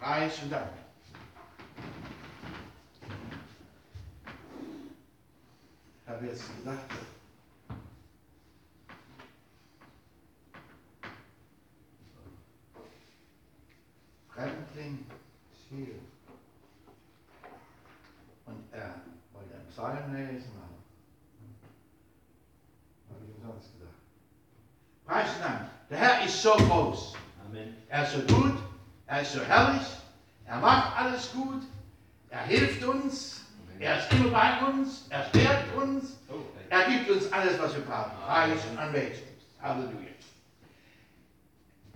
[0.00, 0.70] Preis und Dank.
[6.02, 6.78] Ich habe jetzt gedacht,
[14.28, 15.06] Fremdling
[15.52, 15.94] ist hier.
[18.46, 18.94] Und er
[19.32, 20.78] wollte einen Psalm lesen, aber
[23.14, 23.94] habe ich umsonst gedacht.
[25.06, 25.68] Preis Dank.
[25.90, 27.14] Der Herr ist so groß.
[27.46, 27.76] Amen.
[27.88, 28.58] Er ist so gut,
[29.06, 29.77] er ist so herrlich,
[37.48, 38.12] alles, was wir brauchen.
[38.26, 39.28] Preis und Anbetung.
[39.62, 40.08] Halleluja.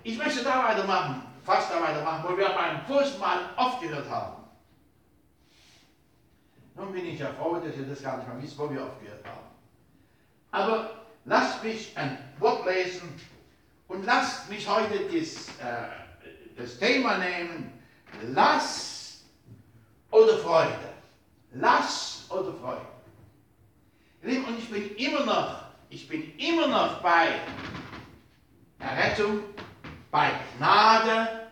[0.02, 4.42] Ich möchte da weitermachen, fast da weitermachen, wo wir beim vorigen Mal aufgehört haben.
[6.74, 9.24] Nun bin ich ja froh, dass ihr das gar nicht mehr wisst, wo wir aufgehört
[9.24, 9.46] haben.
[10.50, 10.90] Aber
[11.24, 13.20] lasst mich ein Wort lesen
[13.88, 17.78] und lasst mich heute das, äh, das Thema nehmen,
[18.28, 19.24] Lass
[20.10, 20.92] oder Freude.
[21.54, 22.91] Lass oder Freude.
[24.22, 27.40] Und ich bin immer noch, ich bin immer noch bei
[28.78, 29.40] Errettung,
[30.12, 31.48] bei Gnade,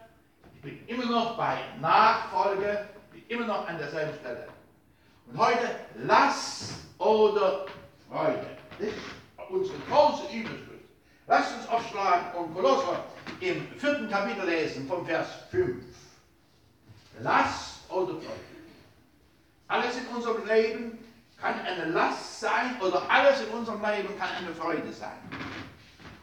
[0.55, 4.47] ich bin immer noch bei Nachfolge, ich bin immer noch an derselben Stelle.
[5.27, 7.67] Und heute Lass oder
[8.09, 8.47] Freude.
[8.79, 8.99] Das ist
[9.49, 10.71] unsere große Überschrift.
[11.27, 13.05] Lasst uns aufschlagen und Kolosser
[13.41, 15.85] im vierten Kapitel lesen, vom Vers 5.
[17.21, 18.51] Last oder Freude.
[19.67, 21.00] Alles in unserem Leben
[21.41, 25.19] kann eine Last sein oder alles in unserem Leben kann eine Freude sein.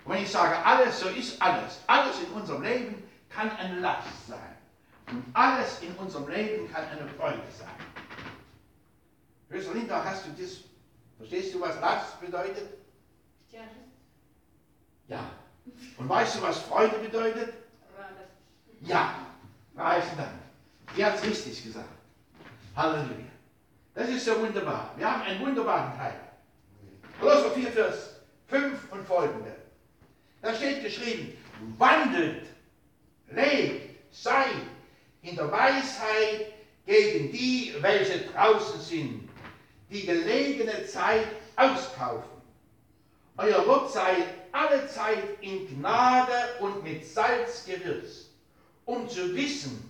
[0.06, 1.80] Und wenn ich sage alles, so ist alles.
[1.88, 4.58] Alles in unserem Leben kann eine Last sein.
[5.10, 7.68] Und alles in unserem Leben kann eine Freude sein.
[9.50, 10.58] Schwester Linda, hast du das,
[11.18, 12.78] verstehst du, was Last bedeutet?
[13.52, 13.62] Ja,
[15.08, 15.20] Ja.
[15.98, 17.54] Und weißt du, was Freude bedeutet?
[18.82, 19.16] Ja.
[19.76, 20.32] Reichen Dank.
[20.96, 21.90] Sie hat es richtig gesagt.
[22.76, 23.26] Halleluja.
[23.98, 24.94] Das ist so wunderbar.
[24.96, 26.14] Wir haben einen wunderbaren Teil.
[27.20, 28.10] Kolosser 4, Vers
[28.46, 29.56] 5 und folgende.
[30.40, 31.36] Da steht geschrieben,
[31.80, 32.46] wandelt,
[33.32, 34.52] lebt, seid
[35.24, 36.54] in der Weisheit
[36.86, 39.30] gegen die, welche draußen sind,
[39.90, 42.30] die gelegene Zeit auskaufen.
[43.38, 44.14] Euer Wort sei
[44.52, 48.30] alle Zeit in Gnade und mit Salz gewürzt,
[48.86, 49.87] um zu wissen,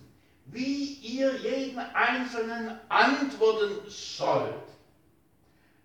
[0.50, 4.54] wie ihr jeden Einzelnen antworten sollt.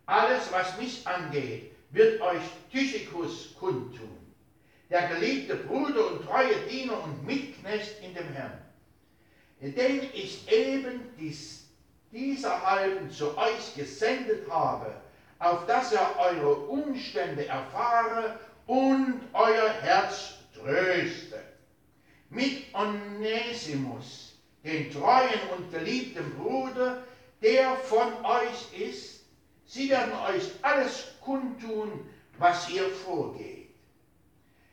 [0.06, 2.42] Alles, was mich angeht, wird euch
[2.72, 4.18] Tychicus kundtun,
[4.90, 8.60] der geliebte Bruder und treue Diener und Mitknecht in dem Herrn,
[9.62, 11.70] den ich eben dies,
[12.12, 14.94] dieser halben zu euch gesendet habe,
[15.40, 21.42] auf dass er eure Umstände erfahre und euer Herz tröste.
[22.30, 24.33] Mit Onesimus,
[24.64, 27.04] den treuen und geliebten Bruder,
[27.42, 29.26] der von euch ist,
[29.66, 33.70] sie werden euch alles kundtun, was hier vorgeht.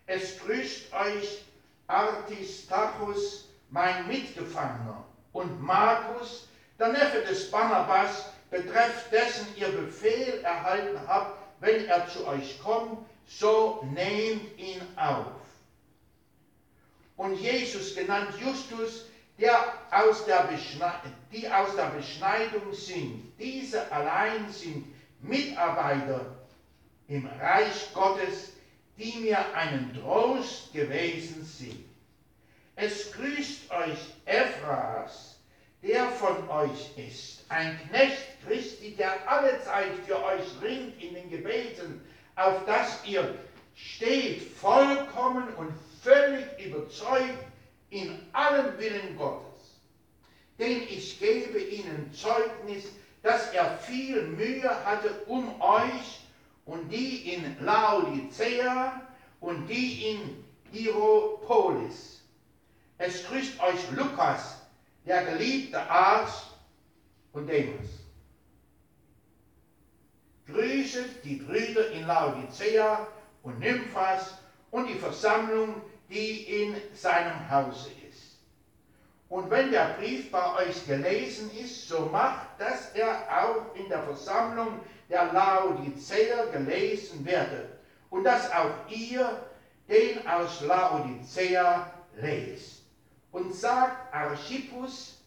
[0.06, 1.43] Es grüßt euch
[1.87, 11.39] Artistachus, mein Mitgefangener, und Markus, der Neffe des Barnabas, betrefft dessen ihr Befehl erhalten habt,
[11.61, 15.41] wenn er zu euch kommt, so nehmt ihn auf.
[17.17, 19.05] Und Jesus, genannt Justus,
[19.91, 20.25] aus
[21.33, 24.87] die aus der Beschneidung sind, diese allein sind
[25.21, 26.27] Mitarbeiter
[27.09, 28.53] im Reich Gottes,
[28.97, 31.84] die mir einen Trost gewesen sind.
[32.77, 35.39] Es grüßt euch Ephras,
[35.83, 41.31] der von euch ist, ein Knecht Christi, der alle Zeit für euch ringt in den
[41.31, 42.01] Gebeten,
[42.37, 43.34] auf dass ihr
[43.75, 45.72] steht, vollkommen und
[46.03, 47.50] völlig überzeugt
[47.91, 49.81] in allem Willen Gottes.
[50.59, 52.84] Denn ich gebe ihnen Zeugnis,
[53.23, 56.21] dass er viel Mühe hatte um euch
[56.65, 59.03] und die in Laodicea
[59.41, 62.21] und die in Hieropolis.
[62.99, 64.60] Es grüßt euch Lukas,
[65.07, 66.47] der geliebte Arzt
[67.33, 67.89] und Demas.
[70.47, 73.07] Grüßet die Brüder in Laodicea
[73.43, 74.34] und Nymphas
[74.71, 78.39] und die Versammlung, die in seinem Hause ist.
[79.28, 84.03] Und wenn der Brief bei euch gelesen ist, so macht, dass er auch in der
[84.03, 87.78] Versammlung der Laodicea gelesen werde
[88.10, 89.47] und dass auch ihr
[89.89, 92.83] den aus Laodicea lest.
[93.30, 95.22] Und sagt Archippus,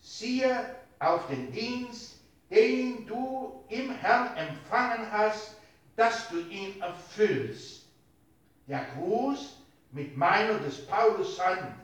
[0.00, 2.18] siehe auf den Dienst,
[2.50, 5.56] den du im Herrn empfangen hast,
[5.96, 7.86] dass du ihn erfüllst.
[8.66, 9.59] Der Gruß
[9.92, 11.74] mit meiner des Paulus Hand,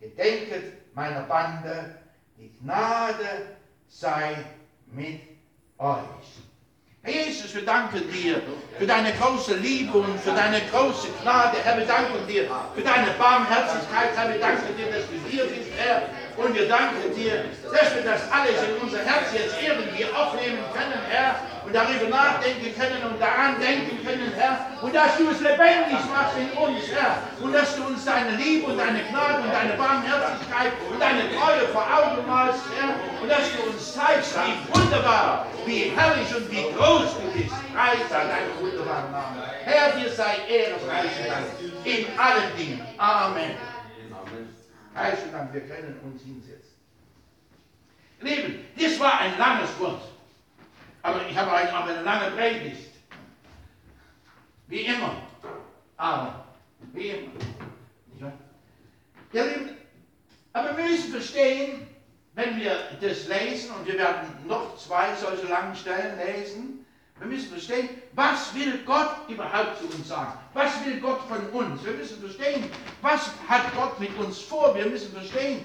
[0.00, 1.96] gedenket meiner Bande,
[2.38, 3.56] die Gnade
[3.88, 4.36] sei
[4.92, 5.20] mit
[5.78, 6.46] euch.
[7.02, 8.42] Herr Jesus, wir danken dir
[8.78, 11.58] für deine große Liebe und für deine große Gnade.
[11.62, 14.10] Herr, wir danken dir für deine Barmherzigkeit.
[14.16, 16.02] Herr, wir danken dir, dass du hier bist, Herr.
[16.36, 21.00] Und wir danken dir, dass wir das alles in unser Herz jetzt irgendwie aufnehmen können,
[21.08, 21.36] Herr
[21.66, 26.38] und darüber nachdenken können und daran denken können, Herr, und dass du es lebendig machst
[26.38, 30.72] in uns, Herr, und dass du uns deine Liebe und deine Gnade und deine Barmherzigkeit
[30.88, 35.90] und deine Treue vor Augen malst, Herr, und dass du uns zeigst, wie wunderbar, wie
[35.90, 37.54] herrlich und wie groß du bist.
[37.74, 39.42] Preis sei deinen wunderbaren Namen.
[39.64, 41.46] Herr, dir sei Ehre, Dank
[41.84, 42.86] in allen Dingen.
[42.96, 43.56] Amen.
[44.94, 46.76] Und Dank, wir können uns hinsetzen.
[48.20, 50.15] Lieben, das war ein langes Wort.
[51.06, 52.90] Aber ich habe euch auch eine lange Predigt.
[54.66, 55.22] Wie immer.
[55.96, 56.46] Aber,
[56.94, 57.30] wie immer.
[58.12, 58.32] Nicht wahr?
[60.52, 61.86] Aber wir müssen verstehen,
[62.34, 66.84] wenn wir das lesen, und wir werden noch zwei solche langen Stellen lesen,
[67.20, 70.32] wir müssen verstehen, was will Gott überhaupt zu uns sagen?
[70.54, 71.84] Was will Gott von uns?
[71.84, 72.68] Wir müssen verstehen,
[73.00, 74.74] was hat Gott mit uns vor?
[74.74, 75.64] Wir müssen verstehen,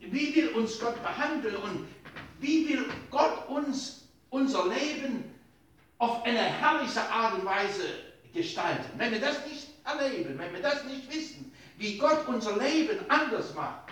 [0.00, 1.86] wie will uns Gott behandeln und
[2.40, 3.97] wie will Gott uns
[4.30, 5.24] unser Leben
[5.98, 7.84] auf eine herrliche Art und Weise
[8.32, 8.90] gestalten.
[8.96, 13.54] Wenn wir das nicht erleben, wenn wir das nicht wissen, wie Gott unser Leben anders
[13.54, 13.90] macht,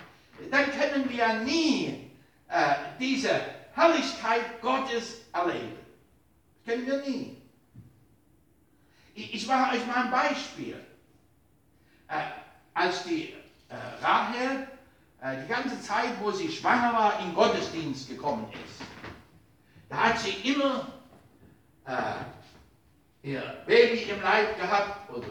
[0.51, 2.11] dann können wir nie
[2.47, 3.41] äh, diese
[3.73, 5.77] Herrlichkeit Gottes erleben.
[6.65, 7.37] Das können wir nie.
[9.15, 10.79] Ich, ich mache euch mal ein Beispiel.
[12.07, 12.21] Äh,
[12.73, 13.33] als die
[13.69, 14.67] äh, Rahel
[15.21, 18.87] äh, die ganze Zeit, wo sie schwanger war, in Gottesdienst gekommen ist,
[19.89, 20.87] da hat sie immer
[21.85, 25.27] äh, ihr Baby im Leib gehabt, oder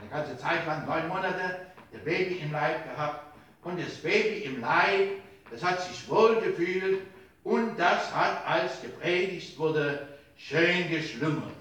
[0.00, 3.36] eine ganze Zeit lang, neun Monate, ihr Baby im Leib gehabt.
[3.62, 5.20] Und das Baby im Leib,
[5.50, 7.02] das hat sich wohl gefühlt
[7.44, 11.54] und das hat, als gepredigt wurde, schön geschlummert.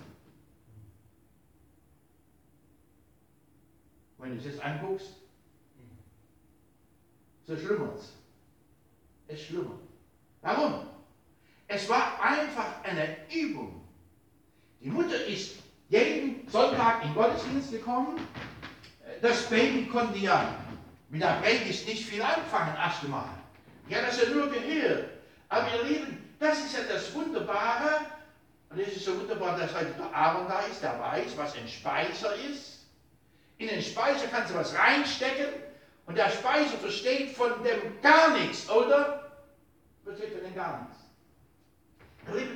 [4.17, 5.13] Wenn du es jetzt anguckst,
[7.45, 8.13] so schlummert es.
[9.27, 9.79] Es schlummert.
[10.41, 10.87] Warum?
[11.67, 13.81] Es war einfach eine Übung.
[14.79, 15.57] Die Mutter ist
[15.89, 18.19] jeden Sonntag in Gottesdienst gekommen.
[19.21, 20.55] Das Baby konnte ja
[21.09, 23.29] mit der Predigt nicht viel anfangen, erst einmal.
[23.89, 25.09] Die hat das ja nur gehört.
[25.49, 28.01] Aber ihr Lieben, das ist ja das Wunderbare.
[28.69, 31.67] Und es ist so wunderbar, dass heute der Aaron da ist, der weiß, was ein
[31.67, 32.85] Speicher ist.
[33.57, 35.47] In den Speicher kannst du was reinstecken
[36.05, 39.31] und der Speicher versteht von dem gar nichts, oder?
[40.03, 40.96] Versteht von dem gar nichts.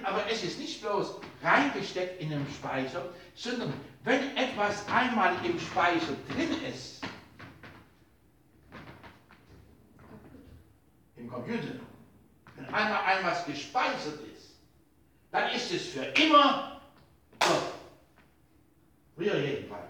[0.03, 3.73] Aber es ist nicht bloß reingesteckt in den Speicher, sondern
[4.03, 7.01] wenn etwas einmal im Speicher drin ist,
[11.15, 11.75] im Computer,
[12.56, 14.56] wenn einmal etwas gespeichert ist,
[15.31, 16.81] dann ist es für immer
[17.39, 17.73] Gott.
[19.15, 19.81] Früher jedenfalls.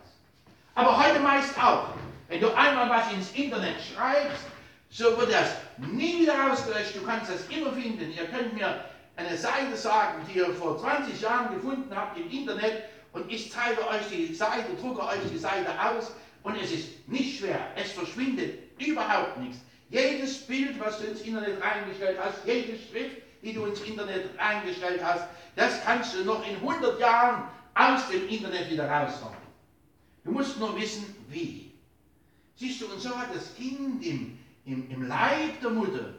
[0.76, 1.90] Aber heute meist auch.
[2.28, 4.46] Wenn du einmal was ins Internet schreibst,
[4.90, 6.96] so wird das nie wieder ausgelöscht.
[6.96, 8.12] Du kannst das immer finden.
[8.12, 8.86] Ihr könnt mir
[9.28, 12.84] eine Seite sagen, die ihr vor 20 Jahren gefunden habt im Internet
[13.14, 16.12] und ich zeige euch die Seite, drucke euch die Seite aus
[16.44, 17.60] und es ist nicht schwer.
[17.76, 19.60] Es verschwindet überhaupt nichts.
[19.90, 25.04] Jedes Bild, was du ins Internet reingestellt hast, jede Schrift, die du ins Internet reingestellt
[25.04, 27.44] hast, das kannst du noch in 100 Jahren
[27.74, 29.36] aus dem Internet wieder rausholen.
[30.24, 31.72] Du musst nur wissen, wie.
[32.56, 36.14] Siehst du, und so hat das Kind im, im, im Leib der Mutter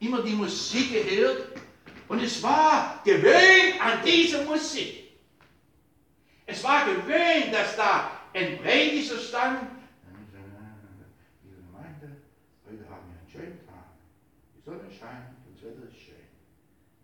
[0.00, 1.61] immer die Musik gehört
[2.12, 5.14] und es war gewöhnt an diese Musik.
[6.44, 9.62] Es war gewöhnt, dass da ein Prediger stand.
[11.42, 12.16] Liebe Gemeinde,
[12.68, 13.86] heute haben wir einen schönen Tag.
[14.54, 16.28] Die Sonne scheint, das Wetter ist schön.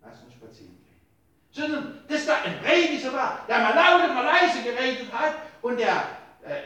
[0.02, 1.00] Lass uns spazieren gehen.
[1.52, 5.80] Sondern, dass da ein Prediger war, der mal laut und mal leise geredet hat und
[5.80, 6.60] der, äh,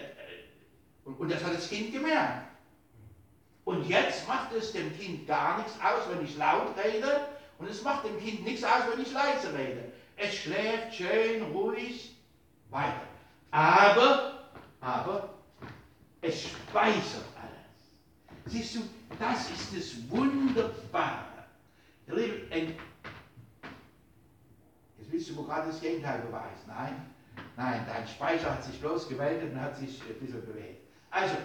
[1.05, 2.49] und, und das hat das Kind gemerkt.
[3.65, 7.29] Und jetzt macht es dem Kind gar nichts aus, wenn ich laut rede
[7.63, 9.93] und es macht dem Kind nichts aus, wenn ich leise rede.
[10.17, 12.17] Es schläft schön, ruhig
[12.71, 13.07] weiter.
[13.53, 14.49] Aber,
[14.81, 15.35] aber,
[16.23, 18.47] es speichert alles.
[18.47, 18.81] Siehst du,
[19.17, 21.45] das ist das Wunderbare.
[22.09, 22.77] Ihr Lieben,
[24.99, 26.67] jetzt willst du mir gerade das Gegenteil beweisen.
[26.67, 27.13] Nein,
[27.57, 30.83] nein, dein Speicher hat sich bloß gewältigt und hat sich ein bisschen bewegt.
[31.13, 31.37] Also,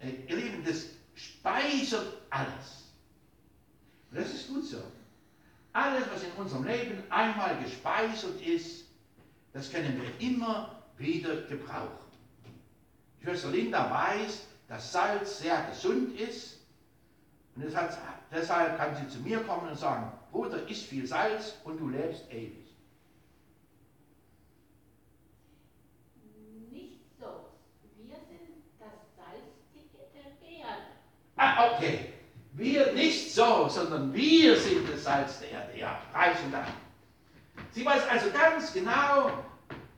[0.00, 2.90] äh, ihr Lieben, das speichert alles.
[4.10, 4.82] Und das ist gut so.
[5.72, 8.84] Alles, was in unserem Leben einmal gespeichert ist,
[9.52, 11.88] das können wir immer wieder gebrauchen.
[13.22, 16.62] Schwester Linda weiß, dass Salz sehr gesund ist
[17.54, 21.88] Und deshalb, kann sie zu mir kommen und sagen, Bruder, isst viel Salz und du
[21.88, 22.74] lebst ewig.
[26.70, 27.50] Nicht so.
[27.98, 29.52] Wir sind das Salz
[30.14, 30.82] der Erde.
[31.36, 32.11] Ah, okay.
[32.54, 35.78] Wir nicht so, sondern wir sind das Salz der Erde.
[35.78, 36.68] Ja, reichen Dank.
[37.72, 39.30] Sie weiß also ganz genau,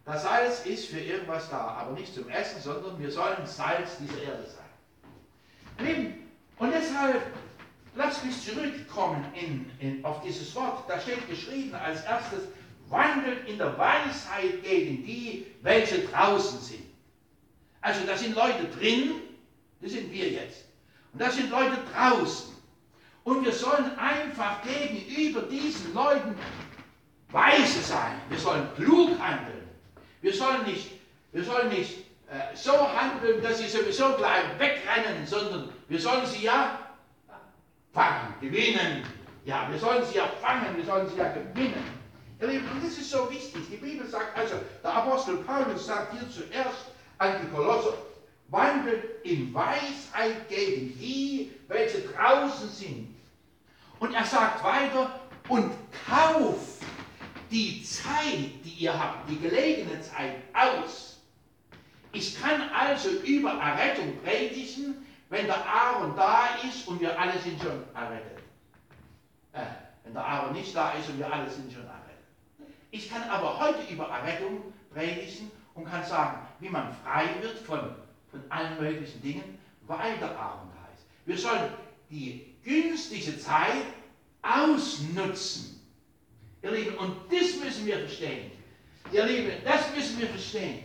[0.05, 4.23] das Salz ist für irgendwas da, aber nicht zum Essen, sondern wir sollen Salz dieser
[4.23, 4.65] Erde sein.
[6.59, 7.23] Und deshalb,
[7.97, 10.89] lasst mich zurückkommen in, in, auf dieses Wort.
[10.89, 12.43] Da steht geschrieben als erstes,
[12.89, 16.85] wandelt in der Weisheit gegen die, welche draußen sind.
[17.81, 19.21] Also da sind Leute drin,
[19.81, 20.65] das sind wir jetzt.
[21.15, 22.53] Und da sind Leute draußen.
[23.23, 26.37] Und wir sollen einfach gegenüber diesen Leuten
[27.31, 28.21] weise sein.
[28.29, 29.69] Wir sollen klug handeln.
[30.21, 30.91] Wir sollen nicht,
[31.33, 36.43] wir sollen nicht äh, so handeln, dass sie sowieso gleich wegrennen, sondern wir sollen sie
[36.43, 36.79] ja
[37.93, 39.05] fangen, gewinnen.
[39.45, 41.85] Ja, wir sollen sie ja fangen, wir sollen sie ja gewinnen.
[42.41, 43.63] Ihr Lieben, und das ist so wichtig.
[43.71, 46.87] Die Bibel sagt, also der Apostel Paulus sagt hier zuerst
[47.19, 47.95] an die Kolosser,
[48.49, 53.15] wandelt in Weisheit gegen die, welche draußen sind.
[53.99, 55.73] Und er sagt weiter, und
[56.07, 56.83] kauft
[57.51, 61.21] die Zeit, die ihr habt, die gelegene Zeit aus.
[62.13, 67.61] Ich kann also über Errettung predigen, wenn der Aaron da ist und wir alle sind
[67.61, 68.39] schon errettet.
[69.53, 69.63] Äh,
[70.05, 72.05] wenn der Aaron nicht da ist und wir alle sind schon errettet.
[72.91, 77.81] Ich kann aber heute über Errettung predigen und kann sagen, wie man frei wird von
[78.35, 81.07] von allen möglichen Dingen, da ist.
[81.25, 81.71] Wir sollen
[82.11, 83.87] die günstige Zeit
[84.43, 85.81] ausnutzen.
[86.63, 88.51] Ihr Lieben, und das müssen wir verstehen.
[89.13, 90.85] Ihr Lieben, das müssen wir verstehen.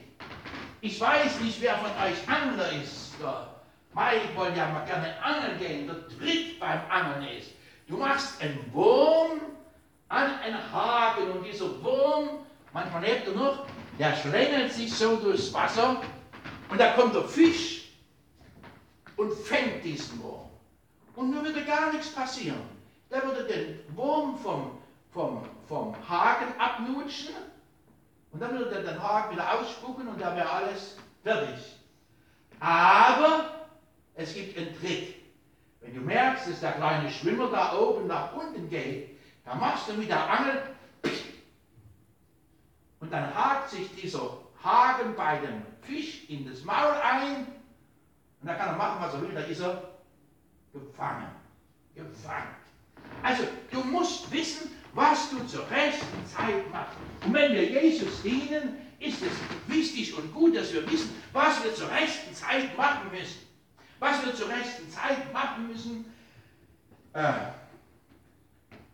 [0.81, 3.15] Ich weiß nicht, wer von euch Angler ist.
[3.93, 5.87] Mike wollte ja mal gerne angeln gehen.
[5.87, 7.51] Der Trick beim Angeln ist,
[7.87, 9.41] du machst einen Wurm
[10.09, 13.65] an einen Haken und dieser Wurm, manchmal lebt er noch,
[13.97, 16.01] der schlängelt sich so durchs Wasser
[16.69, 17.91] und da kommt der Fisch
[19.15, 20.49] und fängt diesen Wurm.
[21.15, 22.61] Und nun würde gar nichts passieren.
[23.11, 24.77] Der würde den Wurm vom,
[25.11, 27.35] vom, vom Haken abnutschen
[28.31, 31.75] und dann würde er den Haken wieder ausspucken und da wäre alles fertig.
[32.59, 33.67] Aber
[34.13, 35.15] es gibt einen Trick.
[35.81, 39.93] Wenn du merkst, dass der kleine Schwimmer da oben nach unten geht, dann machst du
[39.93, 40.61] mit der Angel
[42.99, 47.47] und dann hakt sich dieser Haken bei dem Fisch in das Maul ein
[48.41, 49.83] und dann kann er machen, was er will, da ist er
[50.71, 51.27] gefangen.
[51.95, 52.55] Gefangen.
[53.23, 56.95] Also, du musst wissen, was du zur rechten Zeit machst.
[57.25, 59.31] Und wenn wir Jesus dienen, ist es
[59.67, 63.47] wichtig und gut, dass wir wissen, was wir zur rechten Zeit machen müssen.
[63.99, 66.05] Was wir zur rechten Zeit machen müssen.
[67.13, 67.33] Äh,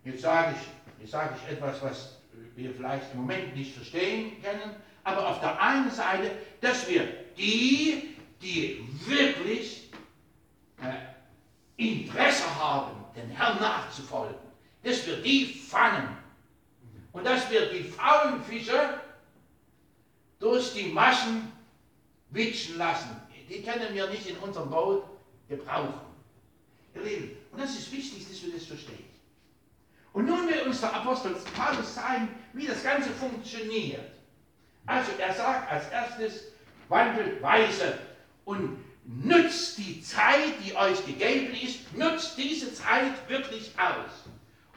[0.06, 2.18] jetzt sage ich, jetzt sage ich etwas, was
[2.56, 7.08] wir vielleicht im Moment nicht verstehen können, aber auf der einen Seite, dass wir
[7.38, 9.90] die, die wirklich
[10.82, 14.36] äh, Interesse haben, den Herrn nachzufolgen,
[14.84, 16.18] dass wir die fangen
[17.14, 19.00] und dass wir die faulen Fische
[20.40, 21.52] durch die Maschen
[22.32, 23.10] witschen lassen.
[23.48, 25.04] Die können wir nicht in unserem Boot
[25.48, 25.94] gebrauchen.
[26.96, 29.06] Ihr Lieben, und das ist wichtig, dass wir das verstehen.
[30.14, 34.15] Und nun will uns der Apostel Paulus zeigen, wie das Ganze funktioniert.
[34.86, 36.44] Also er sagt als erstes,
[36.90, 37.98] wandelt weise
[38.46, 44.26] und nutzt die Zeit, die euch gegeben ist, nutzt diese Zeit wirklich aus.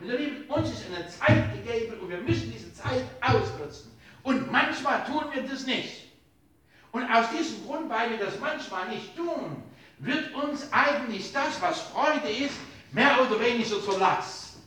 [0.00, 3.90] Und ihr Lieben, uns ist eine Zeit gegeben und wir müssen diese Zeit ausnutzen.
[4.22, 6.08] Und manchmal tun wir das nicht.
[6.92, 9.62] Und aus diesem Grund, weil wir das manchmal nicht tun,
[9.98, 12.54] wird uns eigentlich das, was Freude ist,
[12.92, 14.58] mehr oder weniger zur Last.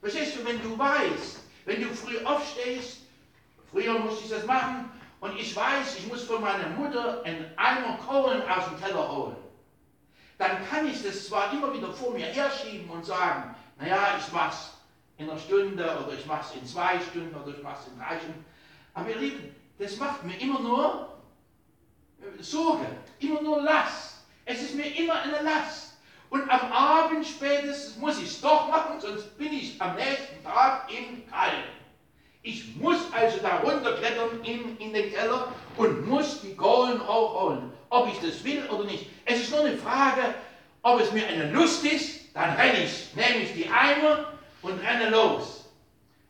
[0.00, 2.99] Verstehst du, wenn du weißt, wenn du früh aufstehst,
[3.70, 7.98] früher musste ich das machen, und ich weiß, ich muss von meiner Mutter einen Eimer
[7.98, 9.36] Kohlen aus dem Keller holen.
[10.38, 14.70] Dann kann ich das zwar immer wieder vor mir herschieben und sagen, naja, ich mach's
[15.18, 18.44] in einer Stunde oder ich mach's in zwei Stunden oder ich mach's in drei Stunden.
[18.94, 21.18] Aber ihr Lieben, das macht mir immer nur
[22.20, 22.86] äh, Sorge,
[23.18, 24.24] immer nur Last.
[24.46, 25.98] Es ist mir immer eine Last.
[26.30, 30.90] Und am Abend spätestens muss ich es doch machen, sonst bin ich am nächsten Tag
[30.90, 31.79] im Kalten.
[32.42, 38.08] Ich muss also da runterklettern in, in den Keller und muss die Kohlen hochholen, ob
[38.08, 39.06] ich das will oder nicht.
[39.26, 40.34] Es ist nur eine Frage,
[40.82, 44.32] ob es mir eine Lust ist, dann renne ich, nehme ich die Eimer
[44.62, 45.68] und renne los.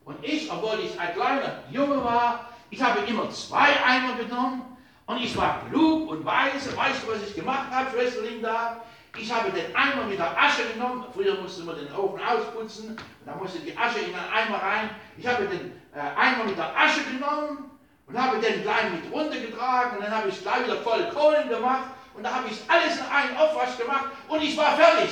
[0.04, 4.76] Und ich, obwohl ich ein kleiner Junge war, ich habe immer zwei Eimer genommen
[5.06, 6.76] und ich war klug und weise.
[6.76, 8.82] Weißt du, was ich gemacht habe, Schwester Linda?
[9.16, 11.04] Ich habe den Eimer mit der Asche genommen.
[11.12, 12.96] Früher musste man den Ofen ausputzen.
[13.26, 14.90] Da musste die Asche in den Eimer rein.
[15.16, 17.70] Ich habe den Eimer mit der Asche genommen
[18.06, 19.98] und habe den gleich mit runtergetragen.
[19.98, 21.90] Und dann habe ich gleich wieder voll Kohlen gemacht.
[22.14, 24.06] Und da habe ich alles in einen Aufwasch gemacht.
[24.28, 25.10] Und ich war fertig.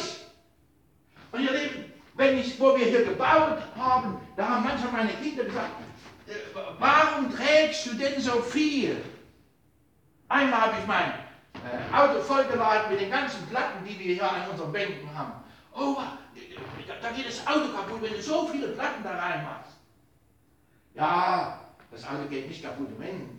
[1.32, 5.44] Und ihr Lieben, wenn ich, wo wir hier gebaut haben, da haben manchmal meine Kinder
[5.44, 5.70] gesagt,
[6.26, 6.32] äh,
[6.78, 9.02] warum trägst du denn so viel?
[10.28, 11.12] Einmal habe ich mein
[11.54, 15.32] äh, Auto vollgeladen mit den ganzen Platten, die wir hier an unseren Bänken haben.
[15.74, 15.96] Oh,
[17.02, 19.67] da geht das Auto kaputt, wenn du so viele Platten da reinmachst.
[20.98, 21.60] Ja,
[21.92, 23.38] das Auto geht nicht kaputt, wenn.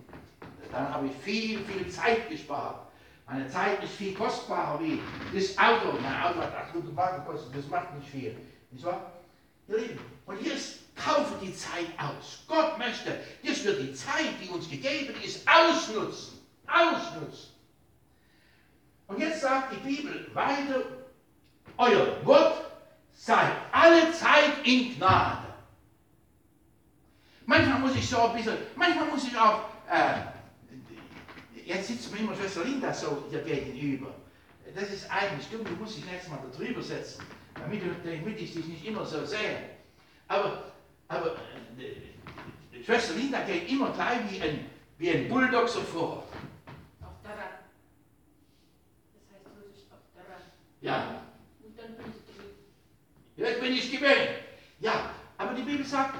[0.71, 2.87] Dann habe ich viel, viel Zeit gespart.
[3.27, 5.01] Meine Zeit ist viel kostbarer wie
[5.33, 5.97] das Auto.
[6.01, 8.37] Mein Auto hat 800 Mark gekostet, das macht nicht viel.
[8.71, 9.11] Nicht wahr?
[9.67, 12.43] Ihr Lieben, und ist, kaufe die Zeit aus.
[12.47, 16.39] Gott möchte, dass wir die Zeit, die uns gegeben ist, ausnutzen.
[16.65, 17.49] Ausnutzen.
[19.07, 20.83] Und jetzt sagt die Bibel weiter,
[21.77, 22.63] euer Wort
[23.13, 25.48] sei alle Zeit in Gnade.
[27.49, 30.19] Manchmal muss ich so ein bisschen, manchmal muss ich auch, äh,
[31.65, 34.13] jetzt sitzt mir immer Schwester Linda so hier gegenüber.
[34.75, 37.23] Das ist eigentlich dumm, du musst dich nächstes Mal da drüber setzen,
[37.55, 39.61] damit, damit ich dich nicht immer so sehe.
[40.27, 40.73] Aber,
[41.07, 41.37] aber
[41.79, 46.27] äh, Schwester Linda geht immer gleich wie ein, wie ein Bulldog so vor.
[47.01, 47.61] Auf der Rad.
[49.15, 50.43] Das heißt Russisch auf der Rad.
[50.81, 51.23] Ja,
[51.63, 52.45] Und dann bin ich drin.
[53.37, 54.43] jetzt bin ich gewählt.
[54.81, 56.13] Ja, aber die Bibel sagt,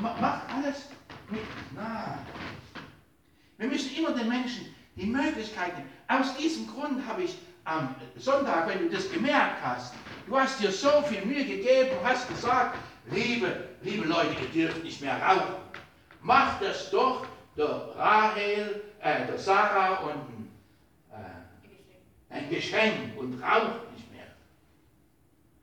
[0.00, 0.88] macht alles
[1.30, 1.40] mit
[1.72, 2.18] Gnade.
[3.58, 5.88] Wir müssen immer den Menschen die Möglichkeit geben.
[6.08, 9.94] Aus diesem Grund habe ich am Sonntag, wenn du das gemerkt hast,
[10.26, 12.78] du hast dir so viel Mühe gegeben und hast gesagt,
[13.10, 15.54] liebe, liebe Leute, ihr dürft nicht mehr rauchen.
[16.22, 20.48] Macht das doch der Rahel, äh, der Sarah und
[21.12, 24.26] äh, ein Geschenk und raucht nicht mehr.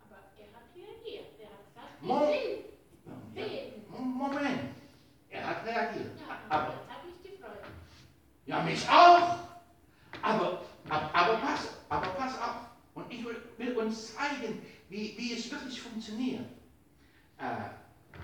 [0.05, 1.25] Aber er hat reagiert.
[1.39, 2.33] Er hat gesagt, Mo-.
[3.35, 3.74] Ja.
[3.99, 4.75] Moment,
[5.29, 6.11] er hat reagiert.
[6.19, 7.59] Ja, Aber jetzt habe ich die Freude.
[8.45, 9.37] Ja, mich auch.
[10.21, 12.55] Aber, aber, aber, pass, aber pass auf.
[12.93, 16.45] Und ich will, will uns zeigen, wie, wie es wirklich funktioniert.
[17.37, 17.69] Äh,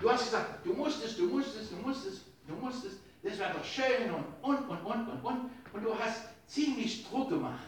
[0.00, 4.10] du hast gesagt, du musstest, du musstest, du musstest, du musstest, das wäre doch schön
[4.12, 5.50] und und und und und und.
[5.72, 7.66] Und du hast ziemlich Druck gemacht.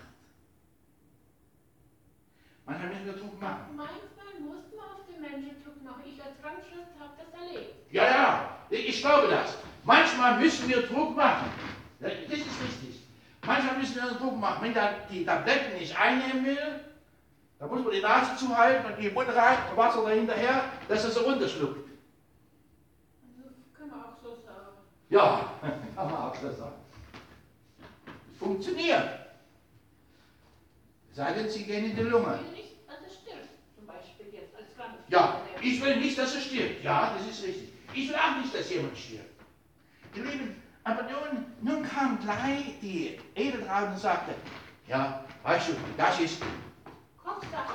[2.67, 3.77] Manchmal müssen wir Druck machen.
[3.77, 5.74] Manchmal muss man auf den Menschen Druck
[6.05, 7.75] Ich als Krankenschwester habe das erlebt.
[7.91, 9.57] Ja, ja, ich glaube das.
[9.85, 11.51] Manchmal müssen wir Druck machen.
[12.01, 13.03] Das ist richtig.
[13.47, 14.65] Manchmal müssen wir Druck machen.
[14.65, 16.81] Wenn der die Tabletten nicht einnehmen will,
[17.59, 21.11] dann muss man die Nase zuhalten und die Mund rein und Wasser dahinterher, dass er
[21.11, 21.89] so runterschluckt.
[23.37, 24.77] Also kann man auch so sagen.
[25.11, 25.51] Ja,
[25.95, 26.77] kann man auch so sagen.
[28.39, 29.09] Funktioniert.
[31.13, 32.41] Sei denn, sie gehen in die Lunge.
[32.41, 33.49] Ich will nicht, dass er stirbt.
[33.77, 34.94] Zum Beispiel jetzt als Krankenschwester.
[35.09, 36.83] Ja, ich will nicht, dass er stirbt.
[36.83, 37.69] Ja, das ist richtig.
[37.93, 39.31] Ich will auch nicht, dass jemand stirbt.
[40.15, 44.35] Ihr Lieben, aber nun, nun kam gleich die Edeltraut und sagte,
[44.87, 46.43] ja, weißt du, das ist
[47.23, 47.73] Kopfsache.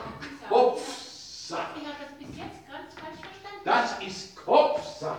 [0.48, 0.50] Kopfsache.
[0.50, 1.80] Kopfsache.
[1.82, 3.66] Ich habe das bis jetzt ganz falsch verstanden.
[3.66, 5.18] Das ist Kopfsache.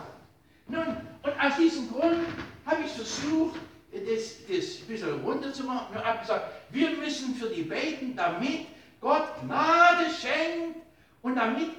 [0.69, 0.87] Nun,
[1.23, 2.27] und aus diesem Grund
[2.65, 3.59] habe ich versucht,
[3.93, 8.67] das, das ein bisschen runterzumachen und habe gesagt, wir müssen für die beten, damit
[9.01, 10.77] Gott Gnade schenkt
[11.23, 11.71] und damit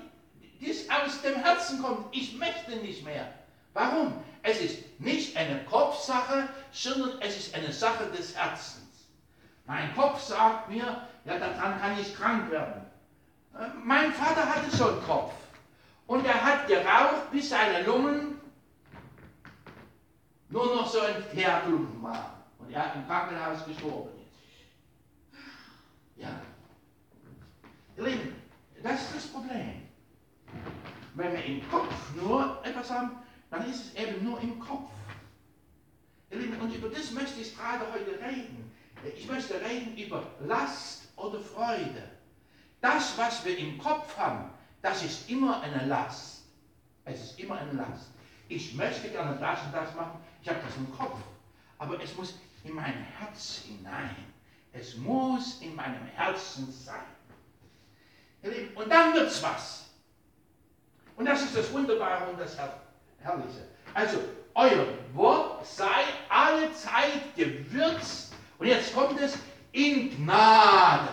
[0.61, 2.15] das aus dem Herzen kommt.
[2.15, 3.27] Ich möchte nicht mehr.
[3.73, 4.13] Warum?
[4.43, 9.07] Es ist nicht eine Kopfsache, sondern es ist eine Sache des Herzens.
[9.65, 12.85] Mein Kopf sagt mir, ja, daran kann ich krank werden.
[13.53, 15.33] Äh, Mein Vater hatte so einen Kopf.
[16.07, 18.39] Und er hat geraucht, bis seine Lungen
[20.49, 22.33] nur noch so ein Teerklumpen waren.
[22.59, 25.41] Und er im Krankenhaus gestorben ist.
[26.17, 26.29] Ja.
[27.97, 28.35] Ihr Lieben,
[28.83, 29.80] das ist das Problem.
[31.15, 33.11] Wenn wir im Kopf nur etwas haben,
[33.49, 34.89] dann ist es eben nur im Kopf.
[36.31, 38.71] Und über das möchte ich gerade heute reden.
[39.15, 42.09] Ich möchte reden über Last oder Freude.
[42.79, 44.49] Das, was wir im Kopf haben,
[44.81, 46.45] das ist immer eine Last.
[47.03, 48.11] Es ist immer eine Last.
[48.47, 51.19] Ich möchte gerne das und das machen, ich habe das im Kopf.
[51.77, 54.15] Aber es muss in mein Herz hinein.
[54.73, 57.01] Es muss in meinem Herzen sein.
[58.75, 59.80] Und dann wird's was.
[61.17, 62.73] Und das ist das Wunderbare und das Her
[63.19, 63.67] Herrliche.
[63.93, 64.17] Also,
[64.55, 65.85] euer Wort sei
[66.29, 68.33] alle Zeit gewürzt.
[68.57, 69.37] Und jetzt kommt es
[69.71, 71.09] in Gnade.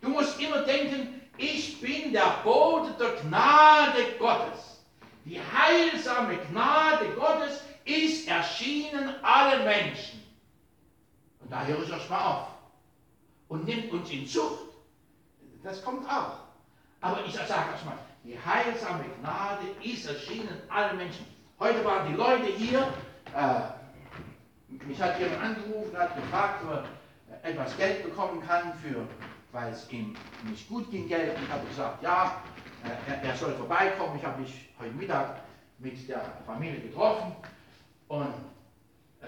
[0.00, 4.80] Du musst immer denken, ich bin der Bote der Gnade Gottes.
[5.24, 10.22] Die heilsame Gnade Gottes ist erschienen allen Menschen.
[11.40, 12.46] Und da höre ich erstmal auf
[13.48, 14.72] und nimmt uns in Zucht.
[15.62, 16.38] Das kommt auch.
[17.00, 21.26] Aber ich sage erstmal, die heilsame Gnade ist erschienen allen Menschen.
[21.58, 22.88] Heute waren die Leute hier,
[23.34, 23.62] äh,
[24.86, 29.06] mich hat jemand angerufen, hat gefragt, ob er etwas Geld bekommen kann, für,
[29.50, 31.36] weil es ihm nicht gut ging, Geld.
[31.42, 32.42] Ich habe gesagt, ja,
[32.84, 34.16] äh, er, soll vorbeikommen.
[34.18, 35.40] Ich habe mich heute Mittag
[35.78, 37.34] mit der Familie getroffen
[38.08, 38.34] und
[39.20, 39.26] äh,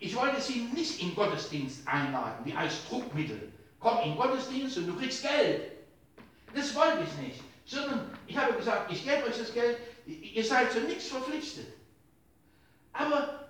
[0.00, 3.52] ich wollte sie nicht in Gottesdienst einladen, wie als Druckmittel.
[3.80, 5.73] Komm in Gottesdienst und du kriegst Geld.
[6.54, 7.40] Das wollte ich nicht.
[7.66, 11.66] Sondern ich habe gesagt, ich gebe euch das Geld, ihr seid zu nichts verpflichtet.
[12.92, 13.48] Aber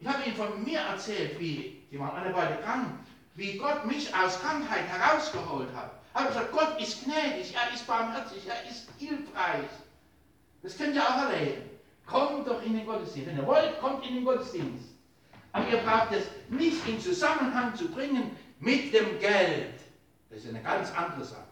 [0.00, 2.88] ich habe ihnen von mir erzählt, wie, die waren alle beide krank,
[3.34, 5.92] wie Gott mich aus Krankheit herausgeholt hat.
[6.10, 9.70] Ich habe gesagt, Gott ist gnädig, er ist barmherzig, er ist hilfreich.
[10.62, 11.62] Das könnt ihr auch erleben.
[12.06, 13.30] Kommt doch in den Gottesdienst.
[13.30, 14.90] Wenn ihr wollt, kommt in den Gottesdienst.
[15.52, 19.74] Aber ihr braucht es nicht in Zusammenhang zu bringen mit dem Geld.
[20.30, 21.43] Das ist eine ganz andere Sache.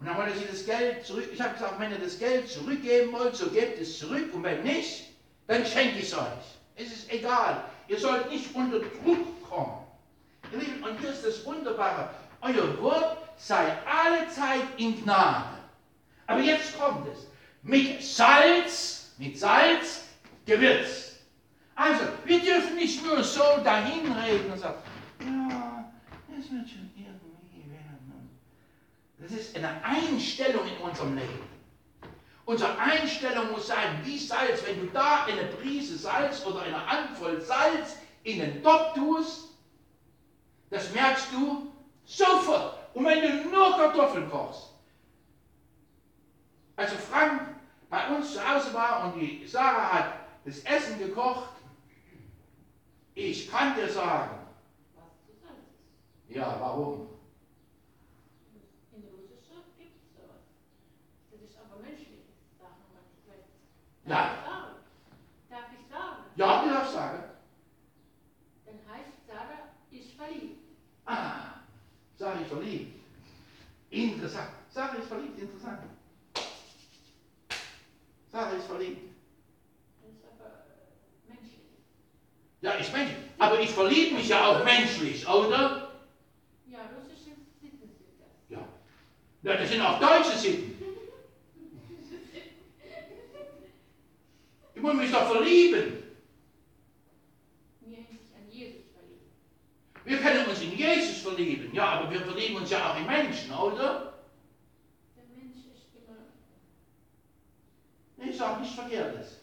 [0.00, 1.28] Und dann wollte sie das Geld zurück.
[1.30, 4.32] Ich habe gesagt, wenn ihr das Geld zurückgeben wollt, so gebt es zurück.
[4.32, 5.10] Und wenn nicht,
[5.46, 6.58] dann schenke ich es euch.
[6.76, 7.64] Es ist egal.
[7.86, 9.86] Ihr sollt nicht unter Druck kommen.
[10.52, 12.10] Und hier ist das Wunderbare.
[12.40, 15.58] Euer Wort sei alle Zeit in Gnade.
[16.26, 17.26] Aber jetzt kommt es.
[17.62, 20.04] Mit Salz, mit Salz
[20.46, 21.18] gewürzt.
[21.74, 24.78] Also, wir dürfen nicht nur so dahinreden und sagen,
[25.20, 25.90] ja,
[26.28, 27.19] das wird schon irgendwie.
[29.20, 31.48] Das ist eine Einstellung in unserem Leben.
[32.46, 34.66] Unsere Einstellung muss sein, wie Salz.
[34.66, 39.50] Wenn du da eine Prise Salz oder eine Handvoll Salz in den Topf tust,
[40.70, 41.72] das merkst du
[42.04, 42.78] sofort.
[42.94, 44.70] Und wenn du nur Kartoffeln kochst,
[46.76, 47.42] also Frank
[47.90, 51.50] bei uns zu Hause war und die Sarah hat das Essen gekocht,
[53.14, 54.38] ich kann dir sagen.
[56.28, 57.08] Ja, warum?
[64.10, 64.74] Ja.
[65.48, 65.86] Darf ich sagen?
[65.86, 66.16] Ich sagen?
[66.34, 67.22] Ja, du darfst sagen.
[68.66, 70.58] Dann heißt Sarah ist verliebt.
[71.04, 71.60] Ah,
[72.18, 73.00] Sarah ist verliebt.
[73.90, 74.50] Interessant.
[74.68, 75.78] Sarah ist verliebt, interessant.
[78.32, 79.14] Sarah ist verliebt.
[80.02, 80.64] Das ist aber
[81.28, 81.60] menschlich.
[82.62, 83.30] Ja, ich menschlich.
[83.38, 85.92] Aber ich verliebe mich ja auch menschlich, oder?
[86.66, 88.28] Ja, russische Sitten sind das.
[88.48, 88.66] Ja.
[89.42, 90.79] Ja, das sind auch deutsche Sitten.
[94.80, 96.02] Ich muss mich doch verlieben.
[100.06, 101.74] Wir können uns in Jesus verlieben.
[101.74, 104.14] Ja, aber wir verlieben uns ja auch in Menschen, oder?
[105.14, 106.16] Der Mensch ist immer.
[108.16, 109.40] Nee, ich sage nichts Verkehrtes.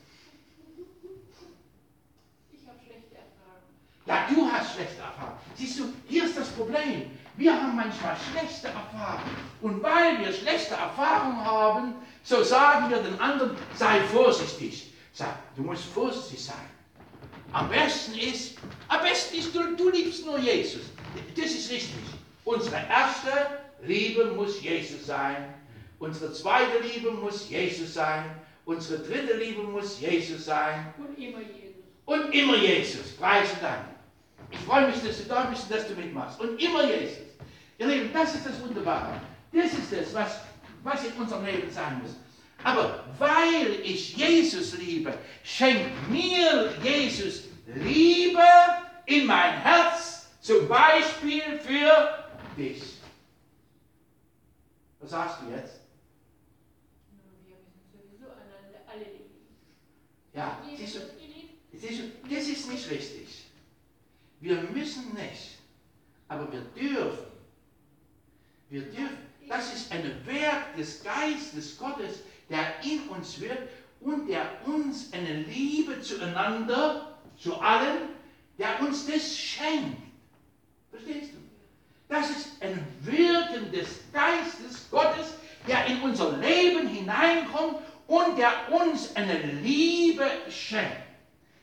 [2.52, 4.08] Ich habe schlechte Erfahrungen.
[4.08, 5.38] Ja, du hast schlechte Erfahrungen.
[5.54, 7.12] Siehst du, hier ist das Problem.
[7.36, 9.38] Wir haben manchmal schlechte Erfahrungen.
[9.62, 14.87] Und weil wir schlechte Erfahrungen haben, so sagen wir den anderen, sei vorsichtig.
[15.56, 16.70] Du musst vorsichtig sein.
[17.52, 20.84] Am besten ist, am besten ist, du, du liebst nur Jesus.
[21.36, 21.96] Das ist richtig.
[22.44, 23.32] Unsere erste
[23.84, 25.54] Liebe muss Jesus sein.
[26.00, 28.26] Unsere zweite Liebe muss Jesus sein.
[28.66, 30.94] Unsere dritte Liebe muss Jesus sein.
[30.98, 31.76] Und immer Jesus.
[32.06, 33.14] Und immer Jesus.
[33.14, 33.86] Preise Dank.
[34.52, 36.40] Ich freue mich, dass du da bist und dass du mitmachst.
[36.40, 37.18] Und immer Jesus.
[37.80, 39.20] Ihr Lieben, das ist das Wunderbare.
[39.52, 40.42] Das ist es, was,
[40.84, 42.16] was in unserem Leben sein muss.
[42.68, 48.44] Aber weil ich Jesus liebe, schenkt mir Jesus Liebe
[49.06, 52.26] in mein Herz, zum Beispiel für
[52.58, 52.84] dich.
[55.00, 55.80] Was sagst du jetzt?
[60.34, 61.00] Ja, siehst du,
[61.72, 63.46] siehst du, das ist nicht richtig.
[64.42, 65.60] Wir müssen nicht,
[66.28, 67.28] aber wir dürfen.
[68.70, 69.18] Wir dürfen.
[69.48, 73.70] Das ist ein Werk des Geistes Gottes, der in uns wirkt
[74.02, 78.10] und der uns eine Liebe zueinander, zu allen,
[78.58, 80.02] der uns das schenkt.
[80.92, 81.38] Verstehst du?
[82.10, 85.34] Das ist ein Wirken des Geistes Gottes,
[85.68, 91.04] der in unser Leben hineinkommt und der uns eine Liebe schenkt.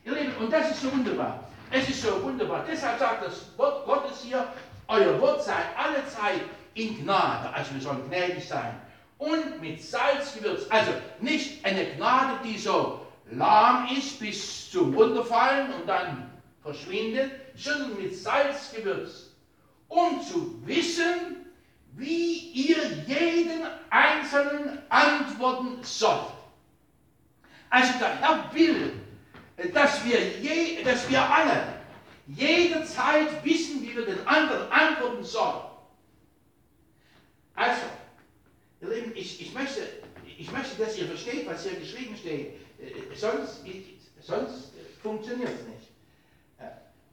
[0.05, 1.49] Ihr Lieben, und das ist so wunderbar.
[1.71, 2.65] Es ist so wunderbar.
[2.71, 4.47] Deshalb sagt das Wort Gottes hier,
[4.87, 6.43] euer Wort sei alle Zeit
[6.75, 7.53] in Gnade.
[7.55, 8.75] Also wir sollen gnädig sein.
[9.25, 10.71] Und mit Salz gewürzt.
[10.71, 16.31] Also nicht eine Gnade, die so lahm ist bis zum Runterfallen und dann
[16.63, 19.35] verschwindet, sondern mit Salz gewürzt.
[19.89, 21.47] Um zu wissen,
[21.93, 26.33] wie ihr jeden Einzelnen antworten sollt.
[27.71, 28.93] Also der Herr will,
[29.73, 31.63] dass wir, je, dass wir alle
[32.27, 35.63] jederzeit wissen, wie wir den anderen antworten sollen.
[37.55, 37.83] Also,
[38.85, 39.81] ihr Lieben, ich, ich, möchte,
[40.39, 42.55] ich möchte, dass ihr versteht, was hier geschrieben steht.
[42.79, 43.61] Äh, Sonst,
[44.21, 45.89] sonst funktioniert es nicht.
[46.59, 46.65] Äh,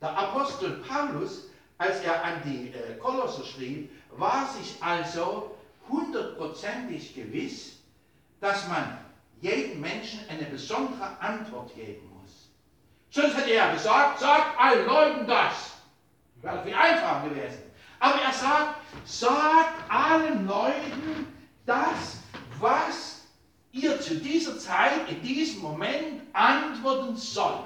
[0.02, 5.56] Der Apostel Paulus, als er an die äh, Kolosser schrieb, war sich also
[5.90, 7.78] hundertprozentig gewiss,
[8.40, 8.98] dass man
[9.42, 12.50] jedem Menschen eine besondere Antwort geben muss.
[13.10, 15.74] Sonst hätte er gesagt, sagt allen Leuten das.
[16.42, 17.64] Wäre viel einfacher gewesen.
[18.00, 21.28] Aber er sagt, sagt allen Leuten
[21.66, 22.18] das,
[22.60, 23.22] was
[23.72, 27.66] ihr zu dieser Zeit, in diesem Moment antworten sollt.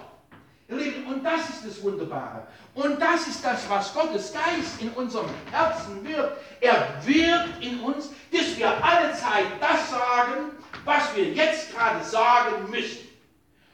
[0.67, 2.47] Und das ist das Wunderbare.
[2.73, 6.37] Und das ist das, was Gottes Geist in unserem Herzen wirkt.
[6.61, 10.51] Er wirkt in uns, dass wir alle Zeit das sagen,
[10.83, 13.07] was wir jetzt gerade sagen müssen.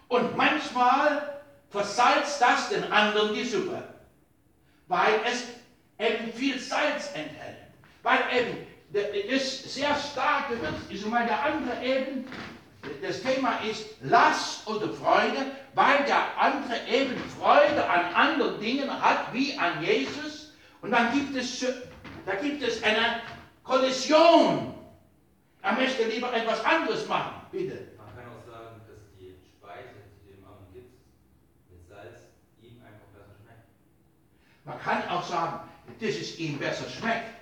[0.09, 3.81] Und manchmal versalzt das den anderen die Suppe,
[4.87, 5.43] weil es
[5.97, 7.57] eben viel Salz enthält,
[8.03, 12.25] weil eben das sehr stark gewürzt ist und weil der andere eben,
[13.01, 19.33] das Thema ist Last oder Freude, weil der andere eben Freude an anderen Dingen hat,
[19.33, 20.53] wie an Jesus.
[20.81, 21.65] Und dann gibt es,
[22.25, 23.21] da gibt es eine
[23.63, 24.73] Kollision.
[25.61, 27.91] Er möchte lieber etwas anderes machen, bitte.
[27.97, 29.93] Man kann auch sagen, dass die Speise,
[30.25, 30.97] die du dem anderen gibst,
[31.69, 32.19] mit Salz,
[32.61, 33.67] ihm einfach besser schmeckt.
[34.65, 37.40] Man kann auch sagen, dass es ihm besser schmeckt.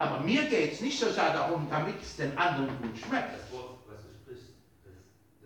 [0.00, 3.34] Aber mir geht es nicht so sehr darum, damit es den anderen gut schmeckt.
[3.34, 4.94] Das Wort, was du sprichst, dass,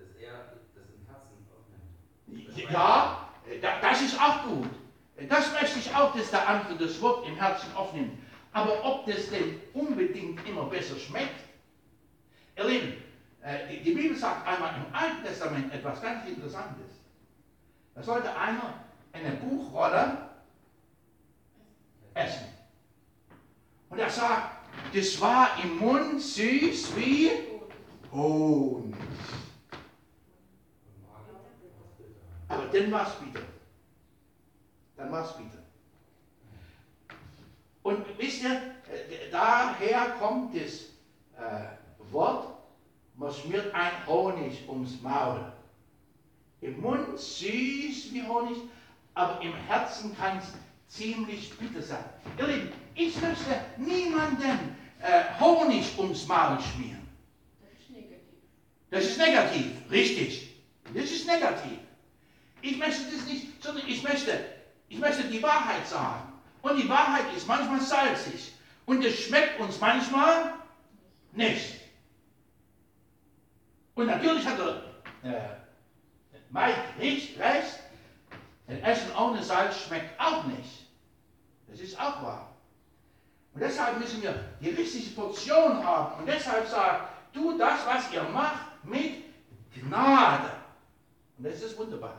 [0.07, 0.31] dass er
[0.77, 2.71] das im Herzen aufnimmt.
[2.71, 3.29] Ja,
[3.61, 4.69] da- das ist auch gut.
[5.29, 8.17] Das möchte ich auch, dass der andere das Wort im Herzen aufnimmt.
[8.53, 11.41] Aber ob das denn unbedingt immer besser schmeckt?
[12.57, 12.93] Ihr Lieben,
[13.43, 16.93] äh, die, die Bibel sagt einmal im Alten Testament etwas ganz Interessantes.
[17.97, 18.75] Da sollte einer
[19.13, 20.17] eine Buchrolle
[22.15, 22.54] essen.
[23.95, 27.31] Und er sagt, das war im Mund süß wie
[28.11, 28.97] Honig.
[32.49, 33.47] Aber dann war es bitter.
[34.97, 35.63] Dann war es bitter.
[37.85, 40.87] Und wisst ihr, äh, daher kommt das
[41.39, 42.53] äh, Wort,
[43.15, 45.53] man schmiert ein Honig ums Maul.
[46.63, 48.59] Im Mund süß wie Honig,
[49.15, 50.53] aber im Herzen kann es
[50.89, 52.05] ziemlich bitter sein.
[52.37, 57.07] Ihr Lieben, ich möchte niemanden äh, Honig ums Maul schmieren.
[57.71, 58.21] Das ist negativ.
[58.91, 60.49] Das ist negativ, richtig.
[60.95, 61.79] Das ist negativ.
[62.63, 64.45] Ich möchte das nicht, sondern ich möchte,
[64.89, 66.33] ich möchte die Wahrheit sagen.
[66.63, 68.53] Und die Wahrheit ist manchmal salzig.
[68.87, 70.55] Und es schmeckt uns manchmal
[71.33, 71.75] nicht.
[73.95, 75.49] Und natürlich hat der äh,
[76.51, 77.81] Mike nicht recht.
[78.67, 80.87] Denn Essen ohne Salz schmeckt auch nicht.
[81.69, 82.54] Das ist auch wahr.
[83.55, 86.21] Und deshalb müssen wir die richtige Portion haben.
[86.21, 89.23] Und deshalb sagt, tu das, was ihr macht, mit
[89.73, 90.51] Gnade.
[91.39, 92.19] Und das ist das Wunderbare.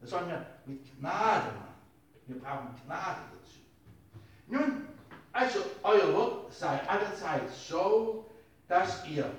[0.00, 1.74] Das sollen wir mit Gnade machen.
[2.26, 3.58] Wir brauchen Gnade dazu.
[4.46, 4.88] Nun,
[5.32, 8.26] also euer Wort sei allezeit so,
[8.68, 9.30] dass ihr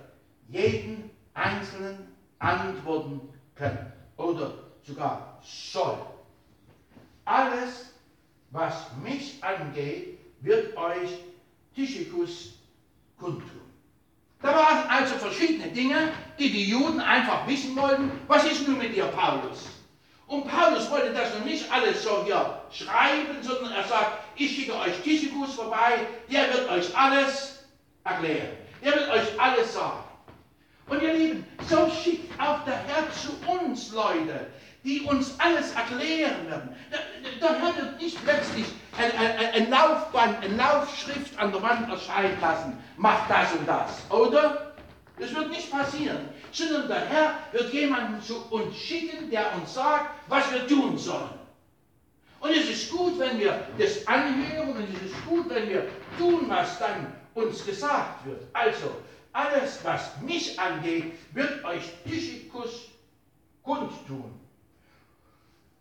[0.47, 2.07] jeden Einzelnen
[2.39, 3.21] antworten
[3.53, 3.79] könnt.
[4.17, 5.99] Oder sogar soll.
[7.25, 7.93] Alles,
[8.49, 11.09] was mich angeht, wird euch
[11.75, 12.53] Tychicus
[13.19, 13.61] kundtun.
[14.41, 18.11] Da waren also verschiedene Dinge, die die Juden einfach wissen wollten.
[18.27, 19.67] Was ist nun mit dir, Paulus?
[20.27, 24.75] Und Paulus wollte das nun nicht alles so hier schreiben, sondern er sagt, ich schicke
[24.75, 27.65] euch Tychicus vorbei, der wird euch alles
[28.03, 28.55] erklären.
[28.83, 30.03] Der wird euch alles sagen.
[30.87, 34.47] Und ihr Lieben, so schickt auch der Herr zu uns Leute,
[34.89, 36.75] die uns alles erklären werden.
[36.91, 36.99] Der,
[37.39, 38.65] der Herr wird nicht plötzlich
[38.97, 44.09] ein, ein, ein Laufband, eine Laufschrift an der Wand erscheinen lassen, macht das und das,
[44.09, 44.73] oder?
[45.19, 50.09] Das wird nicht passieren, sondern der Herr wird jemanden zu uns schicken, der uns sagt,
[50.27, 51.37] was wir tun sollen.
[52.39, 56.45] Und es ist gut, wenn wir das anhören und es ist gut, wenn wir tun,
[56.47, 58.43] was dann uns gesagt wird.
[58.53, 58.89] Also,
[59.33, 62.85] alles, was mich angeht, wird euch Tychicus
[63.61, 64.38] kundtun.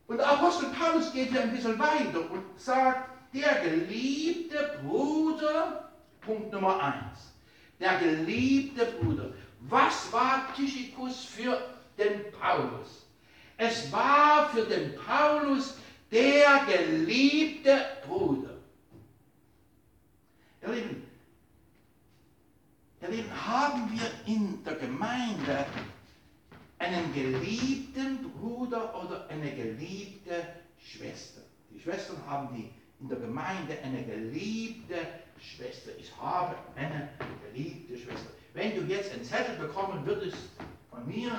[0.09, 5.91] Und der Apostel Paulus geht hier ein bisschen weiter und sagt, der geliebte Bruder,
[6.23, 7.35] Punkt Nummer eins,
[7.79, 9.33] der geliebte Bruder.
[9.61, 11.61] Was war Tychicus für
[11.99, 13.07] den Paulus?
[13.59, 15.77] Es war für den Paulus
[16.11, 18.57] der geliebte Bruder.
[20.63, 21.07] Ihr Lieben,
[23.03, 25.67] ihr Lieben, haben wir in der Gemeinde
[26.79, 30.47] einen geliebten Bruder oder eine geliebte
[30.79, 31.41] Schwester?
[31.71, 34.97] Die Schwestern haben die in der Gemeinde eine geliebte
[35.41, 35.91] Schwester.
[35.99, 37.09] Ich habe eine
[37.45, 38.31] geliebte Schwester.
[38.55, 40.37] Wenn du jetzt einen Zettel bekommen würdest
[40.91, 41.31] von mir,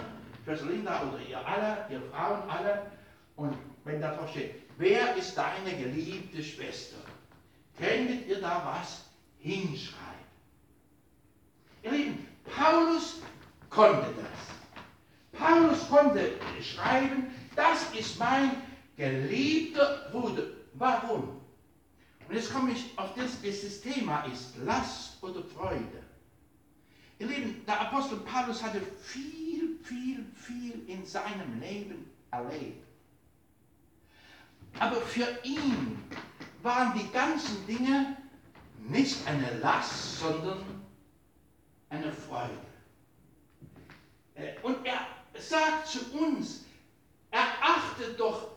[0.46, 2.92] Schwester Linda oder ihr alle, ihr Frauen alle,
[3.36, 6.98] und wenn da drauf steht, wer ist deine geliebte Schwester?
[7.78, 9.06] Könntet ihr da was
[9.40, 10.06] hinschreiben?
[11.84, 13.22] Ihr Lieben, Paulus
[13.70, 14.59] konnte das.
[15.40, 18.62] Paulus konnte schreiben, das ist mein
[18.98, 20.44] geliebter Bruder.
[20.74, 21.40] Warum?
[22.28, 26.04] Und jetzt komme ich auf das, das Thema ist Last oder Freude.
[27.18, 32.86] Ihr Lieben, der Apostel Paulus hatte viel, viel, viel in seinem Leben erlebt.
[34.80, 35.98] Aber für ihn
[36.62, 38.16] waren die ganzen Dinge
[38.88, 40.64] nicht eine Last, sondern
[41.90, 42.60] eine Freude.
[44.36, 45.00] Äh, und er
[45.42, 46.66] sagt zu uns,
[47.32, 48.50] erachtet doch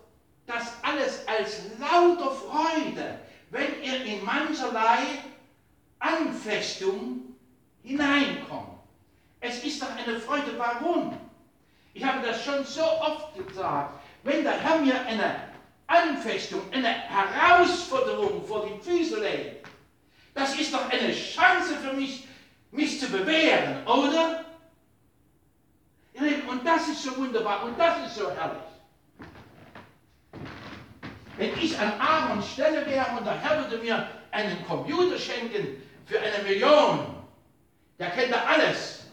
[0.46, 3.18] das alles als lauter Freude,
[3.50, 4.98] wenn ihr in mancherlei
[5.98, 7.36] Anfechtung
[7.82, 8.80] hineinkommt.
[9.40, 10.56] Es ist doch eine Freude.
[10.56, 11.18] Warum?
[11.94, 14.00] Ich habe das schon so oft gesagt.
[14.22, 15.48] Wenn der Herr mir eine
[15.86, 19.66] Anfechtung, eine Herausforderung vor die Füße legt,
[20.34, 22.26] das ist doch eine Chance für mich,
[22.70, 24.44] mich zu bewähren, oder?
[26.48, 28.62] Und das ist so wunderbar und das ist so herrlich.
[31.36, 36.20] Wenn ich an Aarons Stelle wäre und der Herr würde mir einen Computer schenken für
[36.20, 37.06] eine Million,
[37.98, 39.06] der kennt alles.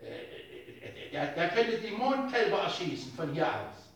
[0.00, 3.90] Äh, der, der könnte die Mondkälber erschießen von hier aus.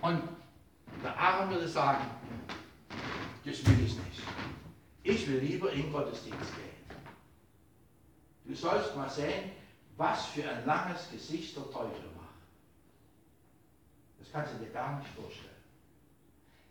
[0.00, 0.22] Und
[1.02, 2.04] der Aaron würde sagen,
[3.44, 4.22] das will ich nicht.
[5.02, 6.77] Ich will lieber in Gottesdienst gehen.
[8.48, 9.50] Du sollst mal sehen,
[9.98, 12.34] was für ein langes Gesicht der Teufel macht.
[14.18, 15.48] Das kannst du dir gar nicht vorstellen.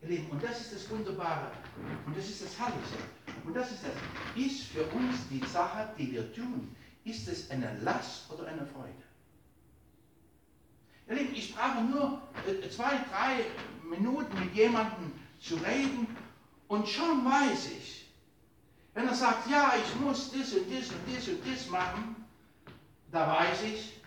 [0.01, 1.51] Ihr Lieben, und das ist das Wunderbare.
[2.07, 2.97] Und das ist das Herrliche.
[3.45, 3.91] Und das ist das.
[4.43, 8.93] Ist für uns die Sache, die wir tun, ist es eine Last oder eine Freude?
[11.09, 13.45] Ihr Lieben, ich brauche nur äh, zwei, drei
[13.87, 16.07] Minuten mit jemandem zu reden
[16.67, 17.96] und schon weiß ich,
[18.97, 22.15] wenn er sagt, ja, ich muss das und das und das und das machen,
[23.11, 24.01] da weiß ich,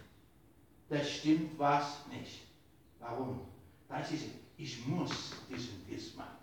[0.88, 2.40] da stimmt was nicht.
[2.98, 3.40] Warum?
[3.88, 4.22] Da ist es,
[4.57, 5.11] ich muss
[5.48, 6.38] das und das machen.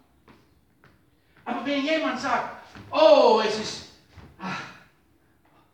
[1.43, 3.89] Aber wenn jemand sagt, oh, es ist,
[4.39, 4.61] ach,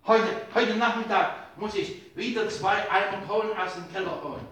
[0.07, 2.87] heute, heute Nachmittag muss ich wieder zwei
[3.27, 4.47] Kohlen aus dem Keller holen.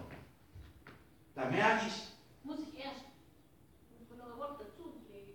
[1.34, 1.94] Da merke ich,
[2.44, 3.02] Muss ich erst
[4.08, 5.34] von eurer Wort dazu legen.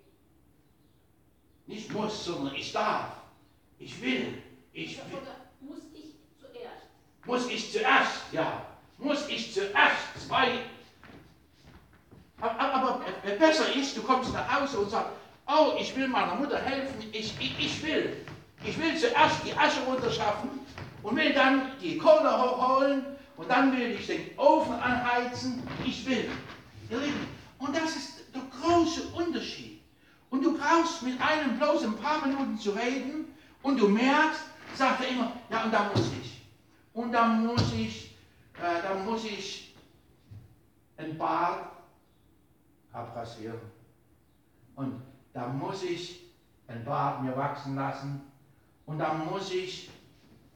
[1.68, 3.18] Nicht muss, sondern ich darf.
[3.80, 4.42] Ich will.
[4.74, 5.20] Ich will.
[5.22, 7.26] Oder muss ich zuerst?
[7.26, 8.66] Muss ich zuerst, ja.
[8.98, 10.60] Muss ich zuerst zwei.
[12.40, 13.06] Aber, aber
[13.38, 15.12] besser ist, du kommst nach Hause und sagst,
[15.48, 18.26] oh, ich will meiner Mutter helfen, ich, ich, ich will.
[18.64, 20.50] Ich will zuerst die Asche runterschaffen
[21.04, 25.62] und will dann die Kohle hochholen und dann will ich den Ofen anheizen.
[25.86, 26.30] Ich will.
[27.60, 29.77] Und das ist der große Unterschied.
[30.30, 34.42] Und du brauchst mit einem bloß ein paar Minuten zu reden und du merkst,
[34.76, 36.48] sagt er immer, ja und da muss ich.
[36.94, 38.16] Und da muss ich,
[38.56, 39.76] äh, da muss ich
[40.98, 41.72] ein Bart
[42.92, 43.60] abrasieren.
[44.76, 45.02] Und
[45.34, 46.26] da muss ich
[46.68, 48.22] ein Bart mir wachsen lassen.
[48.86, 49.90] Und da muss ich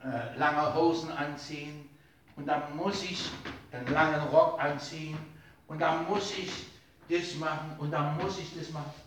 [0.03, 1.89] äh, lange Hosen anziehen.
[2.35, 3.29] Und da muss ich
[3.71, 5.17] einen langen Rock anziehen.
[5.67, 6.51] Und da muss ich
[7.09, 7.75] das machen.
[7.77, 9.00] Und da muss ich das machen.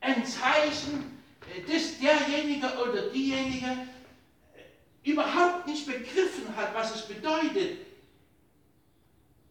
[0.00, 1.20] Ein Zeichen,
[1.54, 7.78] äh, dass derjenige oder diejenige äh, überhaupt nicht begriffen hat, was es bedeutet.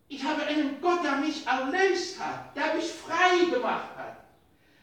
[0.08, 4.26] Ich habe einen Gott, der mich erlöst hat, der mich frei gemacht hat.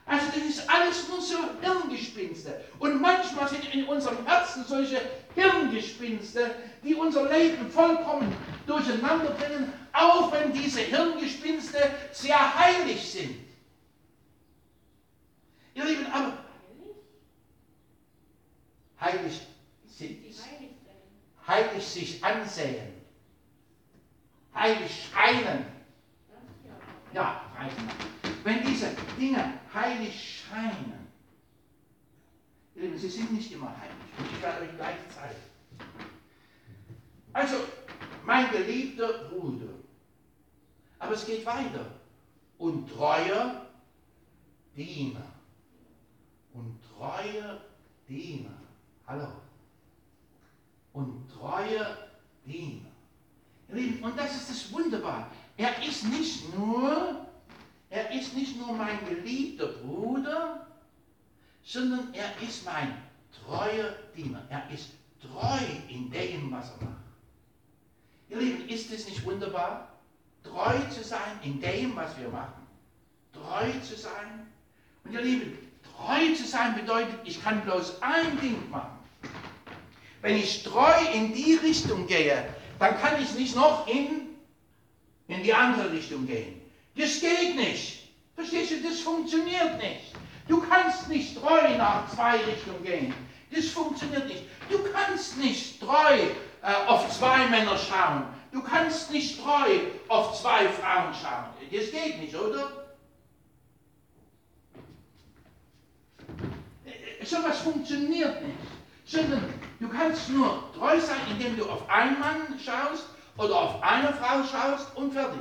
[0.04, 2.60] Also das ist alles nur so Hirngespinste.
[2.80, 5.00] Und manchmal sind in unserem Herzen solche
[5.34, 6.50] Hirngespinste,
[6.82, 8.34] die unser Leben vollkommen
[8.66, 11.78] durcheinander bringen, auch wenn diese Hirngespinste
[12.12, 13.51] sehr heilig sind.
[15.74, 16.38] Ihr Lieben, aber
[19.00, 19.40] heilig
[19.86, 20.18] sind,
[21.46, 22.92] heilig sich ansehen,
[24.54, 25.64] heilig scheinen.
[26.28, 27.42] Das ja.
[27.56, 27.88] Reichen.
[28.44, 31.08] Wenn diese Dinge heilig scheinen,
[32.74, 33.94] ihr Lieben, sie sind nicht immer heilig.
[34.34, 35.36] Ich werde euch gleich zeigen.
[37.32, 37.56] Also,
[38.24, 39.72] mein geliebter Bruder.
[40.98, 41.86] Aber es geht weiter.
[42.58, 43.66] Und treuer
[44.76, 45.31] Diener.
[47.02, 47.60] Und treuer
[48.08, 48.50] Diener.
[49.08, 49.26] Hallo.
[50.92, 51.96] Und treuer
[52.46, 52.90] Diener.
[53.68, 55.26] Ihr Lieben, und das ist das Wunderbare.
[55.56, 57.26] Er ist nicht nur,
[57.90, 60.66] er ist nicht nur mein geliebter Bruder,
[61.64, 63.02] sondern er ist mein
[63.44, 64.42] treuer Diener.
[64.48, 64.90] Er ist
[65.20, 67.02] treu in dem, was er macht.
[68.28, 69.88] Ihr Lieben, ist es nicht wunderbar,
[70.44, 72.64] treu zu sein in dem, was wir machen?
[73.32, 74.46] Treu zu sein?
[75.04, 75.71] Und ihr Lieben,
[76.04, 78.98] treu zu sein bedeutet, ich kann bloß ein Ding machen.
[80.20, 82.44] Wenn ich treu in die Richtung gehe,
[82.78, 84.28] dann kann ich nicht noch in,
[85.28, 86.60] in die andere Richtung gehen.
[86.96, 88.08] Das geht nicht.
[88.34, 90.12] Verstehst du, das funktioniert nicht.
[90.48, 93.14] Du kannst nicht treu nach zwei Richtungen gehen.
[93.50, 94.44] Das funktioniert nicht.
[94.70, 96.18] Du kannst nicht treu
[96.62, 98.24] äh, auf zwei Männer schauen.
[98.50, 101.46] Du kannst nicht treu auf zwei Frauen schauen.
[101.70, 102.81] Das geht nicht, oder?
[107.22, 108.58] Äh, sowas funktioniert nicht.
[109.04, 113.06] Sondern du kannst nur treu sein, indem du auf einen Mann schaust
[113.36, 115.40] oder auf eine Frau schaust und fertig.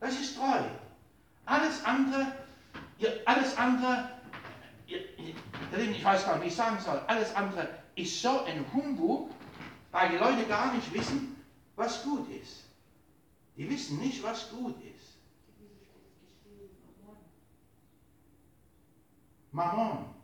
[0.00, 0.60] Das ist treu.
[1.46, 2.32] Alles andere,
[3.24, 4.10] alles andere,
[4.86, 9.30] ich weiß gar nicht, wie ich sagen soll, alles andere ist so ein Humbug,
[9.92, 11.36] weil die Leute gar nicht wissen,
[11.76, 12.64] was gut ist.
[13.56, 15.18] Die wissen nicht, was gut ist.
[19.52, 20.21] Mammon.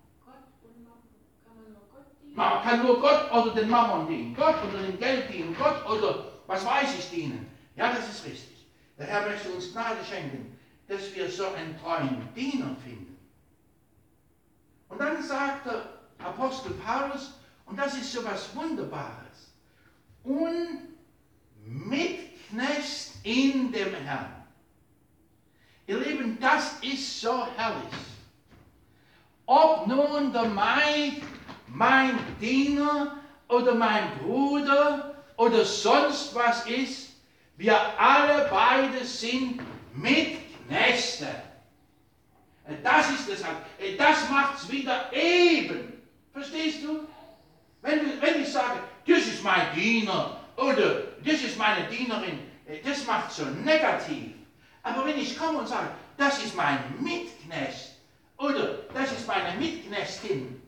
[2.38, 6.24] Man kann nur Gott oder den Mammon dienen, Gott oder dem Geld dienen, Gott oder
[6.46, 7.50] was weiß ich dienen.
[7.74, 8.64] Ja, das ist richtig.
[8.96, 13.18] Der Herr möchte uns Gnade schenken, dass wir so einen treuen Diener finden.
[14.88, 15.82] Und dann sagt der
[16.24, 17.32] Apostel Paulus,
[17.66, 19.50] und das ist so was Wunderbares,
[20.22, 20.94] und
[21.64, 24.44] Mitknecht in dem Herrn.
[25.88, 27.98] Ihr Lieben, das ist so herrlich.
[29.44, 31.22] Ob nun der Maid
[31.72, 33.16] mein Diener
[33.48, 37.10] oder mein Bruder oder sonst was ist,
[37.56, 39.60] wir alle beide sind
[39.94, 41.28] Mitknechte.
[42.82, 43.58] Das ist das halt.
[43.98, 46.02] Das macht es wieder eben.
[46.32, 47.00] Verstehst du?
[47.82, 52.40] Wenn, wenn ich sage, das ist mein Diener oder das ist meine Dienerin,
[52.84, 54.34] das macht so negativ.
[54.82, 57.92] Aber wenn ich komme und sage, das ist mein Mitknecht
[58.36, 60.60] oder das ist meine Mitknechtin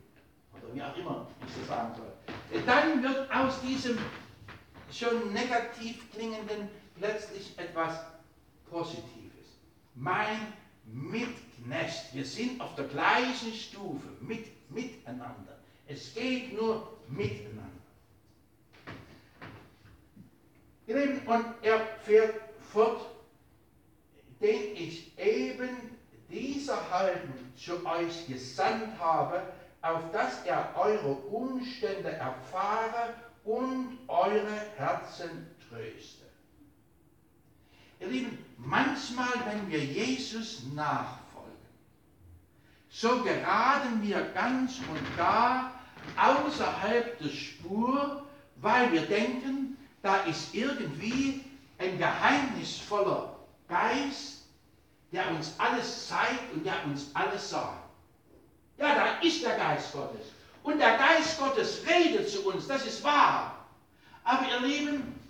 [0.70, 3.98] oder wie auch immer ich das sagen soll, dann wird aus diesem
[4.92, 6.68] schon negativ klingenden
[6.98, 8.04] plötzlich etwas
[8.68, 9.58] Positives.
[9.94, 10.52] Mein
[10.84, 12.12] Mitknecht.
[12.12, 15.58] Wir sind auf der gleichen Stufe, mit, miteinander.
[15.86, 17.66] Es geht nur miteinander.
[21.26, 22.34] Und er fährt
[22.72, 23.06] fort,
[24.40, 25.96] den ich eben
[26.28, 29.42] dieser Halben zu euch gesandt habe,
[29.82, 33.14] auf dass er eure Umstände erfahre
[33.44, 36.24] und eure Herzen tröste.
[38.00, 41.50] Ihr Lieben, manchmal, wenn wir Jesus nachfolgen,
[42.88, 45.72] so geraten wir ganz und gar
[46.16, 48.26] außerhalb der Spur,
[48.56, 51.44] weil wir denken, da ist irgendwie
[51.78, 53.36] ein geheimnisvoller
[53.68, 54.44] Geist,
[55.12, 57.79] der uns alles zeigt und der uns alles sagt.
[58.80, 60.28] Ja, da ist der Geist Gottes.
[60.62, 63.66] Und der Geist Gottes redet zu uns, das ist wahr.
[64.24, 65.20] Aber ihr Lieben,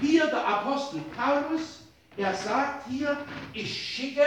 [0.00, 1.82] hier der Apostel Paulus,
[2.16, 3.16] er sagt hier,
[3.52, 4.26] ich schicke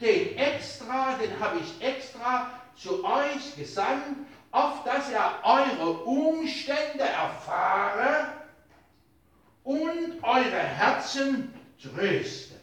[0.00, 8.28] den extra, den habe ich extra zu euch gesandt, auf dass er eure Umstände erfahre
[9.64, 11.52] und eure Herzen
[11.82, 12.54] tröste.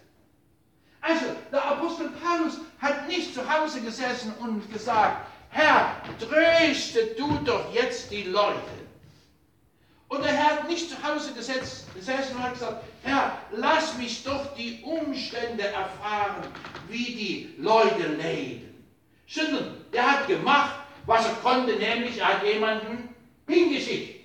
[1.01, 7.71] Also, der Apostel Paulus hat nicht zu Hause gesessen und gesagt, Herr, tröste du doch
[7.73, 8.57] jetzt die Leute.
[10.07, 14.55] Und er hat nicht zu Hause gesetzt, gesessen und hat gesagt, Herr, lass mich doch
[14.55, 16.43] die Umstände erfahren,
[16.87, 18.83] wie die Leute leben.
[19.27, 20.75] Sondern er hat gemacht,
[21.05, 23.09] was er konnte, nämlich er hat jemanden
[23.47, 24.23] hingeschickt.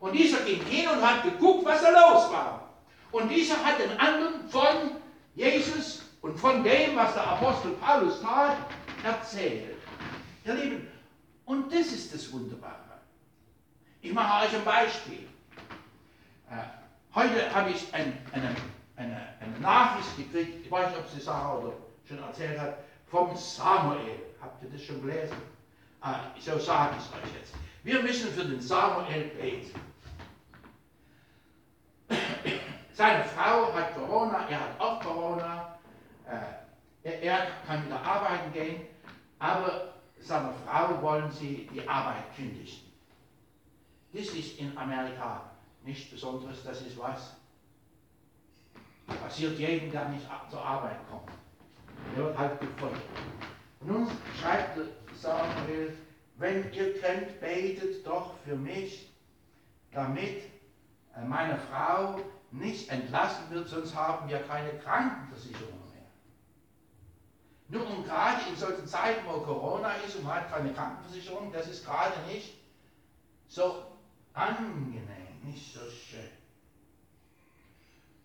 [0.00, 2.68] Und dieser ging hin und hat geguckt, was da los war.
[3.12, 4.96] Und dieser hat den anderen von
[5.36, 8.56] Jesus und von dem, was der Apostel Paulus tat,
[9.04, 9.73] erzählt.
[10.44, 10.88] Ihr Lieben,
[11.46, 12.74] und das ist das Wunderbare.
[14.02, 15.26] Ich mache euch ein Beispiel.
[16.50, 16.56] Äh,
[17.14, 18.54] heute habe ich ein, eine,
[18.96, 21.72] eine, eine, Nachricht gekriegt, ich weiß nicht, ob sie Sarah oder
[22.06, 22.76] schon erzählt hat,
[23.06, 24.20] vom Samuel.
[24.38, 25.36] Habt ihr das schon gelesen?
[26.02, 27.54] Ah, so sage ich es euch jetzt.
[27.82, 29.80] Wir müssen für den Samuel beten.
[32.92, 35.78] Seine Frau hat Corona, er hat auch Corona.
[36.28, 38.82] Äh, er, er kann wieder arbeiten gehen,
[39.38, 39.93] aber
[40.26, 42.80] seiner Frau wollen sie die Arbeit kündigen.
[44.12, 45.50] Das ist in Amerika
[45.84, 47.36] nichts Besonderes, das ist was.
[49.06, 51.30] Passiert jedem, der nicht zur Arbeit kommt.
[52.16, 53.02] Er wird halt gefolgt.
[53.80, 54.08] Nun
[54.40, 54.78] schreibt
[55.14, 55.94] Samuel
[56.36, 59.12] wenn ihr könnt, betet doch für mich,
[59.92, 60.42] damit
[61.16, 62.20] äh, meine Frau
[62.50, 65.83] nicht entlassen wird, sonst haben wir keine Krankenversicherung
[67.68, 71.66] Nun, und gerade in solchen Zeiten, wo Corona ist und man hat keine Krankenversicherung, das
[71.66, 72.54] ist gerade nicht
[73.48, 73.86] so
[74.34, 76.28] angenehm, nicht so schön.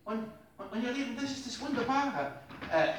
[0.03, 0.25] Und,
[0.57, 2.33] und, und ihr Lieben, das ist das Wunderbare.
[2.71, 2.93] Äh, äh,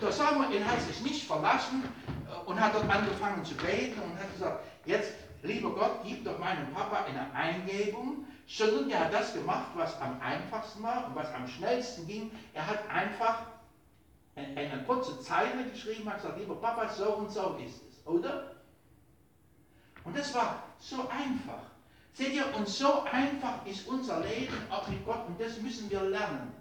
[0.00, 1.84] der Samuel hat sich nicht verlassen
[2.26, 6.38] äh, und hat dort angefangen zu beten und hat gesagt, jetzt, lieber Gott, gib doch
[6.38, 11.32] meinem Papa eine Eingebung, sondern er hat das gemacht, was am einfachsten war und was
[11.34, 12.30] am schnellsten ging.
[12.54, 13.42] Er hat einfach
[14.36, 18.56] eine kurze Zeile geschrieben, hat gesagt, lieber Papa, so und so ist es, oder?
[20.04, 21.62] Und das war so einfach.
[22.12, 26.02] Seht ihr, und so einfach ist unser Leben auch mit Gott und das müssen wir
[26.02, 26.52] lernen.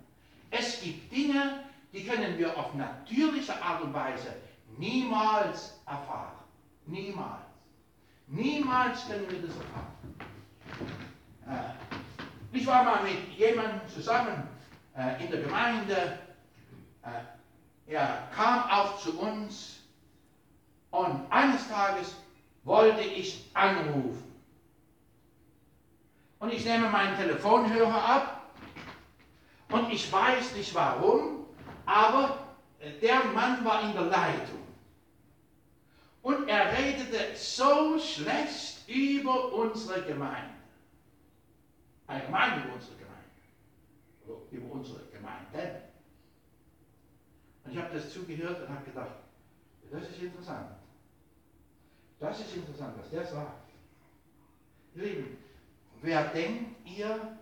[0.51, 1.63] Es gibt Dinge,
[1.93, 4.36] die können wir auf natürliche Art und Weise
[4.78, 6.38] niemals erfahren.
[6.86, 7.41] Niemals.
[8.28, 9.99] Niemals können wir das erfahren.
[11.47, 14.47] Äh, ich war mal mit jemandem zusammen
[14.95, 16.20] äh, in der Gemeinde.
[17.90, 19.80] Äh, er kam auch zu uns
[20.92, 22.16] und eines Tages
[22.64, 24.24] wollte ich anrufen.
[26.40, 28.52] Und ich nehme meinen Telefonhörer ab
[29.72, 31.46] und ich weiß nicht warum,
[31.86, 32.38] aber
[33.02, 34.60] der Mann war in der Leitung.
[36.22, 40.54] Und er redete so schlecht über unsere Gemeinde.
[42.08, 44.48] Allgemein über unsere Gemeinde.
[44.52, 45.89] Über unsere Gemeinden.
[47.70, 49.11] Und ich habe das zugehört und habe gedacht,
[49.91, 50.72] das ist interessant.
[52.20, 53.70] Das ist interessant, was der sagt.
[54.95, 55.38] Ihr Lieben,
[56.01, 57.38] wer denkt ihr,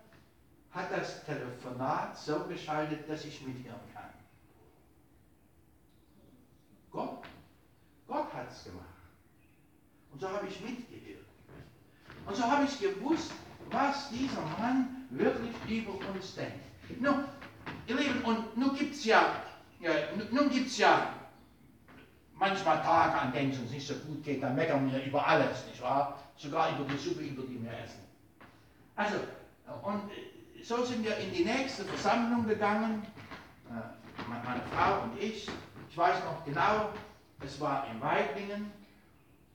[0.71, 4.09] hat das Telefonat so geschaltet, dass ich mithören kann?
[6.91, 7.23] Gott.
[8.05, 8.84] Gott hat es gemacht.
[10.11, 11.25] Und so habe ich mitgehört.
[12.25, 13.32] Und so habe ich gewusst,
[13.71, 16.99] was dieser Mann wirklich über uns denkt.
[16.99, 17.23] Nun,
[17.88, 19.47] ihr Lieben, und nun gibt es ja,
[19.80, 19.91] ja,
[20.32, 21.13] nun gibt's ja
[22.34, 25.65] manchmal Tage, an denen es uns nicht so gut geht, dann meckern wir über alles,
[25.67, 26.19] nicht wahr?
[26.36, 27.99] Sogar über die Suppe, über die wir essen.
[28.95, 29.17] Also,
[29.84, 30.01] und
[30.63, 33.05] so sind wir in die nächste Versammlung gegangen,
[33.69, 35.47] äh, meine Frau und ich.
[35.89, 36.89] Ich weiß noch genau,
[37.43, 38.71] es war in Weiblingen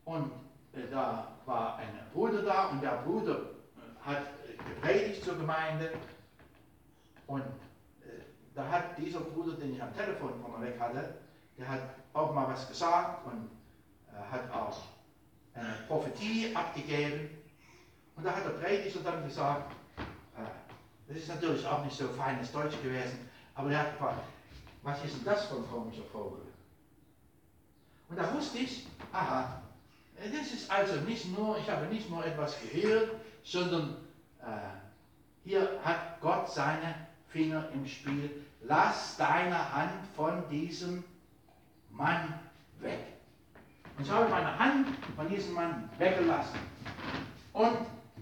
[0.05, 0.31] und
[0.73, 4.27] äh, da war ein Bruder da und der Bruder äh, hat
[4.69, 5.93] gepredigt zur Gemeinde
[7.27, 7.43] und
[8.55, 11.15] da hat dieser Bruder, den ich am Telefon mir weg hatte,
[11.59, 11.83] der hat
[12.13, 13.51] auch mal was gesagt und
[14.13, 14.77] äh, hat auch
[15.55, 17.31] eine Prophetie abgegeben.
[18.17, 19.73] Und da hat der Prediger dann gesagt,
[20.37, 20.43] äh,
[21.09, 24.21] das ist natürlich auch nicht so feines Deutsch gewesen, aber er hat gefragt,
[24.83, 26.43] was ist denn das für ein komischer Vogel?
[28.09, 29.63] Und da wusste ich, aha,
[30.17, 33.11] das ist also nicht nur, ich habe nicht nur etwas gehört,
[33.45, 33.97] sondern
[34.41, 34.45] äh,
[35.45, 36.95] hier hat Gott seine
[37.33, 38.31] Finger im Spiel.
[38.63, 41.03] Lass deine Hand von diesem
[41.91, 42.39] Mann
[42.81, 43.01] weg.
[43.99, 46.59] Und so habe ich meine Hand von diesem Mann weggelassen
[47.53, 47.79] und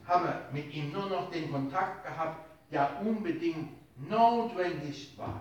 [0.07, 3.71] habe mit ihm nur noch den Kontakt gehabt, der unbedingt
[4.09, 5.41] notwendig war.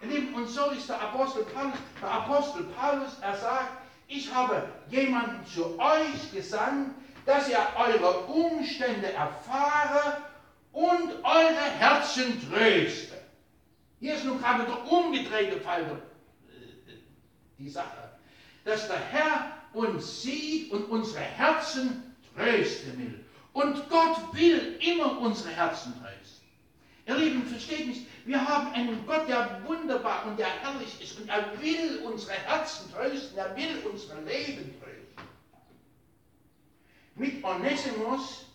[0.00, 1.74] Und so ist der Apostel Paulus.
[2.00, 3.72] Der Apostel Paulus, er sagt,
[4.06, 6.94] ich habe jemanden zu euch gesandt,
[7.26, 10.18] dass ihr eure Umstände erfahre
[10.78, 13.14] und eure Herzen tröste.
[13.98, 16.92] Hier ist nun gerade der umgedrehte Fall äh,
[17.58, 18.10] die Sache,
[18.64, 23.24] dass der Herr uns sieht und unsere Herzen trösten will.
[23.54, 26.46] Und Gott will immer unsere Herzen trösten.
[27.06, 31.28] Ihr Lieben, versteht mich, wir haben einen Gott, der wunderbar und der herrlich ist und
[31.28, 35.28] er will unsere Herzen trösten, er will unsere Leben trösten.
[37.16, 38.47] Mit Onesimus,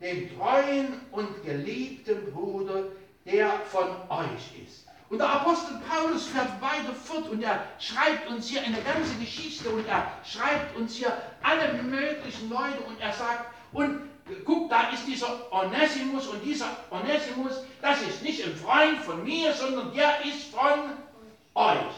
[0.00, 2.84] dem treuen und geliebten Bruder,
[3.24, 4.86] der von euch ist.
[5.08, 9.68] Und der Apostel Paulus fährt weiter fort und er schreibt uns hier eine ganze Geschichte
[9.70, 14.00] und er schreibt uns hier alle möglichen Leute und er sagt, und
[14.44, 19.52] guck, da ist dieser Onesimus und dieser Onesimus, das ist nicht ein Freund von mir,
[19.52, 20.96] sondern der ist von
[21.54, 21.94] euch.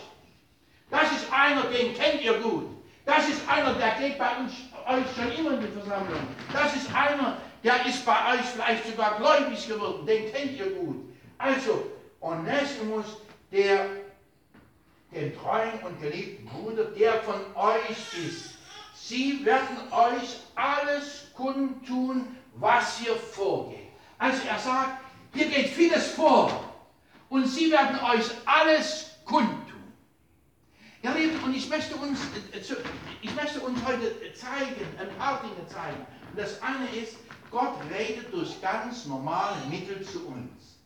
[0.90, 2.66] Das ist einer, den kennt ihr gut.
[3.06, 4.52] Das ist einer, der geht bei uns,
[4.86, 6.20] euch schon immer in die Versammlung.
[6.52, 10.96] Das ist einer, der ist bei euch vielleicht sogar gläubig geworden, den kennt ihr gut.
[11.38, 11.90] Also,
[12.20, 13.06] Onesimus,
[13.52, 13.86] der
[15.12, 18.58] den treuen und geliebten Bruder, der von euch ist.
[18.94, 23.88] Sie werden euch alles kundtun, was hier vorgeht.
[24.18, 25.00] Also er sagt,
[25.32, 26.74] hier geht vieles vor
[27.30, 29.94] und sie werden euch alles kundtun.
[31.02, 32.18] Ja, Lieben, und ich möchte uns,
[32.52, 32.76] äh, zu-
[33.22, 36.04] ich möchte uns heute zeigen, ein paar Dinge zeigen.
[36.32, 37.16] Und das eine ist,
[37.50, 40.78] Gott redet durch ganz normale Mittel zu uns.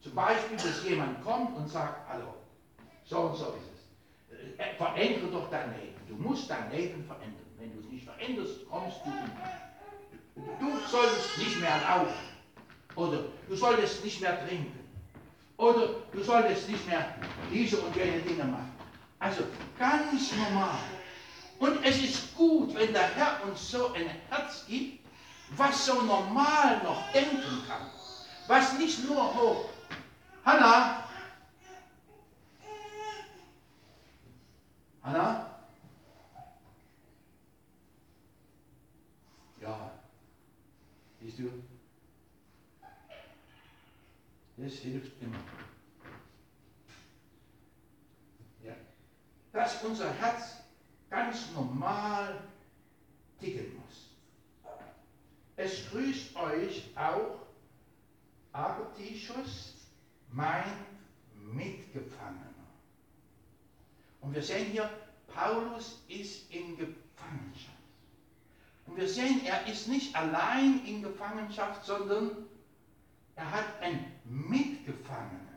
[0.00, 2.34] Zum Beispiel, dass jemand kommt und sagt, hallo,
[3.04, 4.58] so und so ist es.
[4.58, 5.94] Äh, Verändere doch dein Leben.
[6.08, 7.46] Du musst dein Leben verändern.
[7.58, 10.50] Wenn du es nicht veränderst, kommst du um.
[10.60, 12.34] Du solltest nicht mehr rauchen.
[12.96, 14.80] Oder du solltest nicht mehr trinken.
[15.56, 17.14] Oder du solltest nicht mehr
[17.50, 18.72] diese und jene Dinge machen.
[19.18, 19.44] Also
[19.78, 20.78] ganz normal.
[21.58, 25.03] Und es ist gut, wenn der Herr uns so ein Herz gibt,
[25.50, 27.90] was so normal noch denken kann.
[28.46, 29.68] Was nicht nur hoch.
[30.44, 31.04] Hanna?
[35.02, 35.58] Hanna?
[39.60, 39.90] Ja.
[41.20, 41.50] Siehst du?
[44.56, 45.38] Das hilft immer.
[48.62, 48.74] Ja.
[49.52, 50.64] Dass unser Herz
[51.10, 52.40] ganz normal
[53.40, 53.83] ticken muss.
[55.64, 57.38] Es grüßt euch auch
[58.52, 59.88] Artischus,
[60.30, 60.76] mein
[61.54, 62.68] Mitgefangener.
[64.20, 64.90] Und wir sehen hier,
[65.26, 67.72] Paulus ist in Gefangenschaft.
[68.86, 72.44] Und wir sehen, er ist nicht allein in Gefangenschaft, sondern
[73.34, 75.48] er hat einen Mitgefangenen.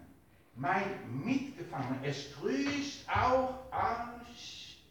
[0.55, 1.99] Mein Mitgefangener.
[2.03, 4.81] Es grüßt auch Arch,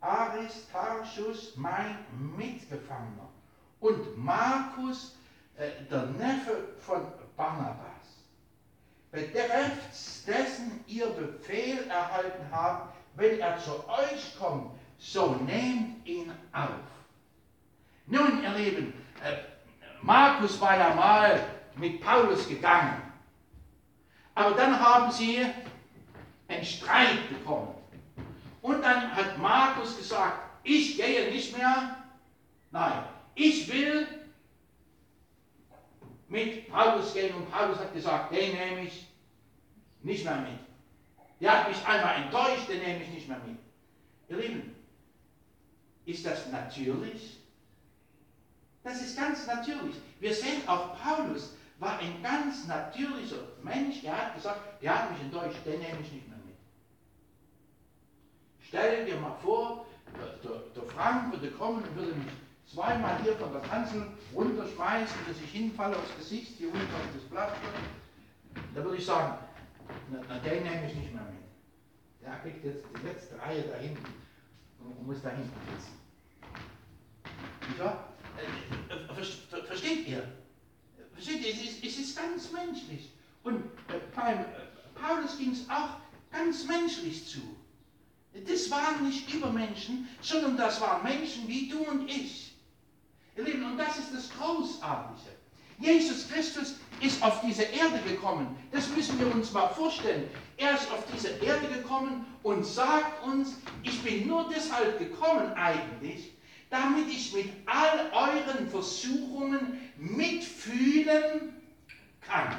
[0.00, 1.98] Aristarchus, mein
[2.36, 3.28] Mitgefangener.
[3.86, 5.14] Und Markus,
[5.56, 7.06] äh, der Neffe von
[7.36, 8.24] Barnabas.
[9.12, 16.68] Betreffs dessen ihr Befehl erhalten habt, wenn er zu euch kommt, so nehmt ihn auf.
[18.06, 19.36] Nun, ihr Lieben, äh,
[20.02, 21.40] Markus war ja mal
[21.76, 23.00] mit Paulus gegangen.
[24.34, 25.46] Aber dann haben sie
[26.48, 27.72] einen Streit bekommen.
[28.62, 31.96] Und dann hat Markus gesagt, ich gehe nicht mehr.
[32.72, 33.04] Nein,
[33.36, 34.08] ich will
[36.28, 37.34] mit Paulus gehen.
[37.34, 39.06] Und Paulus hat gesagt, den nehme ich
[40.02, 40.58] nicht mehr mit.
[41.40, 43.58] Der hat mich einmal enttäuscht, den nehme ich nicht mehr mit.
[44.28, 44.74] Ihr Lieben,
[46.06, 47.36] ist das natürlich?
[48.82, 49.96] Das ist ganz natürlich.
[50.18, 54.02] Wir sehen auch Paulus war ein ganz natürlicher Mensch.
[54.02, 56.56] Er hat gesagt, der hat mich enttäuscht, den nehme ich nicht mehr mit.
[58.62, 59.86] Stell dir mal vor,
[60.42, 62.32] der, der Frank würde kommen und würde mich
[62.72, 67.22] zweimal hier von der Kanzel runterschmeißen, dass ich hinfalle aufs Gesicht, hier unten auf das
[67.24, 67.52] Blatt.
[68.74, 69.38] Da würde ich sagen,
[70.10, 72.22] na, na, den nehme ich nicht mehr mit.
[72.22, 74.04] Der kriegt jetzt die letzte Reihe da hinten
[74.80, 75.96] und muss da hinten sitzen.
[77.78, 78.08] Wahr?
[78.38, 80.22] Äh, äh, ver- ver- Versteht ihr?
[81.12, 81.52] Versteht ihr?
[81.54, 83.10] Es ist, es ist ganz menschlich.
[83.42, 83.56] Und
[83.88, 84.44] äh, beim äh,
[84.94, 85.96] Paulus ging es auch
[86.32, 87.40] ganz menschlich zu.
[88.46, 92.45] Das waren nicht Übermenschen, sondern das waren Menschen wie du und ich.
[93.36, 95.36] Ihr Lieben, und das ist das Großartige.
[95.78, 98.56] Jesus Christus ist auf diese Erde gekommen.
[98.72, 100.28] Das müssen wir uns mal vorstellen.
[100.56, 106.32] Er ist auf diese Erde gekommen und sagt uns, ich bin nur deshalb gekommen eigentlich,
[106.70, 111.54] damit ich mit all euren Versuchungen mitfühlen
[112.22, 112.56] kann.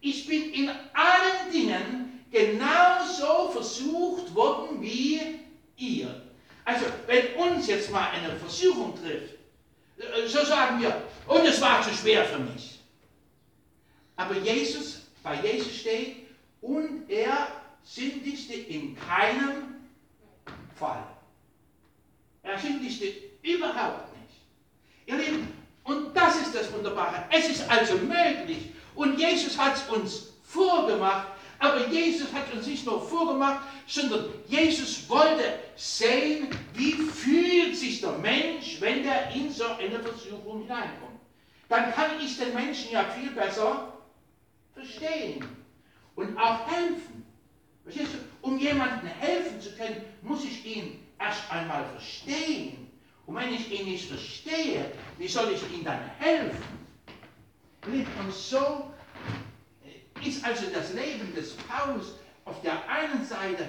[0.00, 5.40] Ich bin in allen Dingen genauso versucht worden wie
[5.76, 6.22] ihr.
[6.64, 9.33] Also, wenn uns jetzt mal eine Versuchung trifft,
[10.26, 12.80] so sagen wir, oh, das war zu schwer für mich.
[14.16, 16.16] Aber Jesus, bei Jesus steht,
[16.60, 17.48] und er
[17.82, 19.76] sündigte in keinem
[20.74, 21.04] Fall.
[22.42, 24.40] Er sündigte überhaupt nicht.
[25.06, 25.48] Ihr Lieben,
[25.84, 27.24] und das ist das Wunderbare.
[27.30, 28.70] Es ist also möglich.
[28.94, 31.28] Und Jesus hat es uns vorgemacht.
[31.58, 38.12] Aber Jesus hat uns nicht nur vorgemacht, sondern Jesus wollte sehen, wie fühlt sich der
[38.18, 41.20] Mensch, wenn der in so eine Versuchung hineinkommt.
[41.68, 43.92] Dann kann ich den Menschen ja viel besser
[44.74, 45.44] verstehen
[46.14, 47.24] und auch helfen.
[47.84, 48.18] Verstehst du?
[48.46, 52.90] Um jemandem helfen zu können, muss ich ihn erst einmal verstehen.
[53.26, 56.62] Und wenn ich ihn nicht verstehe, wie soll ich ihm dann helfen?
[57.86, 58.93] Und so
[60.26, 62.14] ist also das Leben des Paulus
[62.44, 63.68] auf der einen Seite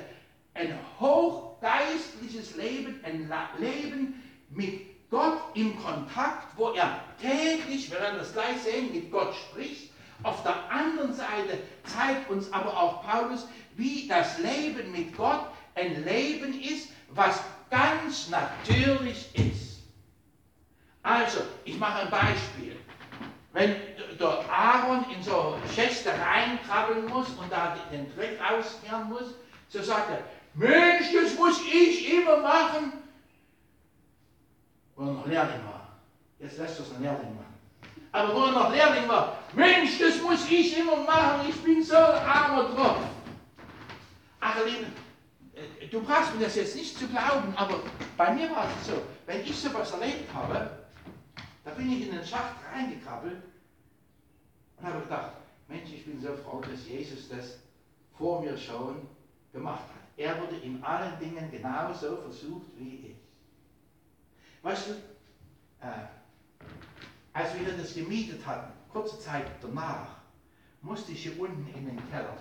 [0.53, 3.29] ein hochgeistliches Leben, ein
[3.59, 9.33] Leben mit Gott im Kontakt, wo er täglich, wir werden das gleich sehen, mit Gott
[9.35, 9.91] spricht.
[10.23, 16.03] Auf der anderen Seite zeigt uns aber auch Paulus, wie das Leben mit Gott ein
[16.05, 19.83] Leben ist, was ganz natürlich ist.
[21.03, 22.77] Also, ich mache ein Beispiel.
[23.55, 23.73] Wenn
[24.19, 29.33] der Aaron in so Schächte reinkrabbeln muss und da den Dreck rauskehren muss,
[29.69, 30.19] so sagt er,
[30.55, 32.91] Mensch, das muss ich immer machen.
[34.97, 35.87] Wo er noch Lehrling war.
[36.37, 37.53] Jetzt lässt er es ein Lehrling machen.
[38.11, 41.95] Aber wo er noch Lehrling war, Mensch, das muss ich immer machen, ich bin so
[41.95, 42.97] armer drauf.
[44.41, 44.87] Ach, Liebe,
[45.55, 47.79] äh, du brauchst mir das jetzt nicht zu glauben, aber
[48.17, 50.84] bei mir war es so, wenn ich sowas erlebt habe,
[51.65, 53.41] da bin ich in den Schacht reingekrabbelt
[54.77, 55.31] und habe gedacht,
[55.67, 57.57] Mensch, ich bin so froh, dass Jesus das
[58.17, 59.07] vor mir schon
[59.51, 60.05] gemacht hat.
[60.15, 63.15] Er wurde in allen Dingen genauso versucht wie ich.
[64.61, 64.91] Weißt du,
[65.85, 66.05] äh,
[67.33, 70.17] als wir das gemietet hatten, kurze Zeit danach,
[70.81, 72.37] musste ich hier unten in den Keller.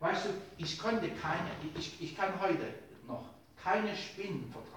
[0.00, 0.28] Weißt du,
[0.58, 2.74] ich konnte keine, ich, ich kann heute
[3.06, 3.30] noch
[3.62, 4.74] keine Spinnen vertragen.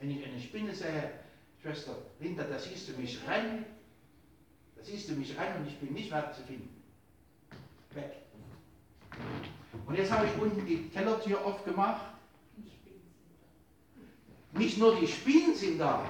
[0.00, 1.21] Wenn ich eine Spinne sehe,
[1.62, 3.64] Schwester Linda, da siehst du mich rennen,
[4.74, 6.82] da siehst du mich rennen und ich bin nicht mehr zu finden.
[7.90, 8.10] Weg.
[9.86, 12.06] Und jetzt habe ich unten die Kellertür aufgemacht.
[14.52, 16.04] Nicht nur die Spinnen sind da,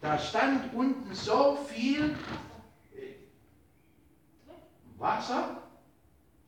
[0.00, 2.16] da stand unten so viel
[2.94, 3.14] äh,
[4.98, 5.62] Wasser,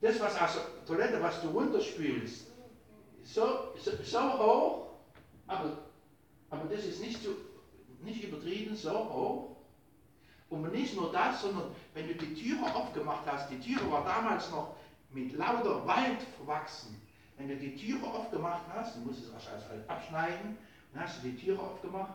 [0.01, 2.47] das was aus der Toilette, was du runterspülst,
[3.25, 4.87] so, so, so hoch,
[5.47, 5.79] aber,
[6.51, 7.31] aber das ist nicht, so,
[8.05, 9.57] nicht übertrieben so hoch.
[10.51, 14.51] Und nicht nur das, sondern wenn du die Türe aufgemacht hast, die Türe war damals
[14.51, 14.77] noch
[15.11, 17.01] mit lauter Wald verwachsen.
[17.37, 19.49] Wenn du die Türe aufgemacht hast, du musst es erst
[19.89, 20.57] abschneiden,
[20.93, 22.15] dann hast du die Türe aufgemacht,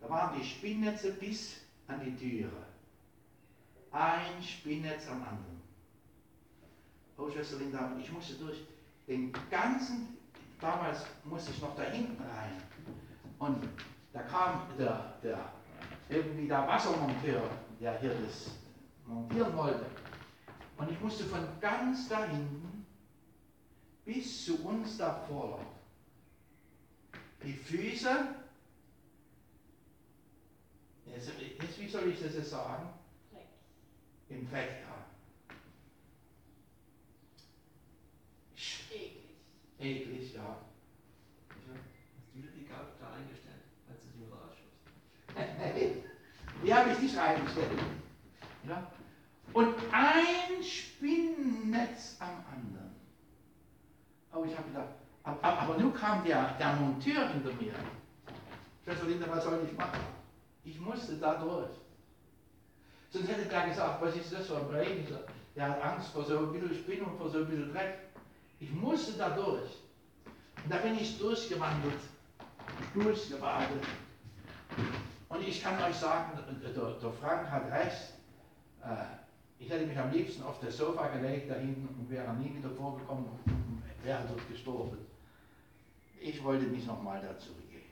[0.00, 2.50] da waren die Spinnnetze bis an die Türe.
[3.92, 5.62] Ein Spinnnetz am anderen.
[7.16, 8.64] Oh, Schwester Linda, ich musste durch
[9.06, 10.18] den ganzen,
[10.60, 12.62] damals musste ich noch da hinten rein.
[13.38, 13.68] Und
[14.16, 15.52] da kam der, der
[16.08, 17.42] irgendwie der Wassermonteur,
[17.80, 18.50] der hier das
[19.06, 19.86] montieren wollte.
[20.78, 22.86] Und ich musste von ganz da hinten
[24.04, 25.60] bis zu uns davor
[27.42, 28.34] die Füße,
[31.06, 32.88] jetzt, jetzt wie soll ich das jetzt sagen?
[34.28, 35.04] Im Fett haben.
[38.90, 39.12] Eklig.
[39.78, 40.56] Eklig, ja.
[41.48, 45.25] Hast du dir die Gabe da eingestellt, als du die überrascht hast?
[46.64, 47.70] Die habe ich nicht reingestellt.
[48.66, 48.90] Ja?
[49.52, 52.90] Und ein Spinnennetz am anderen.
[54.32, 54.88] Oh, ich habe gedacht,
[55.22, 57.72] aber, aber nun kam der, der Monteur hinter mir.
[58.84, 60.00] Schwester Linda, was soll ich machen?
[60.64, 61.70] Ich musste da durch.
[63.10, 65.20] Sonst hätte der gesagt, was ist das für ein Prediger?
[65.54, 67.98] Der hat Angst vor so ein bisschen Spinnen und vor so ein bisschen Dreck.
[68.60, 69.70] Ich musste da durch.
[70.62, 72.00] Und da bin ich durchgewandelt,
[72.94, 73.82] durchgebadet.
[75.36, 76.32] Und ich kann euch sagen,
[76.62, 78.14] der, der Frank hat recht.
[78.82, 79.04] Äh,
[79.58, 82.70] ich hätte mich am liebsten auf das Sofa gelegt da hinten und wäre nie wieder
[82.70, 84.98] vorgekommen und wäre dort gestorben.
[86.20, 87.82] Ich wollte nicht nochmal da zurückgehen.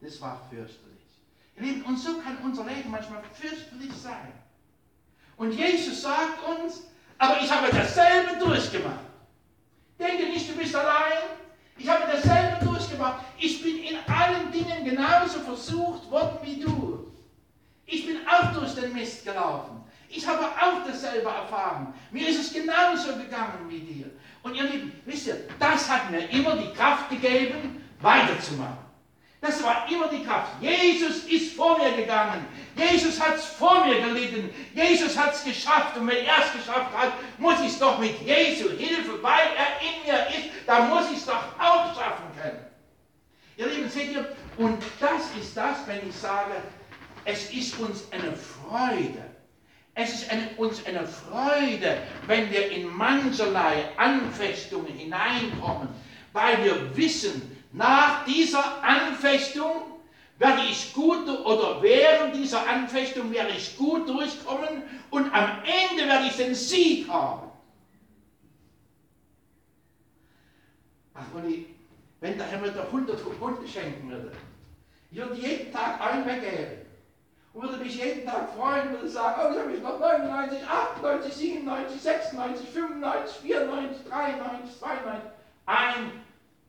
[0.00, 1.02] Das war fürchterlich.
[1.56, 4.32] Ihr Lieben, und so kann unser Leben manchmal fürchterlich sein.
[5.36, 6.88] Und Jesus sagt uns,
[7.18, 9.06] aber ich habe dasselbe durchgemacht.
[9.98, 11.22] Denke nicht, du bist allein.
[11.76, 12.51] Ich habe dasselbe
[13.02, 13.24] durchgemacht.
[13.38, 17.12] Ich bin in allen Dingen genauso versucht worden wie du.
[17.86, 19.82] Ich bin auch durch den Mist gelaufen.
[20.08, 21.94] Ich habe auch dasselbe erfahren.
[22.10, 24.10] Mir ist es genauso gegangen wie dir.
[24.42, 28.78] Und ihr Lieben, wisst ihr, das hat mir immer die Kraft gegeben, weiterzumachen.
[29.40, 30.52] Das war immer die Kraft.
[30.60, 32.46] Jesus ist vor mir gegangen.
[32.76, 34.50] Jesus hat es vor mir gelitten.
[34.72, 35.96] Jesus hat es geschafft.
[35.96, 39.80] Und wenn er es geschafft hat, muss ich es doch mit Jesu Hilfe, weil er
[39.80, 42.71] in mir ist, da muss ich es doch auch schaffen können.
[43.56, 44.26] Ihr Lieben, seht ihr,
[44.56, 46.54] und das ist das, wenn ich sage,
[47.24, 49.22] es ist uns eine Freude.
[49.94, 55.88] Es ist eine, uns eine Freude, wenn wir in mancherlei Anfechtungen hineinkommen,
[56.32, 59.82] weil wir wissen, nach dieser Anfechtung
[60.38, 66.26] werde ich gut oder während dieser Anfechtung werde ich gut durchkommen und am Ende werde
[66.26, 67.50] ich den Sieg haben.
[71.14, 71.71] Ach, Uli,
[72.22, 74.32] wenn der Himmel der 100 Hunde schenken würde,
[75.10, 76.86] ich würde jeden Tag einen weggeben
[77.52, 81.34] und würde mich jeden Tag freuen würde sagen, oh, jetzt habe ich noch 99, 98,
[81.34, 85.30] 97, 96, 95, 94, 93, 92,
[85.66, 85.94] ein,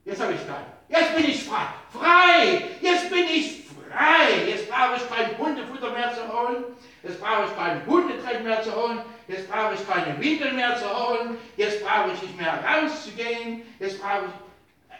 [0.04, 0.74] jetzt habe ich keinen.
[0.90, 1.66] Jetzt bin ich frei.
[1.92, 2.64] Frei!
[2.82, 4.50] Jetzt bin ich frei!
[4.50, 6.64] Jetzt brauche ich kein Hundefutter mehr zu holen.
[7.04, 9.00] Jetzt brauche ich kein Hundetränk mehr zu holen.
[9.28, 11.38] Jetzt brauche ich keine Windeln mehr zu holen.
[11.58, 13.62] Jetzt brauche ich nicht mehr rauszugehen.
[13.80, 14.43] Jetzt brauche ich.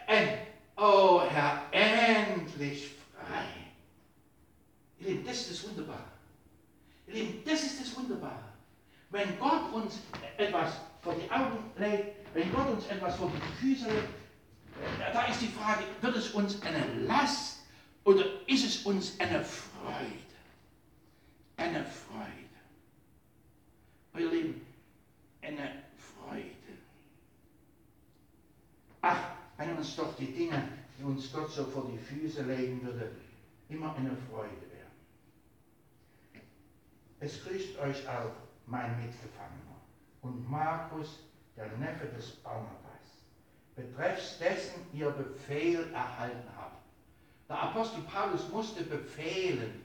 [0.06, 0.38] Äh,
[0.76, 3.46] oh Herr, endlich frei.
[5.00, 6.04] Ihr Lieben, das ist das Wunderbare.
[7.06, 8.44] Ihr Lieben, das ist das Wunderbare.
[9.10, 9.98] Wenn Gott uns
[10.36, 14.08] etwas vor die Augen legt, wenn Gott uns etwas vor die Füße legt,
[15.00, 17.60] Äh, Da ist die Frage, wird es uns eine Last
[18.02, 20.24] oder ist es uns eine Freude?
[21.56, 22.54] Eine Freude.
[24.18, 24.66] Ihr Lieben,
[25.42, 26.50] eine Freude.
[29.02, 33.12] Ach, wenn uns doch die Dinge, die uns Gott so vor die Füße legen würde,
[33.68, 34.84] immer eine Freude wären.
[37.20, 38.32] Es grüßt euch auch
[38.66, 39.80] mein Mitgefangener
[40.22, 41.20] und Markus,
[41.56, 42.74] der Neffe des Barnabas,
[43.76, 46.82] betreffs dessen ihr Befehl erhalten habt.
[47.48, 49.84] Der Apostel Paulus musste befehlen.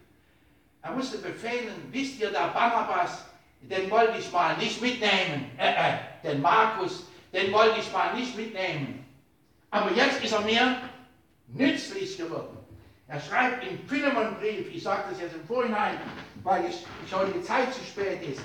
[0.82, 3.26] Er musste befehlen, wisst ihr, der Barnabas,
[3.62, 5.52] den wollte ich mal nicht mitnehmen.
[5.58, 8.99] Äh, äh, den Markus, den wollte ich mal nicht mitnehmen.
[9.72, 10.78] Aber jetzt ist er mir
[11.48, 12.58] nützlich geworden.
[13.08, 15.98] Er schreibt im Philemon-Brief, ich sage das jetzt im Vorhinein,
[16.44, 18.42] weil ich, schon die Zeit zu spät ist.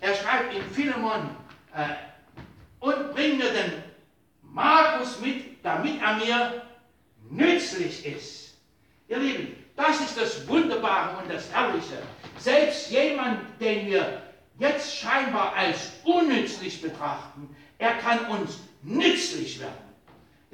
[0.00, 1.30] Er schreibt in Philemon,
[1.74, 1.94] äh,
[2.84, 3.82] und bring mir den
[4.42, 6.62] Markus mit, damit er mir
[7.30, 8.54] nützlich ist.
[9.08, 12.02] Ihr Lieben, das ist das Wunderbare und das Herrliche.
[12.38, 14.22] Selbst jemand, den wir
[14.58, 19.83] jetzt scheinbar als unnützlich betrachten, er kann uns nützlich werden.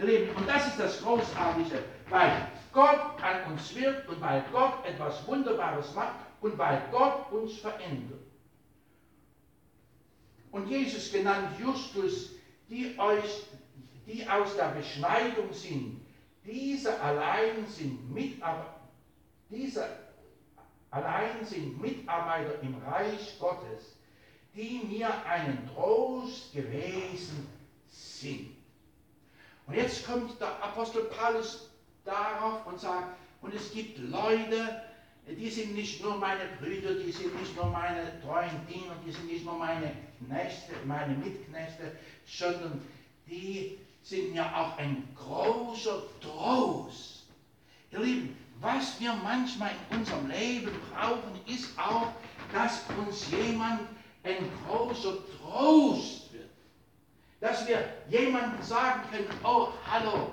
[0.01, 4.85] Ihr Lieben, und das ist das Großartige, weil Gott an uns wirkt und weil Gott
[4.87, 8.21] etwas Wunderbares macht und weil Gott uns verändert.
[10.51, 12.31] Und Jesus genannt Justus,
[12.71, 13.45] die euch,
[14.07, 16.01] die aus der Beschneidung sind,
[16.47, 18.81] diese allein sind Mitarbeiter,
[19.51, 19.87] diese
[20.91, 23.97] allein sind Mitarbeiter im Reich Gottes,
[24.55, 27.47] die mir einen Trost gewesen
[27.91, 28.60] sind.
[29.71, 31.71] Und jetzt kommt der Apostel Paulus
[32.05, 34.83] darauf und sagt, und es gibt Leute,
[35.29, 39.27] die sind nicht nur meine Brüder, die sind nicht nur meine treuen Diener, die sind
[39.27, 41.97] nicht nur meine Knechte, meine Mitknechte,
[42.27, 42.83] sondern
[43.29, 47.27] die sind mir auch ein großer Trost.
[47.93, 52.09] Ihr Lieben, was wir manchmal in unserem Leben brauchen, ist auch,
[52.53, 53.83] dass uns jemand
[54.25, 56.20] ein großer Trost.
[57.41, 60.33] Dass wir jemandem sagen können, oh, hallo,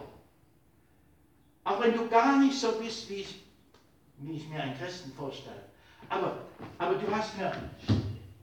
[1.63, 3.43] auch wenn du gar nicht so bist, wie ich,
[4.17, 5.63] wie ich mir einen Christen vorstelle.
[6.09, 6.37] Aber,
[6.77, 7.51] aber du hast mir,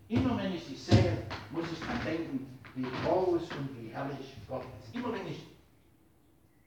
[0.09, 1.19] immer wenn ich dich sehe,
[1.51, 4.95] muss ich daran denken, wie groß und wie herrlich Gott ist.
[4.95, 5.43] Immer wenn ich,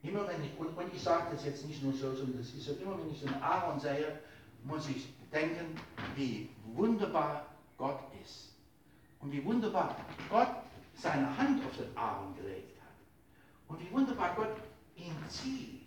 [0.02, 2.64] immer wenn ich, und, und ich sage das jetzt nicht nur so, sondern das ist
[2.64, 4.18] so, immer wenn ich so einen Aaron sehe,
[4.64, 5.76] muss ich denken,
[6.16, 7.46] wie wunderbar
[7.76, 8.54] Gott ist.
[9.20, 9.96] Und wie wunderbar
[10.30, 10.48] Gott
[10.98, 12.94] seine Hand auf den Aaron gelegt hat.
[13.68, 14.56] Und wie wunderbar Gott
[14.96, 15.86] ihn zieht.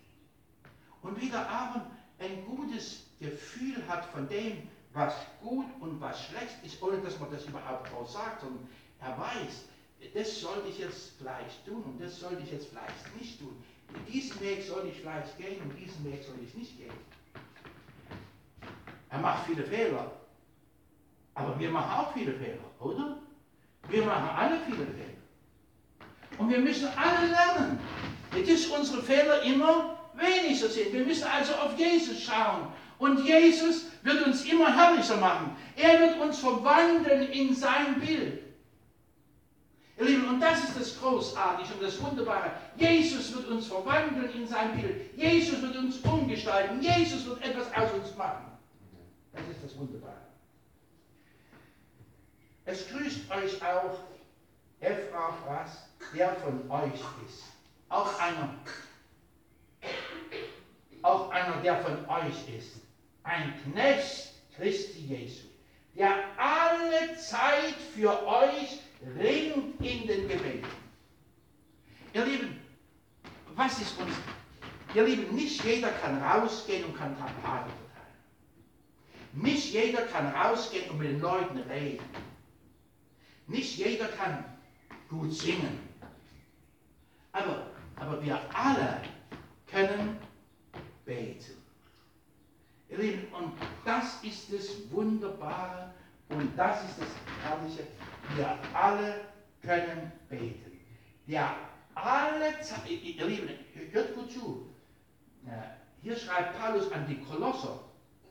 [1.02, 1.82] Und wie der Aaron
[2.18, 7.30] ein gutes Gefühl hat von dem, was gut und was schlecht ist, ohne dass man
[7.30, 8.68] das überhaupt auch sagt, sondern
[9.00, 9.64] er weiß,
[10.14, 13.62] das sollte ich jetzt vielleicht tun und das sollte ich jetzt vielleicht nicht tun.
[14.08, 16.92] Diesen Weg soll ich vielleicht gehen und diesen Weg soll ich nicht gehen.
[19.10, 20.10] Er macht viele Fehler,
[21.34, 23.18] aber wir machen auch viele Fehler, oder?
[23.88, 26.38] Wir machen alle viele Fehler.
[26.38, 27.78] Und wir müssen alle lernen,
[28.30, 30.92] dass unsere Fehler immer weniger sind.
[30.92, 32.68] Wir müssen also auf Jesus schauen.
[32.98, 35.56] Und Jesus wird uns immer herrlicher machen.
[35.76, 38.42] Er wird uns verwandeln in sein Bild.
[39.98, 42.52] Ihr Lieben, und das ist das Großartige und das Wunderbare.
[42.76, 45.16] Jesus wird uns verwandeln in sein Bild.
[45.16, 46.80] Jesus wird uns umgestalten.
[46.80, 48.46] Jesus wird etwas aus uns machen.
[49.32, 50.21] Das ist das Wunderbare.
[52.64, 53.98] Es grüßt euch auch
[54.80, 57.44] Ephraphras, der von euch ist.
[57.88, 58.54] Auch einer,
[61.02, 62.80] auch einer, der von euch ist.
[63.24, 65.46] Ein Knecht Christi Jesu,
[65.96, 68.80] der alle Zeit für euch
[69.18, 70.66] ringt in den Gebeten.
[72.14, 72.60] Ihr Lieben,
[73.54, 74.14] was ist uns?
[74.94, 77.82] Ihr Lieben, nicht jeder kann rausgehen und kann Traktate verteilen.
[79.32, 82.04] Nicht jeder kann rausgehen und mit den Leuten reden.
[83.52, 84.44] Nicht jeder kann
[85.10, 85.78] gut singen.
[87.32, 89.02] Aber, aber wir alle
[89.70, 90.16] können
[91.04, 91.62] beten.
[92.88, 93.52] Ihr Lieben, und
[93.84, 95.92] das ist das Wunderbare
[96.30, 97.08] und das ist das
[97.44, 97.86] Herrliche.
[98.36, 99.20] Wir alle
[99.62, 100.80] können beten.
[101.26, 101.54] Der
[101.94, 103.50] alle Zeit, ihr Lieben,
[103.92, 104.66] hört gut zu.
[106.00, 107.80] Hier schreibt Paulus an die Kolosser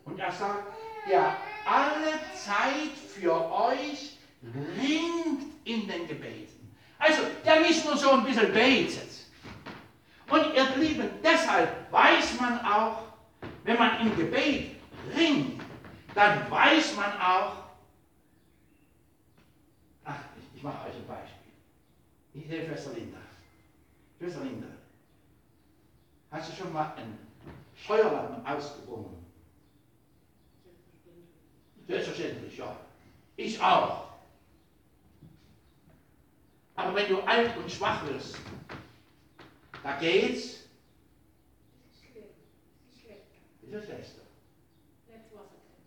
[0.03, 0.73] und er sagt,
[1.07, 4.10] der alle Zeit für euch
[4.43, 6.75] ringt in den Gebeten.
[6.97, 9.09] Also, der nicht nur so ein bisschen betet.
[10.29, 12.99] Und ihr Lieben, deshalb weiß man auch,
[13.63, 14.75] wenn man im Gebet
[15.15, 15.61] ringt,
[16.15, 17.53] dann weiß man auch,
[20.05, 20.19] ach,
[20.55, 21.51] ich, mache euch ein Beispiel.
[22.33, 23.17] Ich sehe Schwester Linda.
[24.17, 24.67] Schwester Linda,
[26.31, 27.17] Hast du schon mal einen
[27.75, 29.25] Steuerlappen ausgewogen?
[31.87, 32.77] Selbstverständlich, ja.
[33.35, 34.10] Ich auch.
[36.81, 38.37] Aber wenn du alt und schwach wirst,
[39.83, 42.25] da geht's, ist schlimm.
[42.81, 43.21] Das ist schlecht.
[43.61, 44.21] ist das Schlechte.
[45.07, 45.83] Jetzt Wasser drin.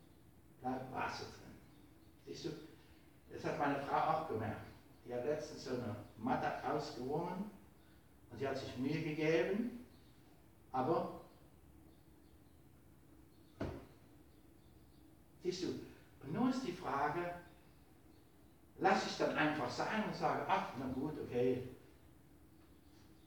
[0.62, 1.58] Da Wasser drin.
[2.26, 2.50] Siehst du,
[3.32, 4.66] das hat meine Frau auch gemerkt.
[5.04, 7.50] Die hat letztens so eine Matte ausgewogen
[8.30, 9.84] und sie hat sich Mühe gegeben,
[10.70, 11.20] aber
[15.42, 15.66] siehst du,
[16.22, 17.34] und nun ist die Frage,
[18.78, 21.68] lasse ich es dann einfach sein und sage, ach, na gut, okay,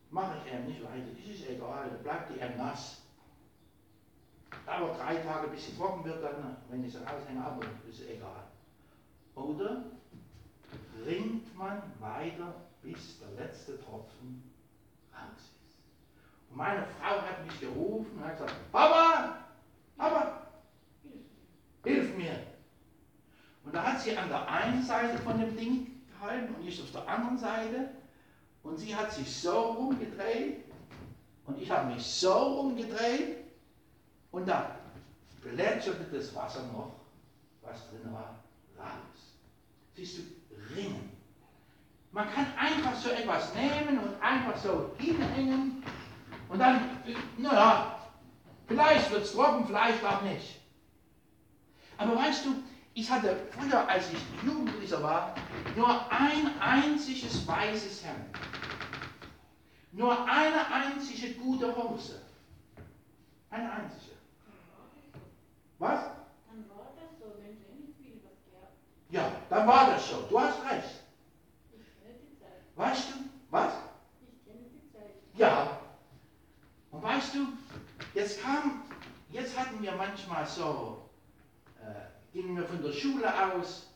[0.10, 3.02] mache ich eben nicht weiter, ist egal, dann bleibt die eben nass.
[4.66, 8.44] Dauert drei Tage, bis sie trocken wird, dann, wenn ich sie raushänge, aber ist egal.
[9.36, 9.84] Oder
[11.06, 14.52] ringt man weiter, bis der letzte Tropfen
[15.14, 15.78] raus ist.
[16.50, 19.38] Und meine Frau hat mich gerufen und hat gesagt, Papa,
[19.98, 20.48] Papa,
[21.84, 22.47] hilf mir.
[23.68, 26.90] Und da hat sie an der einen Seite von dem Ding gehalten und ich auf
[26.90, 27.90] der anderen Seite.
[28.64, 30.64] Und sie hat sich so rumgedreht
[31.46, 33.44] und ich habe mich so rumgedreht
[34.32, 34.78] und da
[35.42, 36.94] plätscherte das Wasser noch,
[37.62, 38.40] was drin war,
[38.78, 39.36] raus.
[39.94, 40.22] Siehst du,
[40.74, 41.12] ringen.
[42.14, 45.84] Man kann einfach so etwas nehmen und einfach so hinhängen
[46.48, 47.02] und dann,
[47.38, 48.00] naja,
[48.66, 50.62] vielleicht wird es trocken, vielleicht auch nicht.
[51.98, 52.64] Aber weißt du,
[52.98, 55.36] ich hatte früher, als ich Jugendlicher war,
[55.76, 58.36] nur ein einziges weißes Hemd.
[59.92, 62.20] Nur eine einzige gute Hose.
[63.52, 64.16] Eine einzige.
[65.78, 66.06] Was?
[66.48, 68.74] Dann war das so, wenn sie nicht viel was gehabt.
[69.12, 70.22] Ja, dann war das so.
[70.28, 71.04] Du hast recht.
[71.72, 72.64] Ich kenne die Zeit.
[72.76, 73.14] Weißt du,
[73.52, 73.74] was?
[74.22, 75.14] Ich kenne die Zeit.
[75.36, 75.82] Ja.
[76.90, 77.48] Und weißt du,
[78.16, 78.82] jetzt kam,
[79.30, 81.07] jetzt hatten wir manchmal so,
[82.34, 83.92] gingen wir von der Schule aus,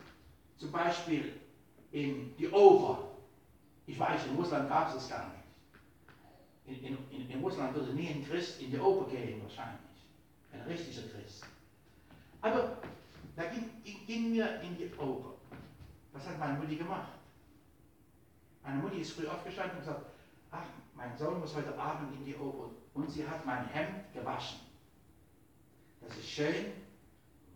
[0.58, 1.34] zum Beispiel
[1.92, 3.10] in die Oper.
[3.86, 6.84] Ich weiß, in Russland gab es das gar nicht.
[6.84, 9.80] In, in, in, Russland würde nie ein Christ in die Oper gehen, wahrscheinlich.
[10.54, 11.44] Ein richtiger Christ.
[12.42, 12.78] Aber
[13.36, 15.34] da ging, ging, gingen wir in die Oper.
[16.14, 17.12] Was hat meine Mutti gemacht?
[18.64, 20.06] Meine Mutti ist früh aufgestanden und gesagt,
[20.52, 20.66] ach,
[20.96, 22.70] mein Sohn muss heute Abend in die Oper.
[22.94, 24.60] Und sie hat mein Hemd gewaschen,
[26.02, 26.66] dass es schön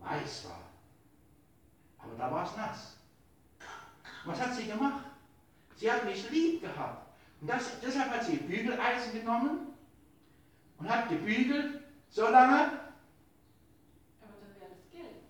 [0.05, 0.61] weiß war.
[1.99, 2.97] Aber da war es nass.
[4.25, 5.05] Was hat sie gemacht?
[5.75, 7.05] Sie hat mich lieb gehabt.
[7.41, 9.73] Und das, deshalb hat sie Bügeleisen genommen
[10.77, 12.71] und hat gebügelt, so lange,
[14.21, 15.21] Aber dann wäre das Geld.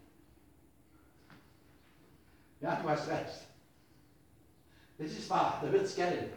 [2.62, 3.48] ja, du hast recht.
[4.98, 6.34] Das ist wahr, da wird es gelb.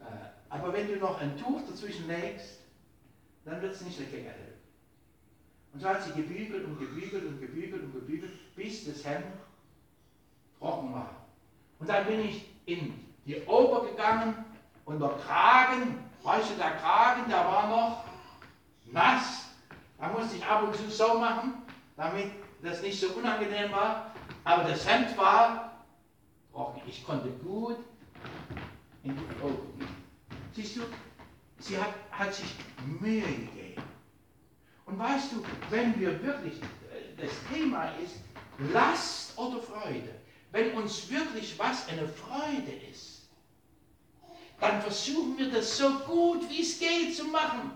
[0.00, 0.04] Äh,
[0.48, 2.60] aber wenn du noch ein Tuch dazwischen legst,
[3.44, 4.51] dann wird es nicht lecker gelb.
[5.72, 9.26] Und so hat sie gebügelt und gebügelt und gebügelt und gebügelt, bis das Hemd
[10.58, 11.10] trocken war.
[11.78, 12.94] Und dann bin ich in
[13.24, 14.34] die Oper gegangen
[14.84, 18.04] und der Kragen, weißt du, der Kragen, der war noch
[18.92, 19.46] nass.
[19.98, 21.54] Da musste ich ab und zu so machen,
[21.96, 24.12] damit das nicht so unangenehm war.
[24.44, 25.72] Aber das Hemd war
[26.52, 26.82] trocken.
[26.86, 27.78] Ich konnte gut
[29.04, 29.88] in die Oper gehen.
[30.52, 30.80] Siehst du,
[31.58, 32.54] sie hat, hat sich
[33.00, 33.61] Mühe gegeben.
[35.02, 38.14] Weißt du, wenn wir wirklich, äh, das Thema ist
[38.72, 40.14] Last oder Freude,
[40.52, 43.22] wenn uns wirklich was eine Freude ist,
[44.60, 47.72] dann versuchen wir das so gut wie es geht zu machen.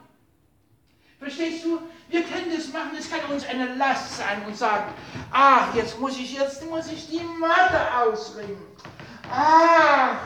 [1.19, 1.81] Verstehst du?
[2.09, 4.95] Wir können das machen, es kann uns eine Last sein und sagen,
[5.33, 8.63] ach, jetzt muss ich, jetzt muss ich die Matte ausringen.
[9.29, 10.21] Ach,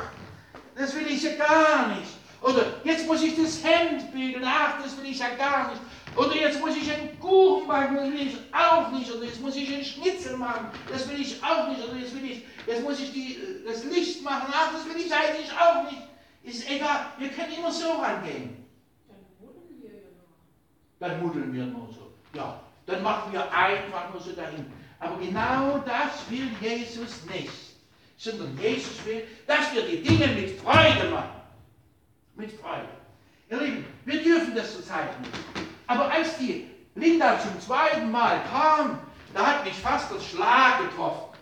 [0.76, 2.10] das will ich ja gar nicht.
[2.42, 5.80] Oder jetzt muss ich das Hemd bügeln, ach, das will ich ja gar nicht.
[6.16, 9.12] Oder jetzt muss ich einen Kuchen backen, das will ich auch nicht.
[9.12, 11.82] Oder jetzt muss ich einen Schnitzel machen, das will ich auch nicht.
[11.82, 15.12] Oder jetzt, will ich, jetzt muss ich die, das Licht machen, ach, das will ich
[15.12, 16.02] eigentlich auch nicht.
[16.42, 18.66] Ist egal, wir können immer so rangehen.
[19.08, 20.98] Dann wurden wir ja noch.
[20.98, 22.12] Dann muddeln wir nur so.
[22.34, 24.66] Ja, dann machen wir einfach nur so dahin.
[24.98, 27.50] Aber genau das will Jesus nicht.
[28.16, 31.40] Sondern Jesus will, dass wir die Dinge mit Freude machen.
[32.34, 32.88] Mit Freude.
[33.50, 35.32] Ihr Lieben, wir dürfen das zurzeit nicht.
[35.90, 39.00] Aber als die Linda zum zweiten Mal kam,
[39.34, 41.36] da hat mich fast das Schlag getroffen.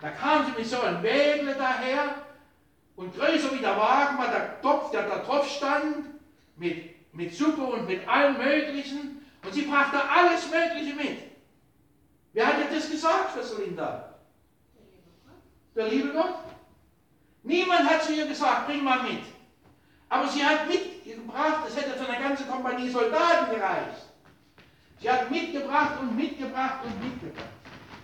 [0.00, 2.14] Da kam sie mit so einem Wägle daher
[2.94, 6.06] und größer wie der Wagen war der Topf, der da drauf stand,
[6.54, 9.26] mit, mit Suppe und mit allem Möglichen.
[9.42, 11.18] Und sie brachte alles Mögliche mit.
[12.32, 14.14] Wer hat dir das gesagt, Schwester Linda?
[15.74, 16.24] Der liebe Gott.
[16.24, 16.34] Der liebe Gott?
[17.42, 19.33] Niemand hat zu ihr gesagt, bring mal mit.
[20.14, 24.06] Aber sie hat mitgebracht, es hätte für eine ganze Kompanie Soldaten gereicht.
[25.00, 27.48] Sie hat mitgebracht und mitgebracht und mitgebracht.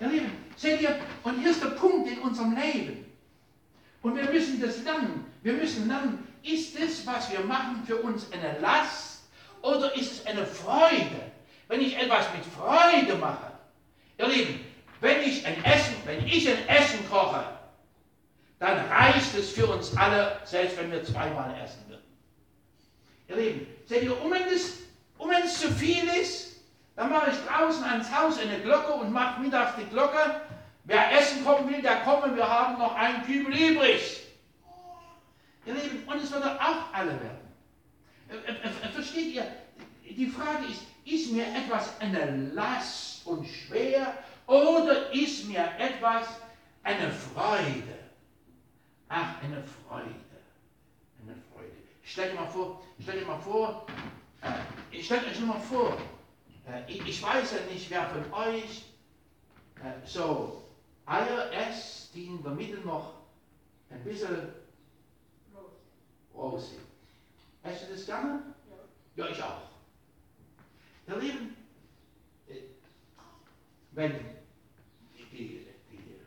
[0.00, 3.06] Ihr Lieben, seht ihr, und hier ist der Punkt in unserem Leben.
[4.02, 5.24] Und wir müssen das lernen.
[5.42, 9.28] Wir müssen lernen, ist es, was wir machen, für uns eine Last
[9.62, 11.30] oder ist es eine Freude?
[11.68, 13.52] Wenn ich etwas mit Freude mache,
[14.18, 14.60] ihr Lieben,
[15.00, 17.44] wenn ich ein Essen, wenn ich ein Essen koche,
[18.58, 21.89] dann reicht es für uns alle, selbst wenn wir zweimal essen.
[23.30, 24.78] Ihr Lieben, seht ihr, um wenn es,
[25.16, 26.56] um es zu viel ist,
[26.96, 30.40] dann mache ich draußen ans Haus eine Glocke und mache mittags die Glocke.
[30.84, 34.26] Wer essen kommen will, der komme, wir haben noch einen Kübel übrig.
[35.64, 37.52] Ihr Lieben, und es wird auch alle werden.
[38.28, 39.46] Äh, äh, äh, versteht ihr?
[40.04, 44.12] Die Frage ist, ist mir etwas eine Last und schwer
[44.46, 46.26] oder ist mir etwas
[46.82, 47.98] eine Freude?
[49.08, 50.14] Ach, eine Freude.
[51.22, 51.76] Eine Freude.
[52.02, 53.86] Stell dir mal vor, stell dir mal vor,
[54.42, 55.96] äh, stellt euch mal vor,
[56.66, 58.84] äh, ich, ich, weiß ja nicht, wer von euch
[59.76, 60.62] äh, so
[61.06, 63.14] Eier esst, die in der Mitte noch
[63.90, 64.52] ein bisschen
[66.34, 66.80] roh sind.
[67.62, 68.42] Esst ihr das gerne?
[69.16, 69.62] Ja, ja ich auch.
[71.08, 71.56] Ihr Lieben,
[72.48, 72.60] äh,
[73.92, 74.12] wenn
[75.32, 76.20] die, die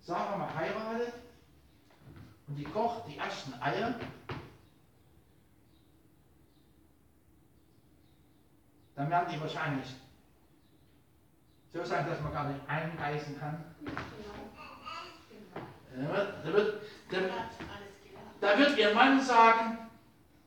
[0.00, 1.12] Sarah mal heiratet
[2.46, 3.94] und die kocht die ersten Eier,
[8.98, 9.94] dann werden die wahrscheinlich
[11.72, 13.64] so sein, dass man gar nicht einreißen kann.
[15.94, 17.18] Da wird, da, wird, da,
[18.40, 19.78] da wird ihr Mann sagen,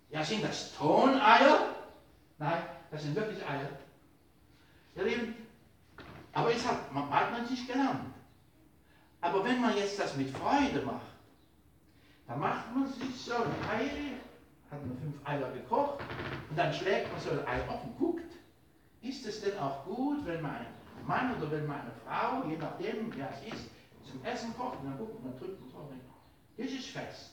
[0.10, 1.76] ja, sind das Toneier?
[2.40, 3.70] Nein, das sind wirklich Eier.
[4.96, 5.48] Ihr Lieben,
[6.34, 8.14] aber es hat, man hat man nicht gelernt.
[9.22, 11.08] Aber wenn man jetzt das mit Freude macht,
[12.28, 14.18] dann macht man sich so ein Ei,
[14.70, 16.04] hat man fünf Eier gekocht
[16.50, 18.21] und dann schlägt man so ein Ei auf und guckt,
[19.02, 20.66] ist es denn auch gut, wenn mein
[21.08, 23.70] Mann oder wenn meine Frau, je nachdem, wer es ist,
[24.10, 26.02] zum Essen kocht und dann guckt man, drückt man drauf und
[26.58, 27.32] das ist fest.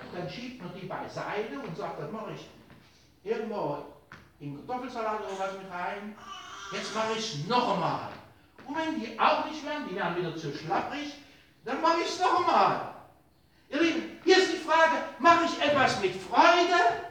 [0.00, 2.48] Und dann schiebt man die beiseite und sagt, dann mache ich
[3.22, 3.84] irgendwo
[4.40, 6.16] in Kartoffelsalat oder was mit rein.
[6.72, 8.10] Jetzt mache ich es noch einmal.
[8.66, 11.14] Und wenn die auch nicht werden, die werden wieder zu schlapprig,
[11.64, 12.94] dann mache ich es noch einmal.
[13.68, 17.03] Ihr Lieben, hier ist die Frage, mache ich etwas mit Freude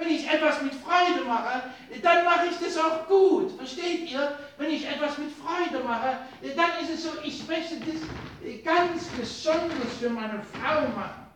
[0.00, 1.62] wenn ich etwas mit Freude mache,
[2.02, 3.54] dann mache ich das auch gut.
[3.56, 4.38] Versteht ihr?
[4.56, 6.16] Wenn ich etwas mit Freude mache,
[6.56, 11.26] dann ist es so, ich möchte das ganz besonders für meine Frau machen.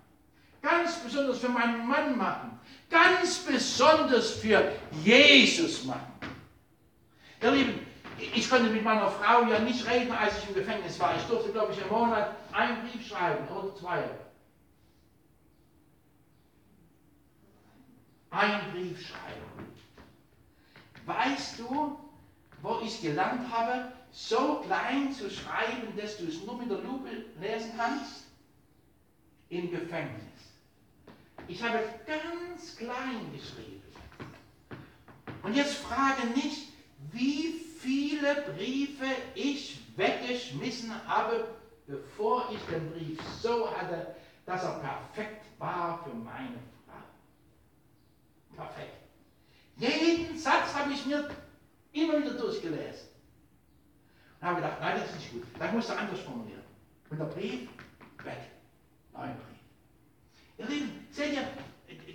[0.63, 2.59] Ganz besonders für meinen Mann machen.
[2.89, 6.15] Ganz besonders für Jesus machen.
[7.43, 7.87] Ihr Lieben,
[8.35, 11.15] ich konnte mit meiner Frau ja nicht reden, als ich im Gefängnis war.
[11.17, 14.05] Ich durfte, glaube ich, im Monat einen Brief schreiben oder zwei.
[18.35, 19.73] Einen Brief schreiben.
[21.07, 21.99] Weißt du,
[22.63, 27.11] wo ich gelernt habe, so klein zu schreiben, dass du es nur mit der Lupe
[27.41, 28.25] lesen kannst?
[29.51, 30.23] Im Gefängnis.
[31.47, 33.83] Ich habe ganz klein geschrieben.
[35.43, 36.69] Und jetzt frage nicht,
[37.13, 39.05] wie viele Briefe
[39.35, 41.47] ich weggeschmissen habe,
[41.87, 44.17] bevor ich den Brief so hatte,
[44.47, 46.59] dass er perfekt war für meine
[48.57, 48.97] Perfekt.
[49.77, 51.29] Jeden Satz habe ich mir
[51.93, 53.09] immer wieder durchgelesen.
[54.41, 55.45] Und habe gedacht, nein, das ist nicht gut.
[55.59, 56.63] Das musst du anders formulieren.
[57.11, 57.69] Und der Brief,
[58.23, 58.39] weg.
[59.13, 59.55] Neuen Brief.
[60.59, 61.49] Ihr Lieben, seht ihr,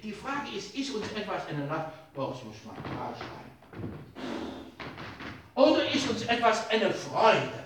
[0.01, 1.91] die Frage ist, ist uns etwas eine Last?
[2.15, 3.93] Oh, ich muss mal klar schreiben.
[5.55, 7.65] Oder ist uns etwas eine Freude?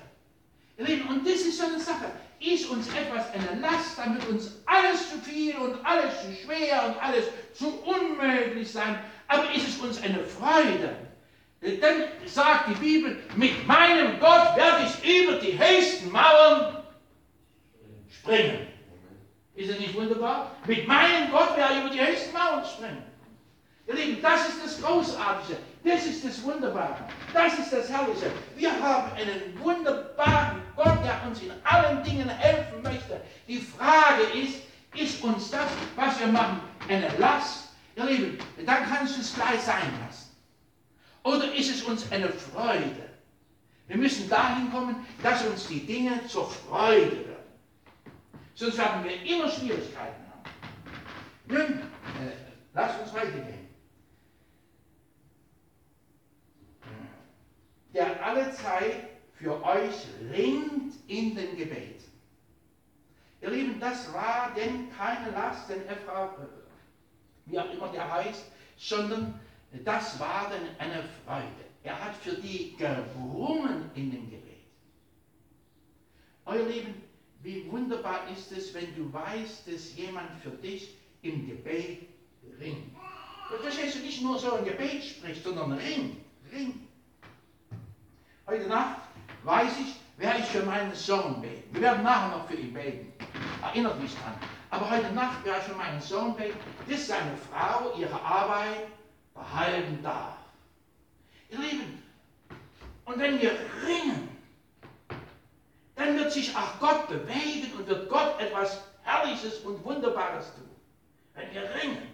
[0.78, 2.12] Ihr Lieben, und das ist so eine Sache
[2.44, 7.02] ist uns etwas eine Last, damit uns alles zu viel und alles zu schwer und
[7.02, 10.96] alles zu unmöglich sein, aber ist es uns eine Freude.
[11.62, 16.84] Dann sagt die Bibel, mit meinem Gott werde ich über die höchsten Mauern
[18.10, 18.68] springen.
[19.56, 20.56] Ist es nicht wunderbar?
[20.66, 23.04] Mit meinem Gott werde ich über die höchsten Mauern springen.
[23.88, 25.58] Ihr Lieben, das ist das Großartige.
[25.84, 27.08] Das ist das Wunderbare.
[27.34, 28.32] Das ist das Herrliche.
[28.56, 33.20] Wir haben einen wunderbaren Gott, der uns in allen Dingen helfen möchte.
[33.48, 34.62] Die Frage ist,
[34.96, 37.70] ist uns das, was wir machen, eine Last?
[37.96, 40.36] Ihr Lieben, dann kannst du es gleich sein lassen.
[41.24, 43.10] Oder ist es uns eine Freude?
[43.88, 47.34] Wir müssen dahin kommen, dass uns die Dinge zur Freude werden.
[48.56, 50.50] Sonst werden wir immer Schwierigkeiten haben.
[51.48, 52.34] Nun, äh,
[52.74, 53.63] lasst uns weitergehen.
[57.94, 62.04] Der alle Zeit für euch ringt in den Gebeten.
[63.42, 65.98] Ihr Lieben, das war denn keine Last, denn er,
[67.46, 68.46] wie auch immer der heißt,
[68.78, 69.40] sondern
[69.84, 71.48] das war dann eine Freude.
[71.84, 74.44] Er hat für die gerungen in dem Gebet.
[76.46, 77.02] Euer Lieben,
[77.42, 82.08] wie wunderbar ist es, wenn du weißt, dass jemand für dich im Gebet
[82.60, 82.96] ringt.
[83.62, 86.18] Verstehst du nicht nur so ein Gebet spricht, sondern ringt,
[86.52, 86.88] ringt.
[88.46, 88.98] Heute Nacht
[89.44, 91.74] weiß ich, werde ich für meinen Sohn beten.
[91.74, 93.14] Wir werden nachher noch für ihn beten.
[93.62, 94.34] Erinnert mich dran.
[94.70, 96.58] Aber heute Nacht werde ich für meinen Sohn beten,
[96.90, 98.88] dass seine Frau ihre Arbeit
[99.34, 100.36] behalten darf.
[101.50, 102.04] Ihr Lieben,
[103.06, 103.52] und wenn wir
[103.86, 104.30] ringen,
[105.96, 110.70] dann wird sich auch Gott bewegen und wird Gott etwas Herrliches und Wunderbares tun.
[111.34, 112.13] Wenn wir ringen.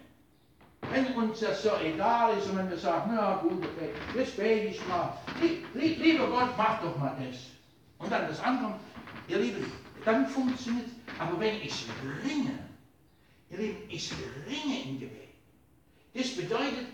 [0.92, 4.68] Wenn uns das so egal ist und wenn wir sagen, na gut, okay, jetzt bete
[4.68, 5.18] ich mal.
[5.74, 7.38] Lieber Gott, mach doch mal das.
[8.00, 8.74] Und dann das andere,
[9.28, 9.72] ihr Lieben,
[10.04, 10.90] dann funktioniert.
[11.20, 11.86] Aber wenn ich
[12.24, 12.58] ringe,
[13.50, 14.12] ihr Lieben, ich
[14.48, 15.30] ringe im Gebet.
[16.14, 16.88] Das bedeutet,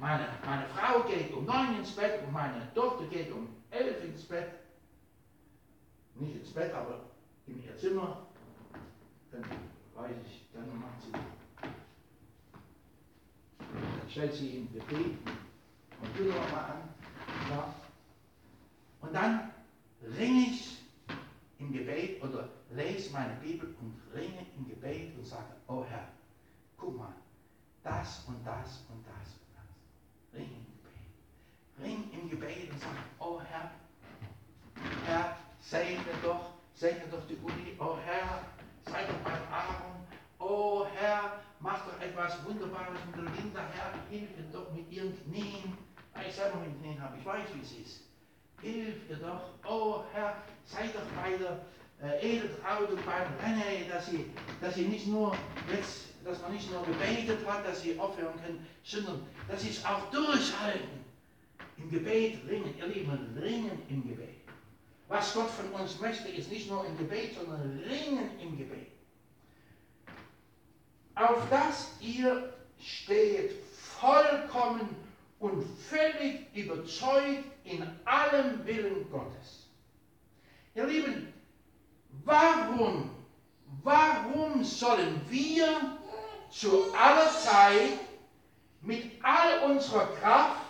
[0.00, 4.22] meine, meine Frau geht um neun ins Bett und meine Tochter geht um elf ins
[4.24, 4.50] Bett.
[6.16, 7.04] Nicht ins Bett, aber
[7.46, 8.26] in ihr Zimmer.
[9.30, 9.42] Dann
[9.94, 11.41] weiß ich, dann macht sie.
[14.08, 15.16] Stellt sie im Gebet
[16.02, 16.88] Computer nochmal an.
[17.50, 17.74] Ja.
[19.00, 19.52] Und dann
[20.18, 20.78] ringe ich
[21.58, 26.08] im Gebet oder lese meine Bibel und ringe im Gebet und sage, oh Herr,
[26.76, 27.14] guck mal,
[27.84, 30.40] das und das und das und das.
[30.40, 31.84] Ring im Gebet.
[31.84, 33.70] Ring im Gebet und sage, oh Herr,
[35.06, 38.44] Herr, segne doch, segne doch die Uni, oh Herr,
[38.86, 40.06] sei doch beim Aaron,
[40.40, 45.14] oh Herr, mach doch etwas Wunderbares mit der Linda, Herr, hilf ihr doch mit ihren
[45.24, 45.78] Knien,
[46.14, 48.00] weil ich selber mit Knien habe, ich weiß, wie es ist.
[48.60, 51.60] Hilf ihr doch, oh Herr, sei doch bei der
[52.02, 54.26] äh, Edeltraut und beim Rennen, dass sie,
[54.60, 55.36] dass sie nicht nur
[55.70, 59.84] jetzt, dass man nicht nur gebetet hat, dass sie aufhören können, sondern dass sie es
[59.84, 61.02] auch durchhalten.
[61.78, 64.42] Im Gebet ringen, ihr Lieben, ringen im Gebet.
[65.08, 68.91] Was Gott von uns möchte, ist nicht nur im Gebet, sondern ringen im Gebet.
[71.14, 73.52] Auf das ihr steht
[74.00, 74.88] vollkommen
[75.38, 79.68] und völlig überzeugt in allem Willen Gottes.
[80.74, 81.32] Ihr Lieben,
[82.24, 83.10] warum,
[83.82, 85.98] warum sollen wir
[86.50, 87.98] zu aller Zeit
[88.80, 90.62] mit all unserer Kraft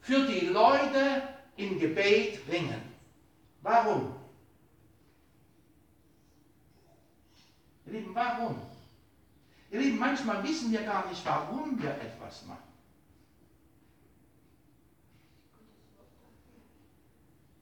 [0.00, 1.22] für die Leute
[1.56, 2.82] im Gebet ringen?
[3.62, 4.14] Warum?
[7.86, 8.67] Ihr Lieben, warum?
[9.70, 12.62] Ihr Lieben, manchmal wissen wir gar nicht, warum wir etwas machen.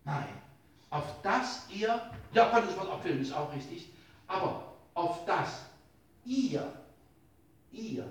[0.05, 0.29] Nein,
[0.91, 3.89] auf das ihr, ja, Gottes Wort erfüllen ist auch richtig,
[4.29, 5.65] aber auf das
[6.25, 6.73] ihr,
[7.73, 8.09] ihr,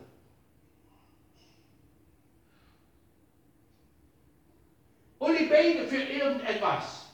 [5.20, 7.06] Uli bete für irgendetwas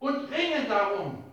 [0.00, 1.29] und ringe darum.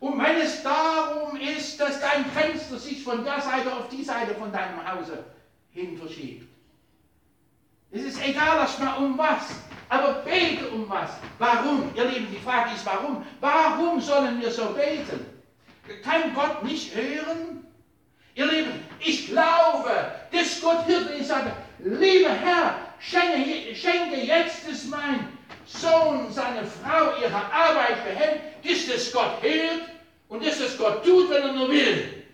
[0.00, 4.34] Und wenn es darum ist, dass dein Fenster sich von der Seite auf die Seite
[4.34, 5.24] von deinem Hause
[5.70, 6.48] hin verschiebt.
[7.90, 9.56] Es ist egal erstmal um was,
[9.88, 11.10] aber bete um was.
[11.38, 11.90] Warum?
[11.94, 13.24] Ihr Lieben, die Frage ist warum.
[13.40, 15.26] Warum sollen wir so beten?
[16.04, 17.66] Kann Gott nicht hören?
[18.34, 24.68] Ihr Lieben, ich glaube, dass Gott hört, wenn ich sage, lieber Herr, schenke, schenke jetzt,
[24.68, 25.37] dass mein
[25.68, 29.82] Sohn seine Frau ihre Arbeit behält, dass das Gott hört
[30.28, 32.24] und dass das Gott tut, wenn er nur will.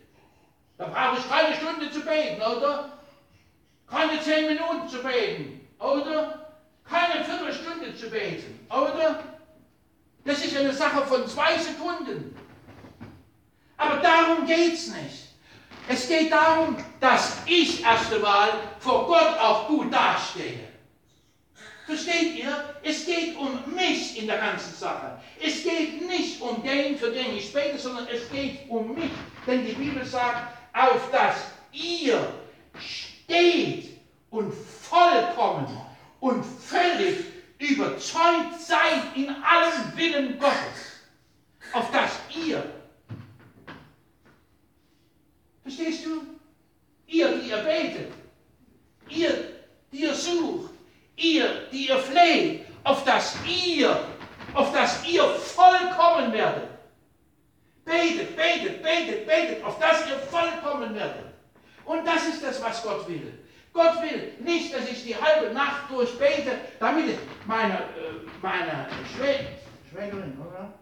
[0.78, 2.98] Da brauche ich keine Stunde zu beten, oder?
[3.88, 6.52] Keine zehn Minuten zu beten, oder?
[6.88, 9.22] Keine Viertelstunde zu beten, oder?
[10.24, 12.36] Das ist eine Sache von zwei Sekunden.
[13.76, 15.28] Aber darum geht es nicht.
[15.86, 20.73] Es geht darum, dass ich erst einmal vor Gott auch gut dastehe.
[21.86, 22.74] Versteht ihr?
[22.82, 25.18] Es geht um mich in der ganzen Sache.
[25.40, 29.10] Es geht nicht um den, für den ich bete, sondern es geht um mich.
[29.46, 32.32] Denn die Bibel sagt, auf das ihr
[32.78, 33.98] steht
[34.30, 35.66] und vollkommen
[36.20, 37.26] und völlig
[37.58, 41.02] überzeugt seid in allem Willen Gottes.
[41.72, 42.64] Auf das ihr.
[45.62, 46.22] Verstehst du?
[47.06, 48.12] Ihr, die ihr betet.
[49.08, 49.52] Ihr,
[49.92, 50.73] die ihr sucht.
[51.16, 52.66] Ihr, die ihr fleht.
[52.82, 53.98] Auf das ihr,
[54.52, 56.68] auf das ihr vollkommen werdet.
[57.84, 61.32] Betet, betet, betet, betet, auf das ihr vollkommen werdet.
[61.84, 63.38] Und das ist das, was Gott will.
[63.72, 69.46] Gott will nicht, dass ich die halbe Nacht durchbete, damit meine, äh, meine Schwä
[69.90, 70.72] Schwägerin, oder?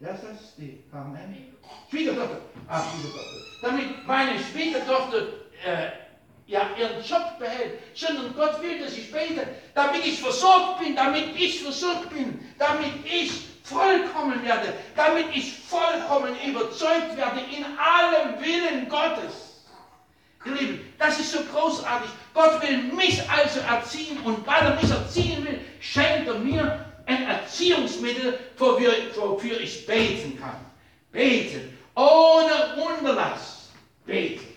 [0.00, 0.56] Wer ist das?
[0.56, 1.52] Die Carmen?
[1.90, 2.38] Schwiegertochter.
[2.68, 3.38] Ah, Schwiegertochter.
[3.62, 5.18] Damit meine Schwiegertochter
[5.64, 6.01] äh,
[6.46, 11.34] ja, ihren Job behält, sondern Gott will, dass ich bete, damit ich versorgt bin, damit
[11.36, 13.32] ich versorgt bin, damit ich
[13.62, 19.52] vollkommen werde, damit ich vollkommen überzeugt werde in allem Willen Gottes.
[20.44, 22.10] Ihr Lieben, das ist so großartig.
[22.34, 27.26] Gott will mich also erziehen und weil er mich erziehen will, schenkt er mir ein
[27.28, 30.56] Erziehungsmittel, wofür, wofür ich beten kann.
[31.12, 33.70] Beten, ohne Unterlass.
[34.04, 34.51] Beten.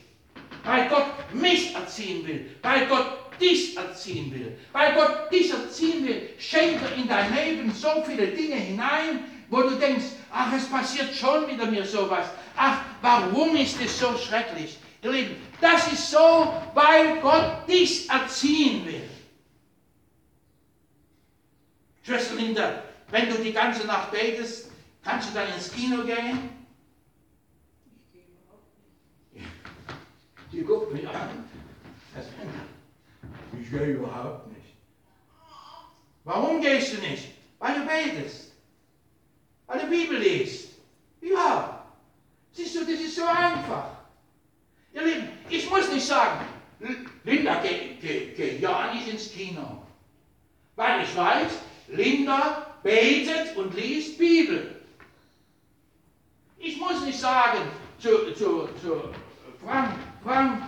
[0.65, 6.29] Weil Gott mich erziehen will, weil Gott dich erziehen will, weil Gott dich erziehen will,
[6.39, 11.13] schenkt er in dein Leben so viele Dinge hinein, wo du denkst, ach, es passiert
[11.13, 12.27] schon wieder mir sowas.
[12.55, 14.77] Ach, warum ist es so schrecklich?
[15.03, 19.07] Ihr Lieben, das ist so, weil Gott dich erziehen will.
[22.01, 24.71] Schwester Linda, wenn du die ganze Nacht betest,
[25.03, 26.49] kannst du dann ins Kino gehen?
[27.85, 28.63] Ich gehe überhaupt
[29.33, 29.47] nicht.
[30.55, 31.45] Die guckt mich an.
[32.15, 32.27] Das
[33.61, 34.75] ich gehe überhaupt nicht.
[36.23, 37.33] Warum gehst du nicht?
[37.59, 38.53] Weil du betest.
[39.67, 40.69] Weil du Bibel liest.
[41.19, 41.85] Ja.
[42.53, 43.97] Siehst du, das ist so einfach.
[44.93, 46.45] Ihr Lieben, ich muss nicht sagen,
[47.25, 49.83] Linda, geh, geh, geh ja nicht ins Kino.
[50.77, 51.51] Weil ich weiß,
[51.89, 54.81] Linda betet und liest Bibel.
[56.57, 57.59] Ich muss nicht sagen
[57.99, 59.09] zu, zu, zu
[59.61, 59.95] Frank,
[60.25, 60.63] Frank,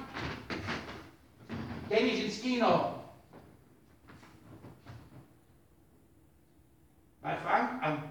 [1.90, 2.94] geh nicht ins Kino.
[7.22, 8.04] Weil Frank am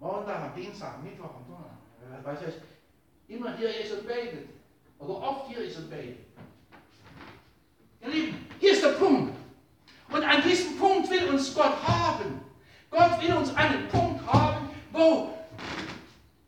[0.00, 4.48] Montag, am Dienstag, Mittwoch, am Donnerstag, weiß ich, immer hier ist und betet.
[4.98, 6.18] Oder oft hier ist und betet.
[8.00, 9.32] Ihr Lieben, hier ist der Punkt.
[10.10, 12.40] Und an diesem Punkt will uns Gott haben.
[12.90, 15.32] Gott will uns einen Punkt haben, wo,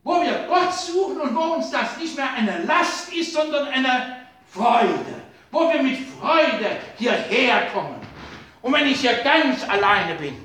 [0.04, 4.26] wo wir Gott suchen und wo uns das nicht mehr eine Last ist, sondern eine
[4.48, 5.22] Freude.
[5.50, 7.96] Wo wir mit Freude hierher kommen.
[8.62, 10.36] Und wenn ich hier ganz alleine bin,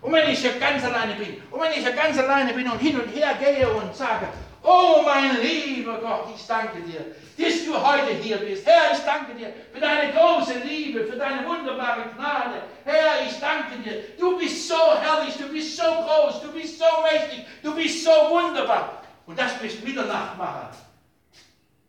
[0.00, 2.78] und wenn ich hier ganz alleine bin, und wenn ich hier ganz alleine bin und
[2.78, 4.28] hin und her gehe und sage,
[4.64, 8.66] oh mein lieber Gott, ich danke dir, dass du heute hier bist.
[8.66, 12.62] Herr, ich danke dir für deine große Liebe, für deine wunderbare Gnade.
[12.84, 14.16] Herr, ich danke dir.
[14.18, 18.10] Du bist so herrlich, du bist so groß, du bist so mächtig, du bist so
[18.10, 19.02] wunderbar.
[19.26, 20.72] Und das bist Mitternachtmacher.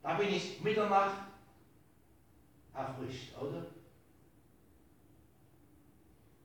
[0.04, 1.16] Da bin ich Mitternacht
[2.74, 3.66] erfrischt, oder?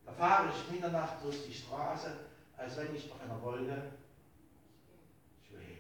[0.07, 2.17] Da fahre ich Mitternacht durch die Straße,
[2.57, 3.91] als wenn ich auf einer Wolke
[5.47, 5.80] schwebe.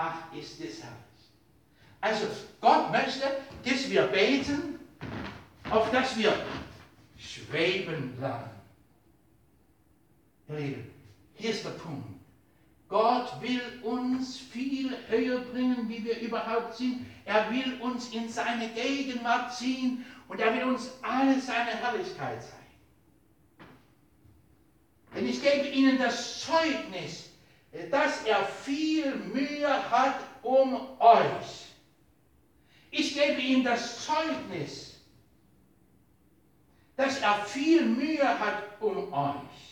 [0.00, 1.08] Ach, ist das herrlich.
[2.00, 2.26] Also
[2.60, 4.78] Gott möchte, dass wir beten,
[5.68, 6.32] auf dass wir
[7.18, 8.50] schweben lernen.
[10.48, 10.90] Ihr Lieben,
[11.34, 12.06] hier ist der Punkt.
[12.88, 17.04] Gott will uns viel höher bringen, wie wir überhaupt sind.
[17.24, 22.54] Er will uns in seine Gegenwart ziehen und er will uns alle seine Herrlichkeit zeigen.
[25.14, 27.27] Denn ich gebe Ihnen das Zeugnis,
[27.90, 31.66] dass er viel Mühe hat um euch.
[32.90, 35.00] Ich gebe ihm das Zeugnis,
[36.96, 39.68] dass er viel Mühe hat um euch.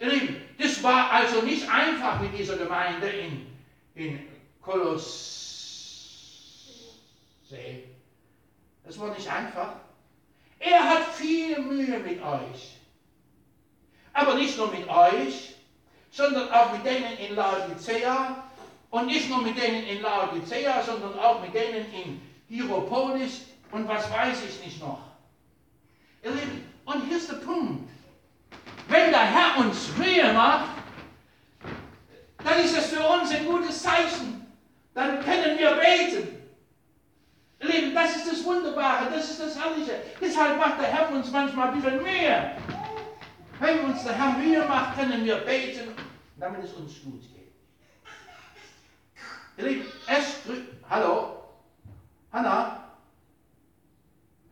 [0.00, 3.46] Ihr Lieben, das war also nicht einfach mit dieser Gemeinde in,
[3.94, 4.28] in
[4.62, 5.08] Kolossee.
[8.84, 9.76] Das war nicht einfach.
[10.58, 12.76] Er hat viel Mühe mit euch.
[14.12, 15.54] Aber nicht nur mit euch,
[16.10, 18.44] sondern auch mit denen in Laodicea
[18.90, 24.10] und nicht nur mit denen in Laodicea, sondern auch mit denen in Hieropolis und was
[24.10, 25.00] weiß ich nicht noch.
[26.22, 27.88] Ihr Lieben, und hier ist der Punkt.
[28.88, 30.70] Wenn der Herr uns Mühe macht,
[32.42, 34.46] dann ist das für uns ein gutes Zeichen.
[34.94, 36.38] Dann können wir beten.
[37.60, 40.00] Ihr Lieben, das ist das Wunderbare, das ist das Herrliche.
[40.20, 42.52] Deshalb macht der Herr uns manchmal ein bisschen Mühe.
[43.60, 45.92] Wenn uns der Herr Mühe macht, können wir beten,
[46.38, 47.52] damit es uns gut geht.
[49.56, 50.38] Ihr Lieben, es
[50.88, 51.44] Hallo?
[52.32, 52.94] Hanna?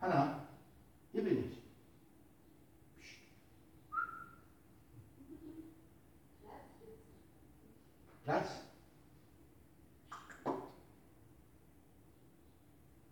[0.01, 0.39] Hanna?
[1.11, 1.57] Hier bin ich.
[8.23, 8.49] Platz?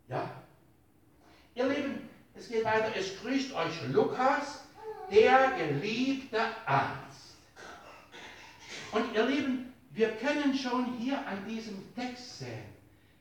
[0.09, 0.29] Ja?
[1.55, 2.95] Ihr Lieben, es geht weiter.
[2.95, 4.65] Es grüßt euch Lukas,
[5.09, 7.04] der geliebte Arzt.
[8.95, 12.63] Und ihr Lieben, wir können schon hier an diesem Text sehen.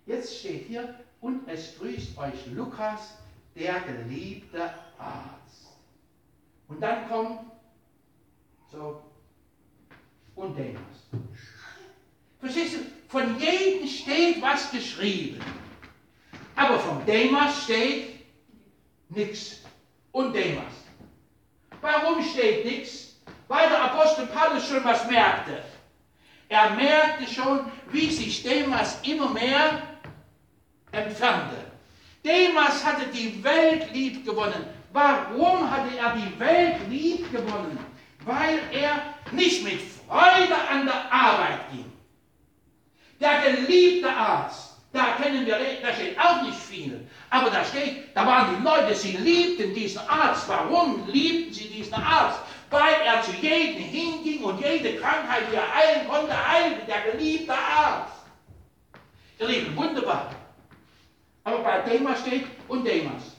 [0.07, 3.19] Jetzt steht hier, und es grüßt euch Lukas,
[3.57, 5.67] der geliebte Arzt.
[6.69, 7.41] Und dann kommt
[8.71, 9.03] so,
[10.37, 11.09] und Demas.
[12.39, 12.79] Verstehst du?
[13.09, 15.41] Von jedem steht was geschrieben.
[16.55, 18.21] Aber vom Demas steht
[19.09, 19.63] nichts.
[20.13, 20.73] Und Demas.
[21.81, 23.04] Warum steht nichts?
[23.49, 25.63] Weil der Apostel Paulus schon was merkte.
[26.49, 29.83] Er merkte schon, wie sich Demas immer mehr
[30.93, 31.57] entfernte.
[32.25, 34.65] Demas hatte die Welt lieb gewonnen.
[34.93, 37.79] Warum hatte er die Welt lieb gewonnen?
[38.25, 39.03] Weil er
[39.33, 41.93] nicht mit Freude an der Arbeit ging.
[43.21, 48.27] Der geliebte Arzt, da kennen wir, da steht auch nicht viel, aber da steht, da
[48.27, 50.49] waren die Leute, sie liebten diesen Arzt.
[50.49, 52.41] Warum liebten sie diesen Arzt?
[52.71, 57.53] Weil er zu jedem hinging und jede Krankheit, die er heilen konnte, heilte der geliebte
[57.55, 58.15] Arzt.
[59.39, 60.31] Ihr Lieben, wunderbar.
[61.45, 63.37] Aber bei Demas steht und Demas.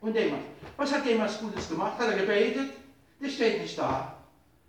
[0.00, 0.40] Und Demas.
[0.76, 1.98] Was hat Demas Gutes gemacht?
[1.98, 2.72] Hat er gebetet?
[3.20, 4.14] Das steht nicht da.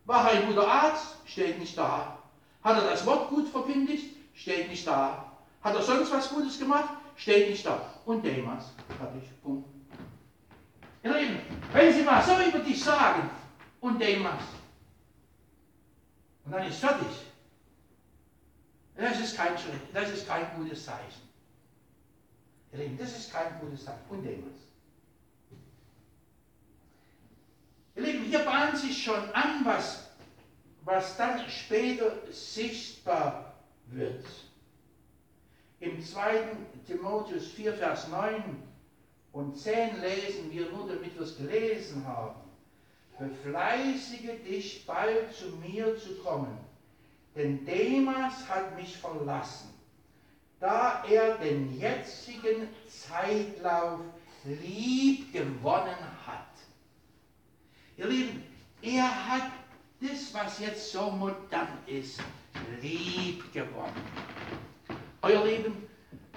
[0.05, 1.17] War er ein guter Arzt?
[1.25, 2.17] Steht nicht da.
[2.63, 4.15] Hat er das Wort gut verkündigt?
[4.33, 5.31] Steht nicht da.
[5.61, 6.89] Hat er sonst was Gutes gemacht?
[7.17, 7.81] Steht nicht da.
[8.05, 8.71] Und Demas.
[8.97, 9.29] Fertig.
[9.43, 9.76] Punkt.
[11.07, 11.39] Ihr Lieben,
[11.71, 13.29] wenn Sie mal so über dich sagen,
[13.79, 14.43] und Demas,
[16.43, 17.07] und dann ist fertig,
[18.95, 19.53] das ist kein
[19.93, 21.21] das ist kein gutes Zeichen.
[22.73, 24.01] Ihr Lieben, das ist kein gutes Zeichen.
[24.09, 24.53] Und Demas.
[27.95, 30.09] Ihr Lieben, hier bahnt sich schon an, was,
[30.83, 33.53] was dann später sichtbar
[33.87, 34.25] wird.
[35.79, 36.57] Im 2.
[36.85, 38.63] Timotheus 4, Vers 9
[39.37, 42.41] und 10 lesen wir nur, damit wir es gelesen haben.
[43.19, 46.57] Befleißige dich, bald zu mir zu kommen,
[47.35, 49.69] denn Demas hat mich verlassen,
[50.59, 53.99] da er den jetzigen Zeitlauf
[54.43, 56.47] lieb gewonnen hat.
[57.95, 58.43] Ihr Lieben,
[58.81, 59.51] er hat
[60.01, 62.19] das, was jetzt so modern ist,
[62.81, 64.01] lieb gewonnen.
[65.21, 65.87] Euer Lieben,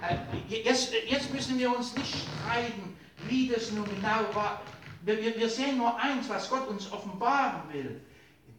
[0.01, 0.17] äh,
[0.47, 2.90] jetzt, jetzt müssen wir uns nicht streiten,
[3.27, 4.61] wie das nun genau war.
[5.03, 8.01] Wir, wir sehen nur eins, was Gott uns offenbaren will.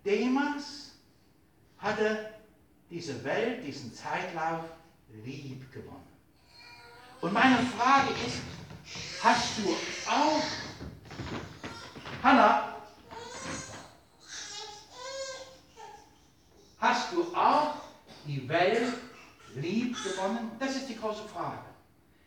[0.05, 0.93] Demas
[1.79, 2.35] hatte
[2.91, 4.65] diese Welt, diesen Zeitlauf
[5.25, 6.07] lieb gewonnen.
[7.21, 8.41] Und meine Frage ist,
[9.23, 9.71] hast du
[10.11, 10.43] auch,
[12.23, 12.77] Hannah,
[16.81, 17.75] hast du auch
[18.27, 18.93] die Welt
[19.55, 20.51] lieb gewonnen?
[20.59, 21.72] Das ist die große Frage.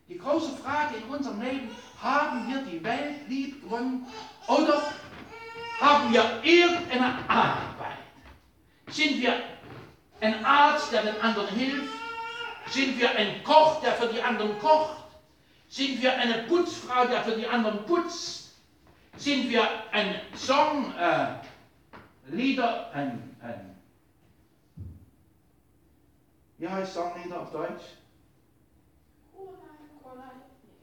[0.07, 4.05] Die große Frage in unserem Leben, haben wir die Welt lieb gewonnen
[4.47, 4.83] oder
[5.81, 7.97] haben wir irgendeine Arbeit?
[8.87, 9.33] Sind wir
[10.21, 11.93] ein Arzt, der den anderen hilft?
[12.69, 14.97] Sind wir ein Koch, der für die anderen kocht?
[15.69, 18.53] Sind wir eine Putzfrau, der für die anderen putzt?
[19.17, 21.41] Sind wir ein Songleader,
[22.31, 23.75] äh, ein, ein,
[26.57, 27.83] wie heißt Songleader auf Deutsch?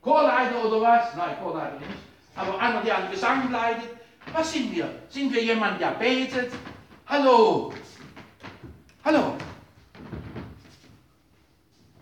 [0.02, 1.14] Chorleiter oder was?
[1.14, 1.90] Nein, Chorleiter nicht.
[2.34, 3.90] Aber einer, der an Gesang leitet.
[4.32, 5.02] Was sind wir?
[5.08, 6.52] Sind wir jemand, der betet?
[7.06, 7.72] Hallo?
[9.04, 9.36] Hallo?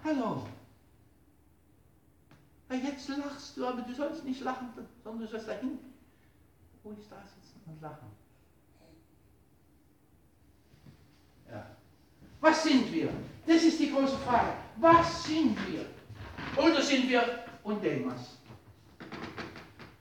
[0.04, 0.46] Hallo?
[2.70, 4.68] Ja, jetzt lachst du, aber du sollst nicht lachen,
[5.02, 5.92] sondern du sollst da hinten
[6.84, 8.08] ruhig da sitzen und lachen.
[11.50, 11.66] Ja.
[12.40, 13.10] Was sind wir?
[13.46, 14.52] Das ist die große Frage.
[14.76, 15.84] Was sind wir?
[16.56, 18.38] Oder sind wir und Demas?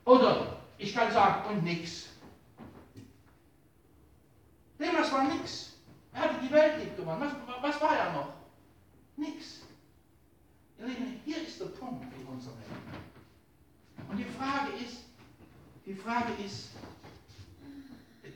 [0.05, 2.09] Oder ich kann sagen, und nix.
[4.79, 5.73] Demas war nix.
[6.13, 7.21] Er hatte die Welt lieb gewonnen.
[7.21, 8.33] Was, was war er noch?
[9.17, 9.61] Nix.
[10.79, 14.09] Ihr Lieben, hier ist der Punkt in unserem Leben.
[14.09, 15.03] Und die Frage ist,
[15.85, 16.69] die Frage ist,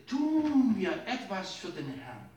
[0.06, 2.30] tun wir etwas für den Herrn?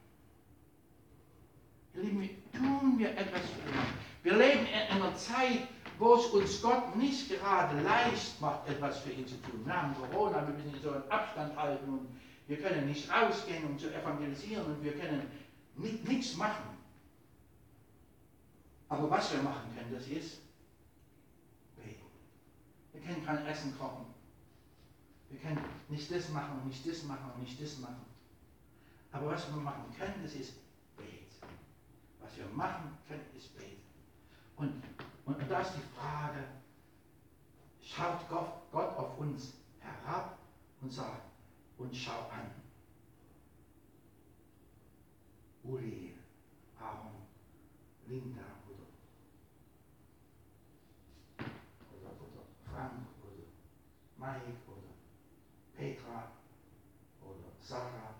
[1.94, 3.94] Ihr Lieben, tun wir etwas für den Herrn?
[4.22, 5.68] Wir leben in einer Zeit,
[5.98, 9.64] wo es uns Gott nicht gerade leicht macht, etwas für ihn zu tun.
[9.64, 12.08] Wir haben Corona, wir müssen so einen Abstand halten und
[12.46, 15.30] wir können nicht rausgehen, um zu evangelisieren und wir können
[15.76, 16.76] nichts machen.
[18.88, 20.38] Aber was wir machen können, das ist
[21.76, 22.06] beten.
[22.92, 24.06] Wir können kein Essen kochen.
[25.28, 25.58] Wir können
[25.88, 28.04] nicht das machen und nicht das machen und nicht das machen.
[29.10, 30.54] Aber was wir machen können, das ist
[30.96, 31.26] beten.
[32.20, 33.82] Was wir machen können, ist beten.
[34.56, 34.82] Und,
[35.26, 36.44] und, da ist die Frage,
[37.82, 40.38] schaut Gott, Gott auf uns herab
[40.80, 41.22] und sagt,
[41.78, 42.50] und schau an.
[45.64, 46.14] Uli,
[46.80, 47.26] Aaron,
[48.06, 48.42] Linda,
[52.70, 52.92] Frank
[53.22, 53.46] oder
[54.18, 54.94] Mike oder
[55.76, 56.30] Petra
[57.20, 58.16] oder Sarah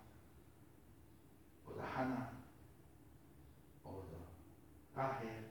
[1.97, 2.31] Hannah
[3.85, 4.21] oder
[4.95, 5.45] Rahel.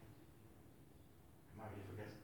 [1.58, 2.22] Mal wieder vergessen.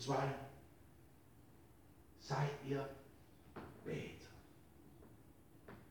[0.00, 0.34] Zwei.
[2.20, 2.88] Seid ihr
[3.84, 4.30] Beter?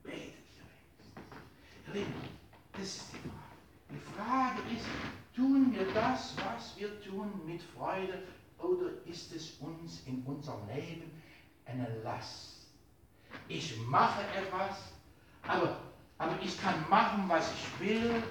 [0.01, 0.33] Betet
[1.87, 2.29] ihr wenigstens?
[2.73, 3.37] Das ist die Frage.
[3.91, 4.85] Die Frage ist,
[5.35, 8.23] tun wir das, was wir tun, mit Freude
[8.57, 11.11] oder ist es uns in unserem Leben
[11.65, 12.65] eine Last?
[13.47, 14.91] Ich mache etwas,
[15.43, 15.81] aber,
[16.17, 18.23] aber ich kann machen, was ich will.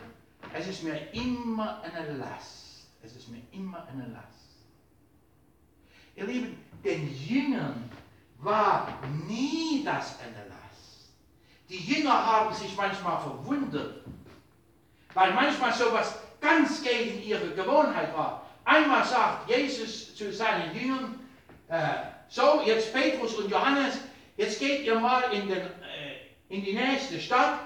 [0.53, 2.89] Es ist mir immer eine Last.
[3.01, 4.48] Es ist mir immer eine Last.
[6.19, 7.89] Ihr Lieben, den Jüngern
[8.39, 8.89] war
[9.29, 11.13] nie das eine Last.
[11.69, 14.03] Die Jünger haben sich manchmal verwundert,
[15.15, 18.45] weil manchmal sowas ganz gegen ihre Gewohnheit war.
[18.65, 21.21] Einmal sagt Jesus zu seinen Jüngern,
[21.69, 21.89] äh,
[22.29, 23.99] so jetzt Petrus und Johannes,
[24.37, 26.17] jetzt geht ihr mal in, den, äh,
[26.49, 27.61] in die nächste Stadt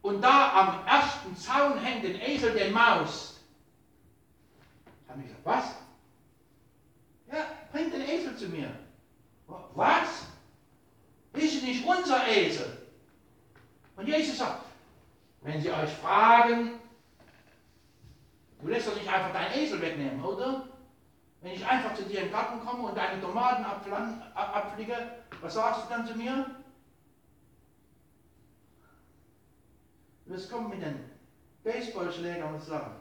[0.00, 3.40] und da am ersten Zaun hängt ein Esel, den Maus.
[5.06, 5.64] Haben ich gesagt, was?
[7.30, 8.70] Ja, bringt den Esel zu mir.
[9.74, 10.26] Was?
[11.32, 12.86] Ist nicht unser Esel?
[13.96, 14.64] Und Jesus sagt,
[15.42, 16.72] wenn sie euch fragen,
[18.60, 20.66] du lässt doch nicht einfach deinen Esel wegnehmen, oder?
[21.40, 24.96] Wenn ich einfach zu dir im Garten komme und deine Tomaten abfliege,
[25.40, 26.46] was sagst du dann zu mir?
[30.26, 31.10] Du wirst kommen mit den
[31.64, 32.94] Baseballschlägern und sagen,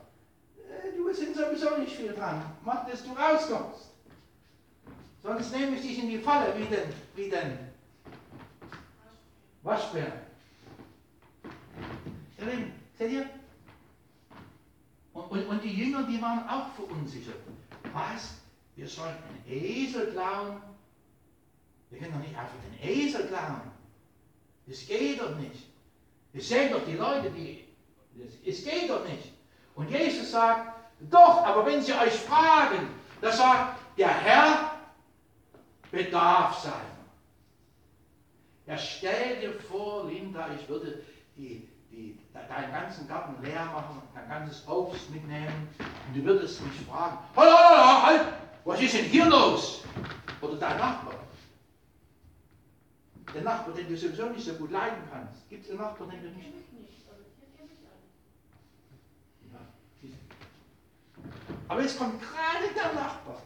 [0.58, 3.89] äh, du sind sowieso nicht viel dran, mach, dass du rauskommst.
[5.24, 7.58] Sonst nehme ich dich in die Falle wie den, wie den
[9.64, 10.14] Waschbär.
[12.38, 13.30] Ihr Lieben, seht ihr?
[15.14, 17.36] Und, und, und die Jünger, die waren auch verunsichert.
[17.94, 18.36] Was?
[18.76, 20.62] Wir sollen einen Esel klauen?
[21.90, 23.62] Wir können doch nicht einfach den Esel klauen.
[24.68, 25.66] Das geht doch nicht.
[26.32, 27.66] Wir sehen doch die Leute, die.
[28.46, 29.34] Es geht doch nicht.
[29.76, 30.80] Und Jesus sagt,
[31.10, 32.90] doch, aber wenn sie euch fragen,
[33.22, 34.69] da sagt der Herr
[35.92, 37.00] bedarf sein.
[38.66, 41.02] Ja, stell dir vor, Linda, ich würde
[41.36, 45.70] die, die, deinen ganzen Garten leer machen, dein ganzes Obst mitnehmen
[46.08, 48.34] und du würdest mich fragen, halt, halt, halt,
[48.64, 49.84] was ist denn hier los?
[50.42, 51.16] Oder dein Nachbar.
[53.34, 55.50] Der Nachbar, den du sowieso nicht so gut leiden kannst.
[55.50, 56.50] Gibt es einen Nachbar, den du nicht...
[59.52, 59.60] Ja,
[61.68, 63.42] aber jetzt kommt gerade der Nachbar.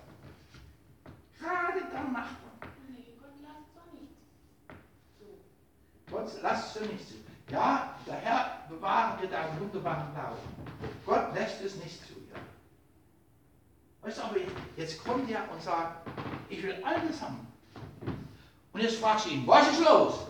[1.43, 2.53] Gerade der Nachbar.
[2.87, 4.15] Nee, Gott lasst doch nicht
[5.19, 5.25] so.
[6.09, 7.15] Gott, lass es nicht zu.
[7.49, 10.37] Ja, der Herr bewahre dir deinen wunderbaren Glauben.
[11.05, 12.13] Gott lässt es nicht zu.
[12.31, 12.39] Ja.
[14.01, 14.37] Weißt du, aber
[14.77, 16.07] jetzt kommt er und sagt,
[16.47, 17.45] ich will alles haben.
[18.71, 20.27] Und jetzt fragst du ihn, was ist los?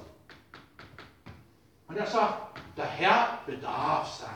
[1.88, 4.30] Und er sagt, der Herr bedarf sein.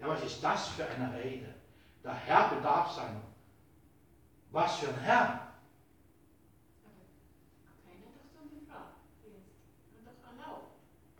[0.00, 1.54] Ja, was ist das für eine Rede?
[2.02, 3.20] Der Herr bedarf sein.
[4.56, 5.38] Was für ein Herr?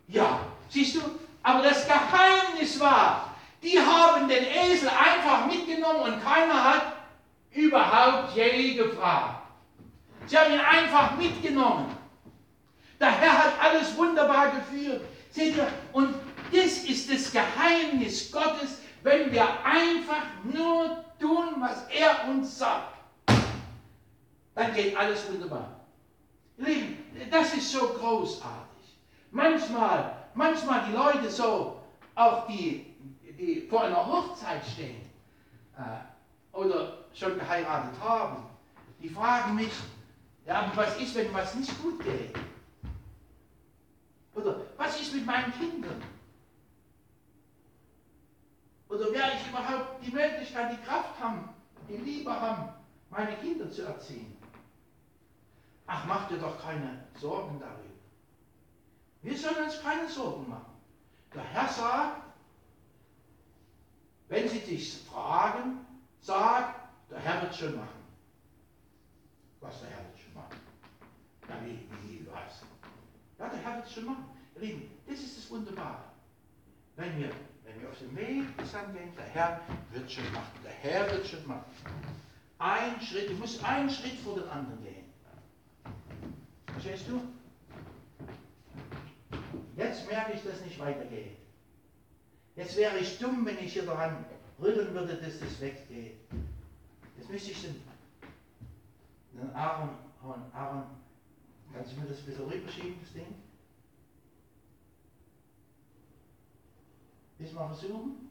[0.07, 0.39] Ja,
[0.69, 1.01] siehst du,
[1.43, 6.93] aber das Geheimnis war, die haben den Esel einfach mitgenommen und keiner hat
[7.51, 9.43] überhaupt je gefragt.
[10.25, 11.95] Sie haben ihn einfach mitgenommen.
[12.99, 15.01] Der Herr hat alles wunderbar geführt.
[15.29, 16.15] Seht ihr, und
[16.51, 22.96] das ist das Geheimnis Gottes, wenn wir einfach nur tun, was er uns sagt.
[24.57, 25.69] Dann geht alles wunderbar.
[26.57, 26.97] Lieben,
[27.29, 28.97] das ist so großartig.
[29.29, 31.79] Manchmal, manchmal die Leute so,
[32.15, 32.95] auch die,
[33.37, 35.07] die vor einer Hochzeit stehen
[35.77, 38.47] äh, oder schon geheiratet haben,
[38.99, 39.73] die fragen mich,
[40.47, 42.33] ja, was ist, wenn was nicht gut geht?
[44.33, 46.01] Oder was ist mit meinen Kindern?
[48.89, 51.47] Oder werde ich überhaupt die Möglichkeit, die Kraft haben,
[51.87, 52.69] die Liebe haben,
[53.11, 54.36] meine Kinder zu erziehen?
[55.87, 57.87] Ach, mach dir doch keine Sorgen darüber.
[59.21, 60.73] Wir sollen uns keine Sorgen machen.
[61.33, 62.23] Der Herr sagt,
[64.27, 65.85] wenn sie dich fragen,
[66.21, 66.75] sag,
[67.09, 68.03] der Herr wird schon machen.
[69.61, 70.57] Was der Herr wird schon machen.
[71.47, 72.61] Ja, wie, wie, was?
[73.39, 74.25] Ja, der Herr wird schon machen.
[74.55, 76.03] Ihr Lieben, das ist das Wunderbare.
[76.97, 77.29] Wenn wir,
[77.63, 79.61] wenn wir auf dem Weg des Herrn gehen, der Herr
[79.91, 80.59] wird schon machen.
[80.63, 81.71] Der Herr wird schon machen.
[82.59, 85.06] Ein Schritt, du musst einen Schritt vor den anderen gehen.
[86.77, 87.19] Verstehst du?
[89.75, 91.37] Jetzt merke ich, dass es nicht weitergeht.
[92.55, 94.25] Jetzt wäre ich dumm, wenn ich hier daran
[94.61, 96.17] rütteln würde, dass das weggeht.
[97.17, 97.81] Jetzt müsste ich den,
[99.33, 99.89] den Aaron
[100.21, 100.43] hauen.
[100.53, 100.83] Aaron,
[101.73, 103.35] kannst du mir das ein bisschen rüberschieben, das Ding?
[107.39, 108.29] Willst du mal versuchen?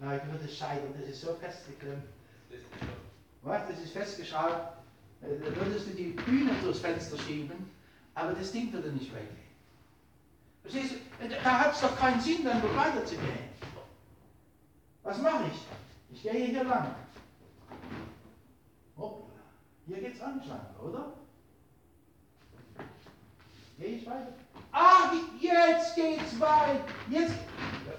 [0.00, 2.02] Leute, wird es scheitern, das ist so festgeklemmt.
[3.42, 3.68] Was?
[3.68, 4.79] Das ist festgeschraubt.
[5.22, 5.26] Äh,
[5.56, 7.70] würdest du die Bühne durchs Fenster schieben,
[8.14, 9.36] aber das Ding würde nicht weggehen.
[10.62, 11.24] Verstehst du?
[11.24, 13.50] Äh, Da hat es doch keinen Sinn, dann weiterzugehen.
[15.02, 16.16] Was mache ich?
[16.16, 16.94] Ich gehe hier lang.
[18.96, 19.34] Hoppla.
[19.86, 21.12] Hier geht's anschlagen, oder?
[23.78, 24.32] Gehe ich weiter?
[24.72, 25.10] Ah,
[25.40, 26.80] jetzt geht's weit.
[27.08, 27.34] Jetzt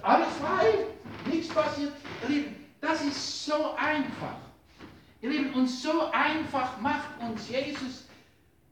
[0.02, 0.86] alles frei.
[1.26, 1.92] Nichts passiert.
[2.80, 4.36] Das ist so einfach.
[5.22, 8.06] Ihr Lieben, und so einfach macht uns Jesus,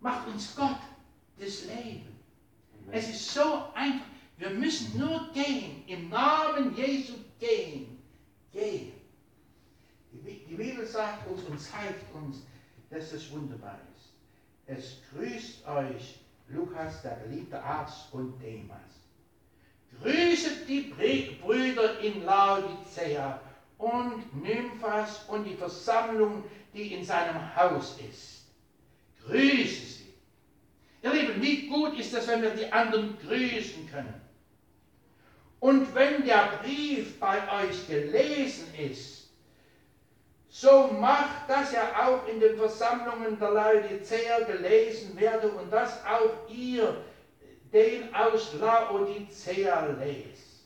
[0.00, 0.80] macht uns Gott
[1.38, 2.08] das Leben.
[2.90, 4.06] Es ist so einfach.
[4.36, 8.02] Wir müssen nur gehen, im Namen Jesu gehen.
[8.52, 8.92] Gehen.
[10.12, 12.38] Die Bi- Die Bibel sagt uns und zeigt uns,
[12.90, 14.12] dass es wunderbar ist.
[14.66, 16.18] Es grüßt euch
[16.48, 18.78] Lukas, der geliebte Arzt und Demas.
[20.02, 23.40] Grüßet die Brü- Brüder in Laodicea
[23.80, 26.44] und Nymphas und die Versammlung,
[26.74, 28.44] die in seinem Haus ist.
[29.26, 30.14] Grüße sie.
[31.02, 34.20] Ihr Lieben, wie gut ist es, wenn wir die anderen grüßen können.
[35.58, 39.28] Und wenn der Brief bei euch gelesen ist,
[40.48, 46.50] so macht, dass er auch in den Versammlungen der Laodicea gelesen werde und dass auch
[46.50, 47.02] ihr
[47.72, 50.64] den aus Laodicea lest.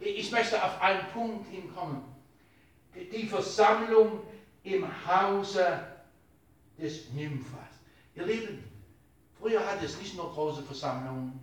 [0.00, 2.11] Ich möchte auf einen Punkt hinkommen.
[2.94, 4.20] Die- Versammlung
[4.64, 5.86] im Hause
[6.78, 7.58] des Nymphas.
[8.14, 8.64] Ihr Lieben,
[9.38, 11.40] früher hatte es nicht nur große Versammlungen,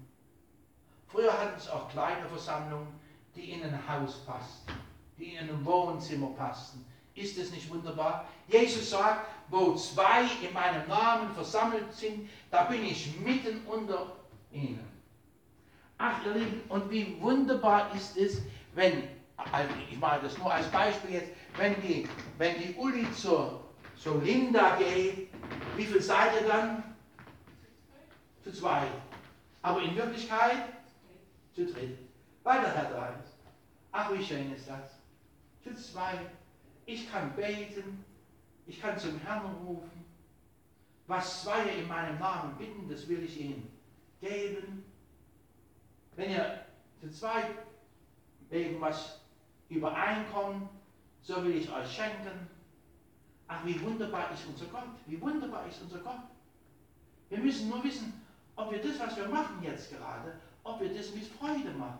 [1.08, 2.88] früher hatten es auch kleine Versammlungen,
[3.36, 4.74] die in ein Haus passten,
[5.18, 6.86] die in ein Wohnzimmer passten.
[7.16, 8.26] Ist es nicht wunderbar?
[8.48, 14.16] Jesus sagt, wo zwei in meinem Namen versammelt sind, da bin ich mitten unter
[14.52, 14.88] ihnen.
[15.98, 18.42] Ach, ihr Lieben, und wie wunderbar ist es,
[18.74, 19.04] wenn,
[19.36, 22.08] also ich mache das nur als Beispiel jetzt, wenn die,
[22.38, 23.62] wenn die Uli zur,
[23.96, 25.30] zur Linda geht,
[25.76, 26.84] wie viel seid ihr dann?
[28.44, 28.92] Zu zweit.
[29.62, 30.64] Aber in Wirklichkeit
[31.54, 31.98] zu dritt.
[32.44, 33.34] Weil der Herr ist.
[33.92, 35.00] Ach, wie schön ist das.
[35.64, 36.32] Zu zweit.
[36.86, 38.04] Ich kann beten,
[38.66, 40.06] ich kann zum Herrn rufen.
[41.08, 43.72] Was zwei in meinem Namen bitten, das will ich ihnen
[44.22, 44.86] geben.
[46.16, 46.66] Wenn ihr
[47.02, 47.52] zu zweit
[48.50, 49.20] wegen was
[49.70, 50.70] übereinkommt,
[51.22, 52.48] so will ich euch schenken.
[53.48, 54.84] Ach, wie wunderbar ist unser Gott.
[55.06, 56.20] Wie wunderbar ist unser Gott.
[57.30, 58.26] Wir müssen nur wissen,
[58.56, 60.34] ob wir das, was wir machen jetzt gerade,
[60.64, 62.00] ob wir das mit Freude machen.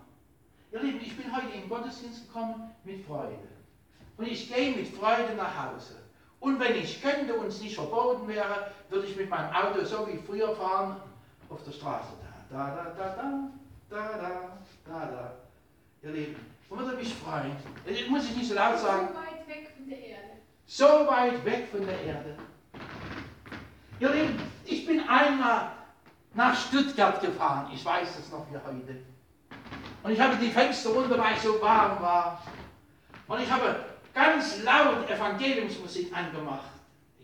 [0.72, 3.38] Ihr Lieben, ich bin heute in den Gottesdienst gekommen mit Freude.
[4.18, 5.96] Und ich gehe mit Freude nach Hause.
[6.40, 10.08] Und wenn ich könnte und es nicht verboten wäre, würde ich mit meinem Auto so
[10.08, 10.98] wie früher fahren
[11.50, 12.14] auf der Straße.
[12.50, 13.50] Da, da, da, da,
[13.90, 15.34] da, da, da, da.
[16.02, 16.36] Ihr Lieben,
[16.70, 17.56] und würde mich freuen.
[17.86, 19.10] Das muss ich nicht so laut sagen.
[19.10, 20.30] So weit weg von der Erde.
[20.66, 22.36] So weit weg von der Erde.
[24.00, 25.72] Ihr Lieben, ich bin einmal
[26.34, 27.72] nach Stuttgart gefahren.
[27.74, 29.04] Ich weiß das noch wie heute.
[30.04, 32.41] Und ich habe die Fenster runter, weil es so warm war.
[33.28, 33.76] Und ich habe
[34.14, 36.70] ganz laut Evangeliumsmusik angemacht.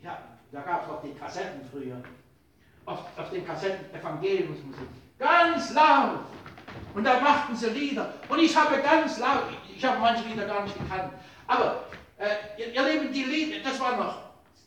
[0.05, 1.95] Hab, da gab es noch die Kassetten früher.
[2.85, 4.87] Auf, auf den Kassetten Evangeliumsmusik.
[5.17, 6.19] Ganz laut.
[6.93, 8.13] Und da machten sie Lieder.
[8.29, 9.43] Und ich habe ganz laut,
[9.75, 11.13] ich, habe manche Lieder gar nicht gekannt.
[11.47, 11.85] Aber
[12.17, 14.17] äh, ihr, ihr Lieben, die Lieder, das war noch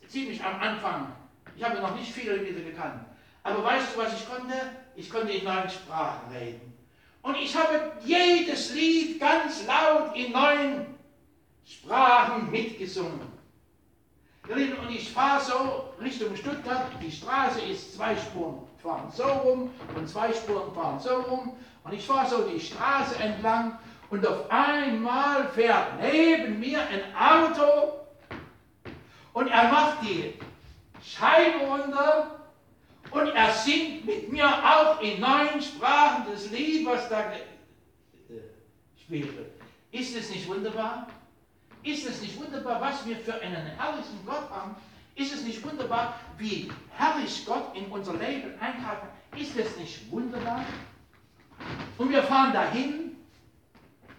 [0.07, 1.13] ziemlich am Anfang.
[1.57, 3.05] Ich habe noch nicht viele Lieder gekannt.
[3.43, 4.55] Aber weißt du, was ich konnte?
[4.95, 6.75] Ich konnte in neuen Sprachen reden.
[7.23, 10.87] Und ich habe jedes Lied ganz laut in neuen
[11.65, 13.39] Sprachen mitgesungen.
[14.49, 16.87] Und ich fahre so Richtung Stuttgart.
[17.03, 21.53] Die Straße ist zwei Spuren fahren so rum und zwei Spuren fahren so rum.
[21.89, 23.79] Und ich fahre so die Straße entlang
[24.11, 27.93] und auf einmal fährt neben mir ein Auto
[29.33, 30.35] und er macht die
[31.03, 32.41] Scheibe runter
[33.11, 38.43] und er singt mit mir auch in neun Sprachen das Lied, was da ge- äh,
[39.01, 39.47] spielte.
[39.91, 41.07] Ist es nicht wunderbar?
[41.83, 44.77] Ist es nicht wunderbar, was wir für einen herrlichen Gott haben?
[45.15, 49.05] Ist es nicht wunderbar, wie herrlich Gott in unser Leben eingreift?
[49.37, 50.65] Ist es nicht wunderbar?
[51.99, 53.17] Und wir fahren dahin.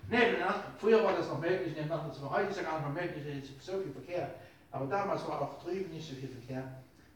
[0.10, 0.36] Nee,
[0.80, 3.66] früher war das noch möglich, nee, heute ist ja gar nicht mehr möglich, es ist
[3.66, 4.34] so viel Verkehr.
[4.72, 6.64] Aber damals war auch drüben nicht so viel Verkehr.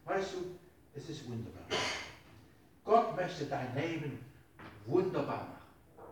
[0.04, 0.58] Weißt du,
[0.94, 1.62] es ist wunderbar.
[2.84, 4.24] Gott möchte dein Leben
[4.86, 6.04] wunderbar machen.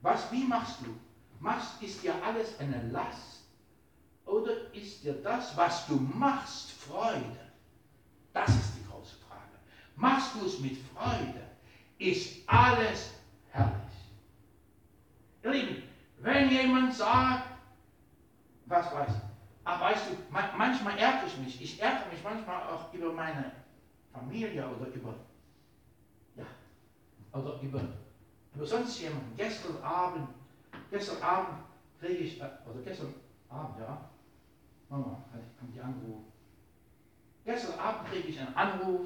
[0.00, 0.94] Was, wie machst du?
[1.38, 3.42] Machst, ist dir alles eine Last?
[4.26, 7.40] Oder ist dir das, was du machst, Freude?
[8.32, 9.58] Das ist die große Frage.
[9.96, 11.42] Machst du es mit Freude?
[11.98, 13.10] Ist alles
[13.52, 14.12] herrlich?
[15.42, 15.82] Ihr Lieben,
[16.18, 17.48] wenn jemand sagt,
[18.66, 19.22] was weiß ich.
[19.64, 21.62] Ach, weißt du, man, manchmal ärgere ich mich.
[21.62, 23.52] Ich ärgere mich manchmal auch über meine
[24.12, 25.14] Familie oder über,
[26.36, 26.44] ja,
[27.32, 27.80] oder über,
[28.54, 29.36] über sonst jemanden.
[29.36, 30.28] Gestern Abend,
[30.90, 31.58] gestern Abend
[32.00, 33.14] kriege ich, äh, oder gestern
[33.48, 34.10] Abend, ja,
[34.88, 36.32] Mama, haben die angerufen.
[37.44, 39.02] Gestern Abend kriege ich einen Anruf,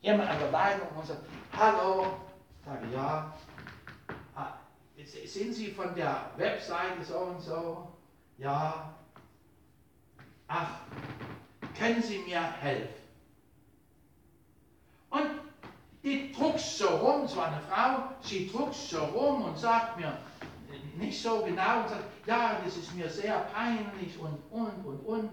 [0.00, 1.22] jemand an der Leitung und sagt,
[1.52, 2.18] hallo,
[2.64, 3.32] sage ja,
[5.04, 7.88] sind Sie von der Webseite so und so?
[8.38, 8.94] Ja.
[10.48, 10.80] Ach,
[11.76, 12.94] können Sie mir helfen?
[15.10, 15.30] Und
[16.02, 20.16] die druckst so rum, es war eine Frau, sie druckst so rum und sagt mir
[20.96, 25.30] nicht so genau und sagt, ja, das ist mir sehr peinlich und, und, und, und.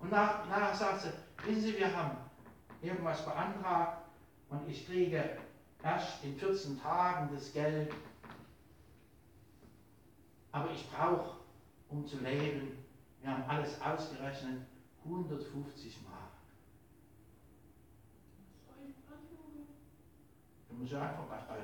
[0.00, 1.12] Und nach, nachher sagt sie,
[1.44, 2.16] wissen Sie, wir haben
[2.82, 4.02] irgendwas beantragt
[4.48, 5.38] und ich kriege
[5.82, 7.92] erst in 14 Tagen das Geld.
[10.52, 11.38] Aber ich brauche,
[11.88, 12.78] um zu leben,
[13.20, 14.62] wir haben alles ausgerechnet,
[15.04, 16.32] 150 Mark.
[20.68, 21.58] Du musst ja einfach bei, bei,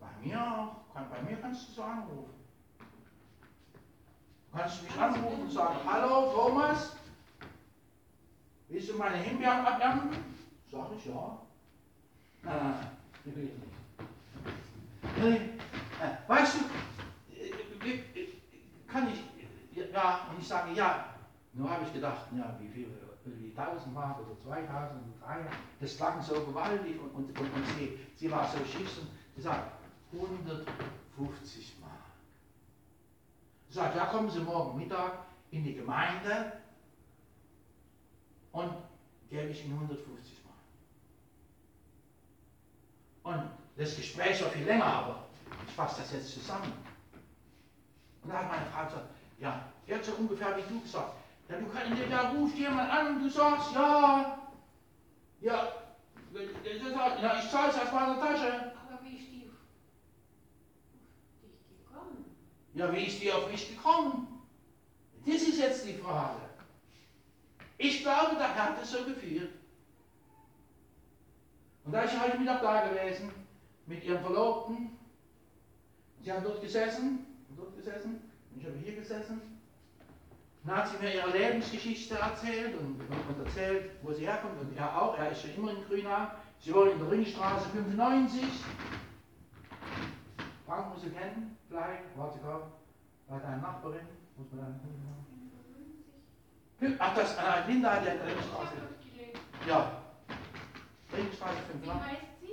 [0.00, 2.34] bei mir auch, kann, bei mir kannst du so anrufen.
[4.50, 6.96] Du kannst mich anrufen und sagen, hallo Thomas,
[8.68, 10.24] willst du meine Himbeeren abernten?
[10.70, 11.38] Sag ich ja.
[12.42, 12.74] Nein, nein,
[13.24, 15.67] nein, will ich nicht.
[16.26, 18.28] Weißt du, äh, äh,
[18.86, 21.14] kann ich, ja, und ich sage ja,
[21.52, 22.88] nur habe ich gedacht, ja, wie viel,
[23.24, 27.66] wie 1000 Mark oder 2000 oder 300, das klang so gewaltig und, und, und, und
[27.76, 29.72] sie, sie war so schick und sie sagt,
[30.12, 31.92] 150 Mark.
[33.70, 35.18] Sagt, ja, kommen Sie morgen Mittag
[35.50, 36.52] in die Gemeinde
[38.52, 38.72] und
[39.28, 40.38] gebe ich Ihnen 150
[43.24, 43.36] Mark.
[43.36, 45.27] Und das Gespräch war viel länger, aber
[45.66, 46.72] ich fasse das jetzt zusammen.
[48.22, 51.14] Und da hat meine Frau gesagt, ja, jetzt so ungefähr wie du gesagt.
[51.48, 54.38] Ja, du kannst, da ruft jemand an und du sagst, ja,
[55.40, 55.72] ja,
[56.34, 58.72] ja ich zahle es aus meiner Tasche.
[58.74, 59.56] Aber wie ist die auf
[61.42, 62.24] dich gekommen?
[62.74, 64.42] Ja, wie ist die auf mich gekommen?
[65.24, 66.40] Das ist jetzt die Frage.
[67.78, 69.52] Ich glaube, der Herr hat es so geführt.
[71.84, 73.30] Und da ist sie heute Mittag da gewesen
[73.86, 74.97] mit ihrem Verlobten.
[76.28, 77.24] Sie haben dort gesessen,
[77.56, 79.40] dort gesessen, und ich habe hier gesessen.
[80.62, 84.60] Dann hat sie mir ihre Lebensgeschichte erzählt und, und, erzählt, wo sie herkommt.
[84.60, 86.26] Und er auch, er ist schon immer in Grünau.
[86.60, 88.42] Sie wohnen in der Ringstraße 95.
[90.66, 92.72] Frank muss sie kennen, vielleicht, war sogar
[93.26, 94.06] bei deiner Nachbarin,
[94.36, 94.78] muss man
[96.78, 98.74] dann Ach, das, äh, Linda hat ja in der Ringstraße.
[99.66, 100.02] Ja.
[101.10, 102.00] Ringstraße Wie 5.
[102.04, 102.52] heißt sie?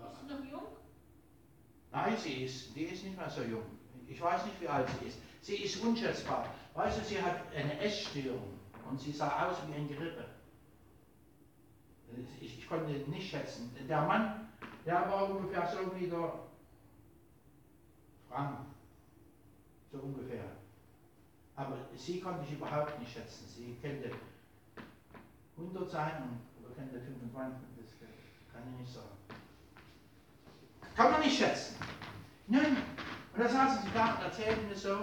[0.00, 0.81] Ist sie noch jung?
[1.92, 3.64] Nein, sie ist, die ist nicht mehr so jung.
[4.08, 5.18] Ich weiß nicht, wie alt sie ist.
[5.42, 6.46] Sie ist unschätzbar.
[6.74, 8.58] Weißt du, sie hat eine Essstörung
[8.88, 10.24] und sie sah aus wie ein Gerippe.
[12.40, 13.74] Ich, ich konnte nicht schätzen.
[13.88, 14.48] Der Mann,
[14.86, 16.32] der war ungefähr so wie der
[18.28, 18.58] Frank.
[19.90, 20.44] So ungefähr.
[21.56, 23.46] Aber sie konnte ich überhaupt nicht schätzen.
[23.46, 24.10] Sie könnte
[25.56, 28.08] 100 sein oder könnte 25, das
[28.52, 29.21] kann ich nicht sagen.
[30.96, 31.76] Kann man nicht schätzen.
[32.46, 32.76] Nein.
[33.34, 34.94] Und da saßen sie da und erzählten mir so.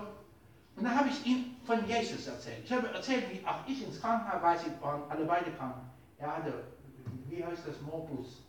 [0.75, 2.63] Und dann habe ich ihm von Jesus erzählt.
[2.63, 5.75] Ich habe erzählt, wie auch ich ins Krankenhaus, weil sie waren alle beide krank.
[6.17, 6.63] Er hatte,
[7.27, 8.43] wie heißt das, Morbus?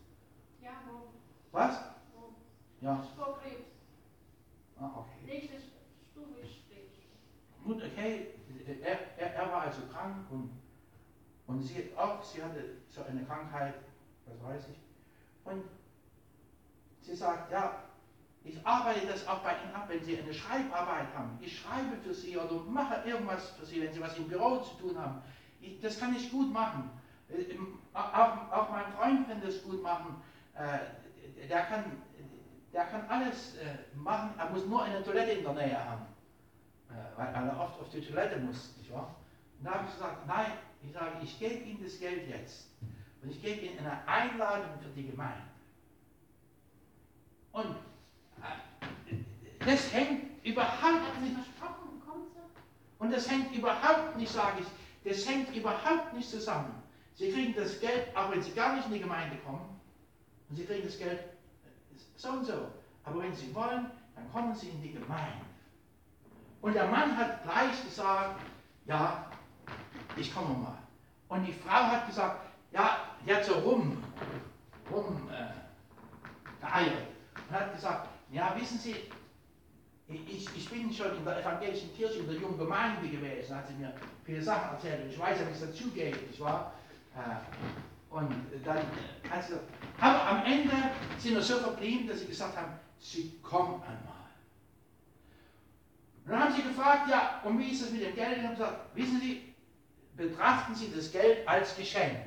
[0.61, 1.09] Ja, wo?
[1.51, 1.81] Was?
[2.15, 2.35] wo?
[2.81, 3.05] Ja.
[3.17, 3.65] Vor Krebs.
[4.79, 5.27] Ah, okay.
[5.27, 5.57] Nächste
[6.13, 6.61] Stufe ist.
[7.65, 8.29] Gut, okay.
[8.83, 10.51] Er, er, er war also krank und,
[11.47, 13.75] und sie auch, sie hatte so eine Krankheit,
[14.27, 14.79] das weiß ich.
[15.45, 15.65] Und
[17.11, 17.75] sie sagt, ja,
[18.45, 21.37] ich arbeite das auch bei Ihnen ab, wenn Sie eine Schreibarbeit haben.
[21.41, 24.77] Ich schreibe für Sie oder mache irgendwas für Sie, wenn Sie was im Büro zu
[24.77, 25.21] tun haben.
[25.61, 26.91] Ich, das kann ich gut machen.
[27.29, 27.57] Äh,
[27.93, 30.23] Auch, auch mein Freund kann das gut machen.
[30.55, 32.01] Äh, Der kann,
[32.73, 36.07] der kann alles äh, machen, er muss nur eine Toilette in der Nähe haben.
[37.17, 39.15] Weil er oft auf die Toilette muss, nicht wahr?
[39.59, 42.69] Und da habe ich gesagt, nein, ich sage, ich gebe Ihnen das Geld jetzt.
[43.23, 45.50] Und ich gebe Ihnen eine Einladung für die Gemeinde.
[47.53, 47.77] Und
[49.61, 51.37] das hängt überhaupt nicht,
[52.99, 56.83] und das hängt überhaupt nicht, sage ich, das hängt überhaupt nicht zusammen.
[57.15, 59.81] Sie kriegen das Geld, auch wenn Sie gar nicht in die Gemeinde kommen,
[60.49, 61.25] und Sie kriegen das Geld
[62.17, 62.69] so und so.
[63.05, 65.45] Aber wenn Sie wollen, dann kommen Sie in die Gemeinde.
[66.61, 68.41] Und der Mann hat gleich gesagt,
[68.87, 69.31] ja,
[70.17, 70.79] ich komme mal.
[71.29, 74.03] Und die Frau hat gesagt, ja, die hat so rum,
[74.91, 77.07] rum äh, geeiert.
[77.51, 78.95] Und hat gesagt, ja, wissen Sie,
[80.09, 83.75] ich, ich bin schon in der evangelischen Kirche, in der jungen Gemeinde gewesen, hat sie
[83.75, 83.93] mir
[84.25, 86.73] viele Sachen erzählt und ich weiß ja, wie es dazugeht, nicht wahr?
[87.15, 88.79] Äh, Und dann
[89.31, 89.69] hat sie gesagt,
[90.01, 90.73] aber am Ende
[91.19, 92.73] sind wir so verblieben, dass sie gesagt haben,
[93.03, 94.29] Sie kommen einmal.
[96.27, 98.39] Und dann haben sie gefragt, ja, und wie ist es mit dem Geld?
[98.39, 99.55] Und haben gesagt, wissen Sie,
[100.17, 102.19] betrachten Sie das Geld als Geschenk.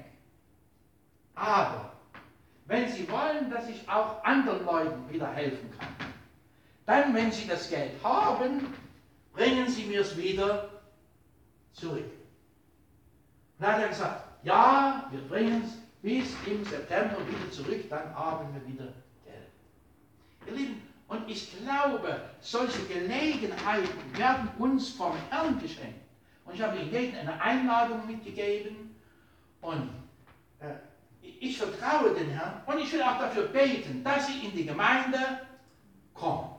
[1.35, 1.92] Aber
[2.65, 6.13] wenn Sie wollen, dass ich auch anderen Leuten wieder helfen kann,
[6.85, 8.73] dann, wenn Sie das Geld haben,
[9.33, 10.69] bringen Sie mir es wieder
[11.73, 12.11] zurück.
[13.57, 18.13] Und dann hat er gesagt, ja, wir bringen es bis im September wieder zurück, dann
[18.15, 18.91] haben wir wieder
[19.23, 19.47] Geld.
[20.47, 26.01] Ihr Lieben, und ich glaube, solche Gelegenheiten werden uns vom Herrn geschenkt.
[26.45, 28.95] Und ich habe Ihnen eine Einladung mitgegeben
[29.61, 29.89] und
[30.59, 30.73] äh,
[31.43, 35.41] ich vertraue den Herrn und ich will auch dafür beten, dass Sie in die Gemeinde
[36.13, 36.49] kommen.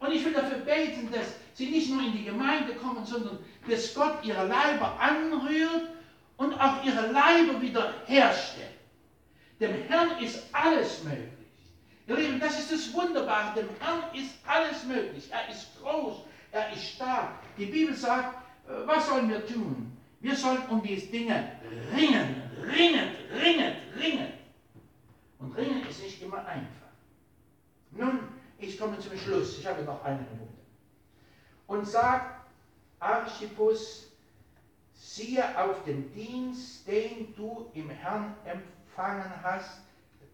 [0.00, 3.38] Und ich will dafür beten, dass Sie nicht nur in die Gemeinde kommen, sondern
[3.68, 5.90] dass Gott Ihre Leiber anrührt
[6.38, 8.66] und auch Ihre Leiber wieder herstellt.
[9.60, 11.28] Dem Herrn ist alles möglich.
[12.08, 13.60] Ihr Lieben, das ist das Wunderbare.
[13.60, 15.28] Dem Herrn ist alles möglich.
[15.30, 16.16] Er ist groß,
[16.50, 17.30] er ist stark.
[17.56, 18.34] Die Bibel sagt,
[18.66, 19.96] äh, was sollen wir tun?
[20.20, 21.52] Wir sollen um diese Dinge
[21.94, 24.32] ringen, ringen, ringen, ringen.
[25.38, 26.88] Und ringen ist nicht immer einfach.
[27.92, 28.20] Nun,
[28.58, 29.58] ich komme zum Schluss.
[29.58, 30.52] Ich habe noch eine Minute.
[31.66, 32.46] Und sagt
[32.98, 34.10] Archippus,
[34.94, 39.80] siehe auf den Dienst, den du im Herrn empfangen hast,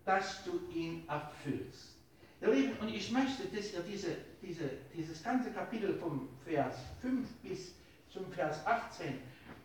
[0.05, 1.97] dass du ihn erfüllst.
[2.41, 7.27] Ihr Lieben, und ich möchte, dass ihr diese, diese, dieses ganze Kapitel vom Vers 5
[7.43, 7.75] bis
[8.11, 9.19] zum Vers 18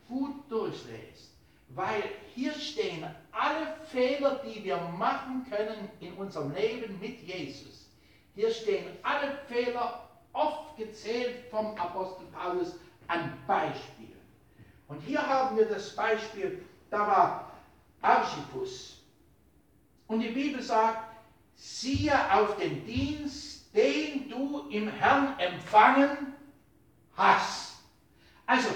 [0.08, 1.29] gut durchlest,
[1.70, 7.90] weil hier stehen alle Fehler, die wir machen können in unserem Leben mit Jesus.
[8.36, 12.76] Hier stehen alle Fehler oft gezählt vom Apostel Paulus
[13.08, 14.10] an Beispielen.
[14.88, 17.52] Und hier haben wir das Beispiel, da war
[18.02, 19.00] Archippus,
[20.08, 21.16] und die Bibel sagt,
[21.56, 26.34] siehe auf den Dienst, den du im Herrn empfangen
[27.16, 27.76] hast.
[28.48, 28.70] Also,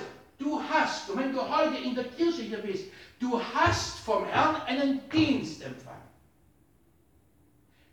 [0.43, 2.85] du hast, und wenn du heute in der Kirche hier bist,
[3.19, 6.01] du hast vom Herrn einen Dienst empfangen.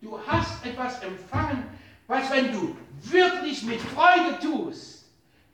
[0.01, 1.65] Du hast etwas empfangen,
[2.07, 5.07] was, wenn du wirklich mit Freude tust,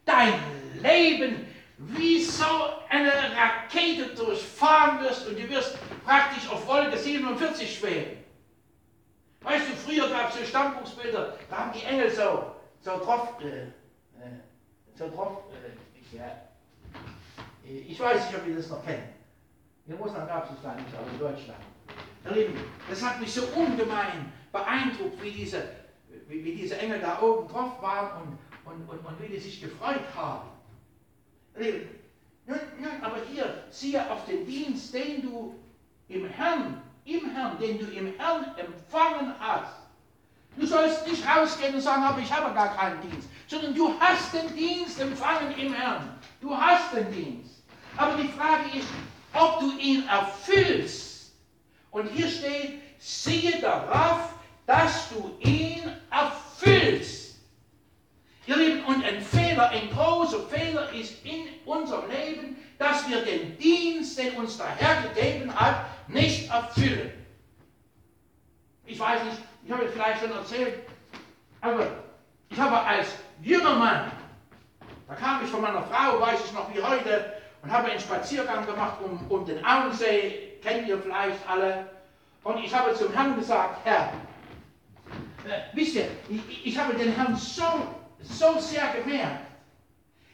[0.04, 0.34] dein
[0.80, 1.46] Leben
[1.78, 2.44] wie so
[2.88, 8.24] eine Rakete durchfahren wirst und du wirst praktisch auf Wolke 47 schweben.
[9.42, 13.66] Weißt du, früher gab es so Stammbuchsbilder, da haben die Engel so, so drauf, äh,
[13.66, 13.70] äh
[14.94, 16.45] so drauf, äh, ja.
[17.68, 19.02] Ich weiß nicht, ob ihr das noch kennt.
[19.86, 21.60] In Russland gab es das gar nicht, aber in Deutschland.
[22.24, 25.62] Ihr Lieben, das hat mich so ungemein beeindruckt, wie diese,
[26.28, 28.38] wie, wie diese Engel da oben drauf waren und,
[28.72, 30.48] und, und, und wie die sich gefreut haben.
[31.56, 31.88] Lieben,
[32.46, 35.54] nun, nun, aber hier, siehe auf den Dienst, den du
[36.08, 39.74] im Herrn, im Herrn, den du im Herrn empfangen hast.
[40.56, 44.32] Du sollst nicht rausgehen und sagen, aber ich habe gar keinen Dienst, sondern du hast
[44.32, 46.18] den Dienst empfangen im Herrn.
[46.40, 47.45] Du hast den Dienst.
[47.96, 48.88] Aber die Frage ist,
[49.32, 51.32] ob du ihn erfüllst.
[51.90, 54.34] Und hier steht, siehe darauf,
[54.66, 57.36] dass du ihn erfüllst.
[58.46, 63.58] Ihr Lieben, und ein Fehler, ein großer Fehler ist in unserem Leben, dass wir den
[63.58, 67.12] Dienst, den uns der Herr gegeben hat, nicht erfüllen.
[68.84, 70.74] Ich weiß nicht, ich habe es vielleicht schon erzählt,
[71.60, 71.88] aber
[72.48, 73.08] ich habe als
[73.42, 74.12] junger Mann,
[75.08, 77.35] da kam ich von meiner Frau, weiß ich noch wie heute,
[77.66, 81.90] und habe einen Spaziergang gemacht um, um den Auensee, kennt ihr vielleicht alle,
[82.44, 84.12] und ich habe zum Herrn gesagt, Herr,
[85.44, 87.64] äh, wisst ihr, ich, ich habe den Herrn so,
[88.22, 89.46] so sehr gemerkt,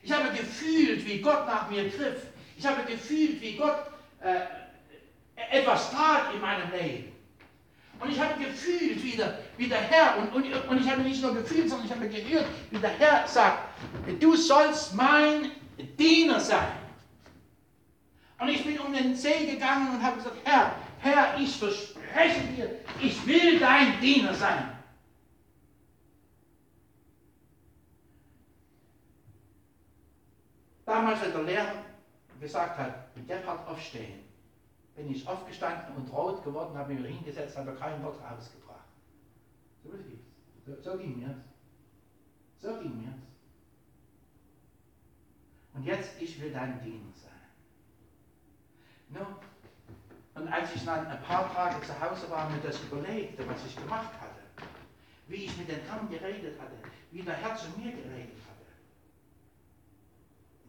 [0.03, 2.27] ich habe gefühlt, wie Gott nach mir griff.
[2.59, 3.87] Ich habe gefühlt, wie Gott
[4.21, 7.13] äh, etwas tat in meinem Leben.
[7.99, 11.23] Und ich habe gefühlt, wie der, wie der Herr, und, und, und ich habe nicht
[11.23, 13.59] nur gefühlt, sondern ich habe gehört, wie der Herr sagt,
[14.21, 15.53] du sollst mein
[15.99, 16.82] Diener sein.
[18.43, 22.81] Und ich bin um den See gegangen und habe gesagt, Herr, Herr, ich verspreche dir,
[23.01, 24.79] ich will dein Diener sein.
[30.85, 31.85] Damals, wenn der Lehrer
[32.41, 34.25] gesagt hat, Gebhard aufstehen,
[34.97, 38.89] bin ich aufgestanden und rot geworden, habe mich hingesetzt, habe kein Wort rausgebracht.
[39.85, 39.91] So,
[40.67, 41.37] so, so ging mir's.
[42.59, 43.23] So ging mir's.
[45.75, 47.32] Und jetzt, ich will dein Diener sein.
[49.13, 49.27] No.
[50.35, 53.65] Und als ich dann ein paar Tage zu Hause war und mir das überlegte, was
[53.67, 54.41] ich gemacht hatte,
[55.29, 56.77] wie ich mit den Herrn geredet hatte,
[57.11, 58.67] wie der Herr zu mir geredet hatte.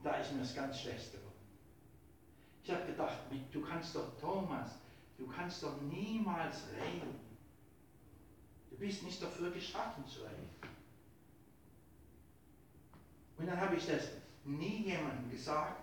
[0.03, 1.31] Da ist mir das ganz schlecht geworden.
[2.63, 3.17] Ich habe gedacht,
[3.51, 4.71] du kannst doch, Thomas,
[5.17, 7.19] du kannst doch niemals reden.
[8.69, 10.49] Du bist nicht dafür geschaffen zu reden.
[13.37, 14.09] Und dann habe ich das
[14.43, 15.82] nie jemandem gesagt,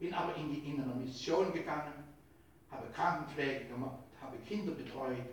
[0.00, 1.92] bin aber in die innere Mission gegangen,
[2.70, 5.26] habe Krankenpflege gemacht, habe Kinder betreut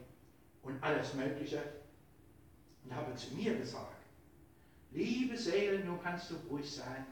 [0.61, 1.64] und alles Mögliche
[2.84, 3.95] und habe zu mir gesagt,
[4.91, 7.06] liebe Seele, nun kannst du ruhig sein,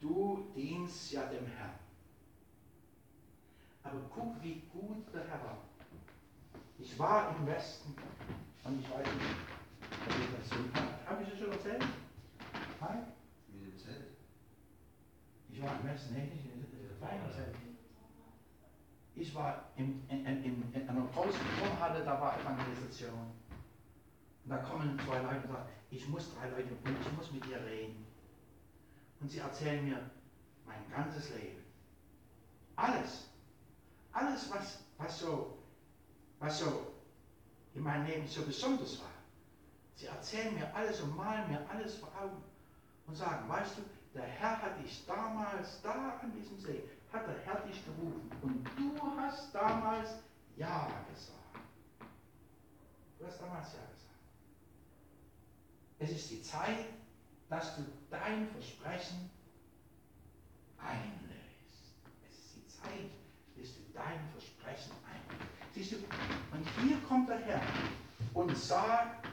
[0.00, 1.78] du dienst ja dem Herrn.
[3.84, 5.58] Aber guck, wie gut der Herr war.
[6.78, 7.94] Ich war im Westen
[8.64, 9.36] und ich weiß nicht,
[10.06, 11.22] ob ich das so habe.
[11.22, 11.84] ich es schon erzählt?
[12.80, 13.06] Nein?
[15.64, 16.32] War im Westen, nicht
[17.00, 17.54] erzählt.
[19.14, 23.32] Ich war in, in, in, in einer großen Turnhalle, da war Evangelisation.
[24.44, 27.46] Und da kommen zwei Leute und sagen, ich muss drei Leute und ich muss mit
[27.46, 28.04] dir reden.
[29.20, 30.10] Und sie erzählen mir
[30.66, 31.62] mein ganzes Leben.
[32.76, 33.28] Alles.
[34.12, 35.58] Alles, was, was, so,
[36.40, 36.92] was so
[37.74, 39.10] in meinem Leben so besonders war.
[39.94, 42.42] Sie erzählen mir alles und malen mir alles vor Augen
[43.06, 43.82] und sagen, weißt du,
[44.14, 48.64] der Herr hat dich damals da an diesem See, hat der Herr dich gerufen und
[48.76, 50.10] du hast damals
[50.56, 51.38] Ja gesagt.
[53.18, 54.04] Du hast damals Ja gesagt.
[55.98, 56.86] Es ist die Zeit,
[57.48, 59.30] dass du dein Versprechen
[60.78, 61.94] einlöst.
[62.28, 63.10] Es ist die Zeit,
[63.56, 65.50] bis du dein Versprechen einlöst.
[65.74, 67.62] Siehst du, und hier kommt der Herr
[68.32, 69.26] und sagt,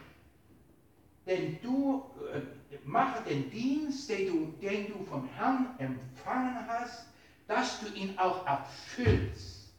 [1.27, 2.41] denn du äh,
[2.85, 7.05] mache den Dienst, den du, den du vom Herrn empfangen hast,
[7.47, 9.73] dass du ihn auch erfüllst.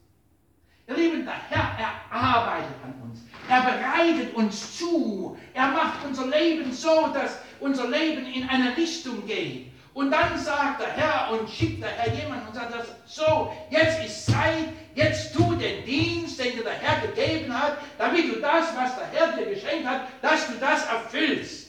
[0.87, 3.21] Ihr Lieben, der Herr, er arbeitet an uns.
[3.49, 5.37] Er bereitet uns zu.
[5.53, 9.71] Er macht unser Leben so, dass unser Leben in eine Richtung geht.
[9.93, 12.73] Und dann sagt der Herr und schickt der Herr jemanden und sagt,
[13.05, 18.33] so, jetzt ist Zeit, jetzt tu den Dienst, den dir der Herr gegeben hat, damit
[18.33, 21.62] du das, was der Herr dir geschenkt hat, dass du das erfüllst.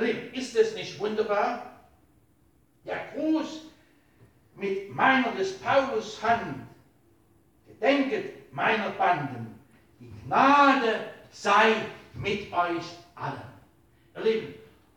[0.00, 1.80] Ihr Lieben, ist es nicht wunderbar?
[2.84, 3.62] Der Gruß
[4.54, 6.66] mit meiner des Paulus Hand,
[7.66, 9.58] gedenket meiner Banden,
[9.98, 11.76] die Gnade sei
[12.14, 12.84] mit euch
[13.14, 13.42] allen.
[14.16, 14.54] Ihr Lieben,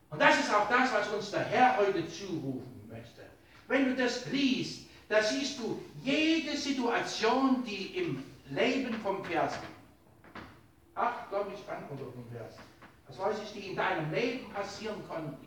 [0.09, 3.21] und das ist auch das, was uns der Herr heute zurufen möchte.
[3.67, 9.53] Wenn du das liest, da siehst du jede Situation, die im Leben vom Vers,
[10.95, 12.55] ach, glaube ich, an oder vom Vers,
[13.11, 15.03] was weiß ich, die in deinem Leben passieren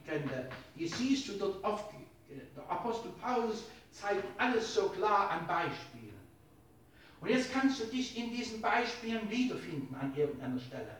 [0.06, 1.94] könnte, die siehst du dort oft.
[2.28, 6.18] Der Apostel Paulus zeigt alles so klar an Beispielen.
[7.20, 10.96] Und jetzt kannst du dich in diesen Beispielen wiederfinden an irgendeiner Stelle.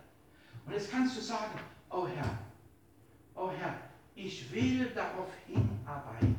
[0.65, 1.59] Und jetzt kannst du sagen,
[1.91, 2.39] oh Herr,
[3.35, 3.77] oh Herr,
[4.15, 6.36] ich will darauf hinarbeiten,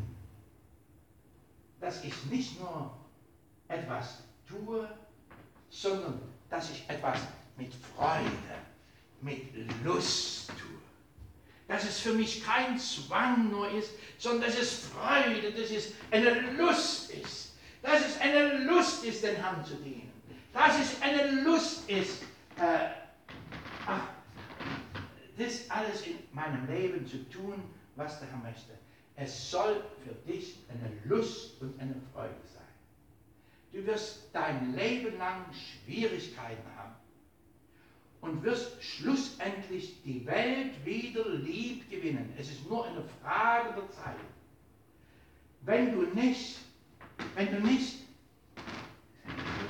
[1.79, 2.97] dass ich nicht nur
[3.67, 4.89] etwas tue,
[5.69, 7.19] sondern dass ich etwas
[7.57, 8.31] mit Freude,
[9.25, 10.79] mit Lust tue.
[11.67, 16.51] Dass es für mich kein Zwang nur ist, sondern dass es Freude, dass es eine
[16.51, 17.57] Lust ist.
[17.81, 20.11] Dass es eine Lust ist, den Herrn zu dienen.
[20.53, 22.21] Dass es eine Lust ist,
[22.57, 22.89] äh,
[23.87, 24.07] ach,
[25.37, 27.61] das alles in meinem Leben zu tun,
[27.95, 28.71] was der Herr möchte.
[29.17, 32.63] Es soll für dich eine Lust und eine Freude sein.
[33.73, 36.74] Du wirst dein Leben lang Schwierigkeiten haben
[38.25, 42.33] und wirst schlussendlich die Welt wieder lieb gewinnen.
[42.37, 44.15] Es ist nur eine Frage der Zeit.
[45.61, 46.57] Wenn du nicht,
[47.35, 47.99] wenn du nicht,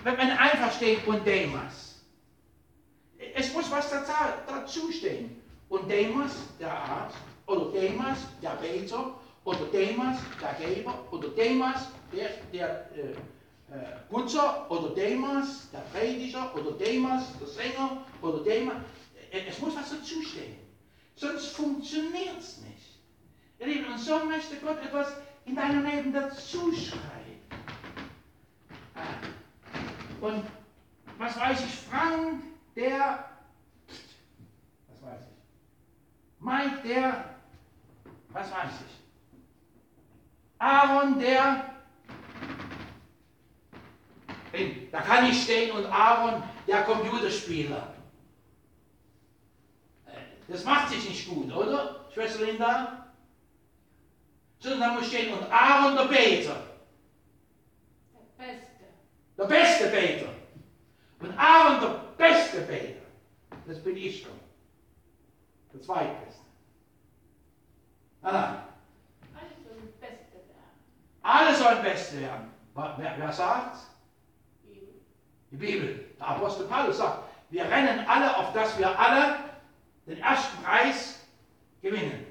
[0.03, 2.01] wenn man einfach steht und Demas.
[3.33, 5.41] Es muss was dazu stehen.
[5.67, 7.17] Und Demas, der Arzt,
[7.47, 13.15] oder Demas, der Beter, oder Demas, der Geber, oder Demas, der, der äh,
[14.09, 18.77] Putzer, oder Demas, der Prediger, oder Demas, der Sänger, oder Demas.
[19.31, 20.57] Äh, es muss was dazustehen.
[21.15, 23.87] Sonst funktioniert es nicht.
[23.87, 25.13] Und so möchte Gott etwas
[25.45, 27.39] in deinem Leben dazu schreiben.
[28.93, 29.01] Ah.
[30.21, 30.43] Und
[31.17, 32.43] was weiß ich, Frank,
[32.75, 33.25] der
[36.45, 37.35] Mike, der,
[38.29, 38.95] was weiß ich,
[40.59, 41.73] Aaron, der,
[44.91, 47.93] da kann ich stehen und Aaron, der Computerspieler.
[50.47, 53.07] Das macht sich nicht gut, oder, Schwester Linda?
[54.59, 56.55] Sondern da muss stehen und Aaron der Beter.
[58.13, 58.83] Der Beste.
[59.37, 60.29] Der beste Beter.
[61.19, 63.05] Und Aaron der beste Beter.
[63.65, 64.39] Das bin ich schon.
[65.73, 66.41] Der Zweitbeste.
[68.21, 68.33] Nein.
[69.33, 70.71] Alles soll Beste werden.
[71.21, 72.51] Alle sollen Beste werden.
[72.75, 73.94] Wer, wer sagt's?
[75.55, 76.05] Die Bibel.
[76.19, 79.39] Der Apostel Paulus sagt, wir rennen alle, auf dass wir alle
[80.05, 81.19] den ersten Preis
[81.81, 82.25] gewinnen.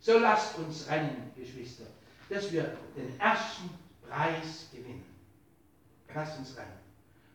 [0.00, 1.84] So lasst uns rennen, Geschwister,
[2.30, 3.68] dass wir den ersten
[4.08, 5.04] Preis gewinnen.
[6.14, 6.78] Lasst uns rennen.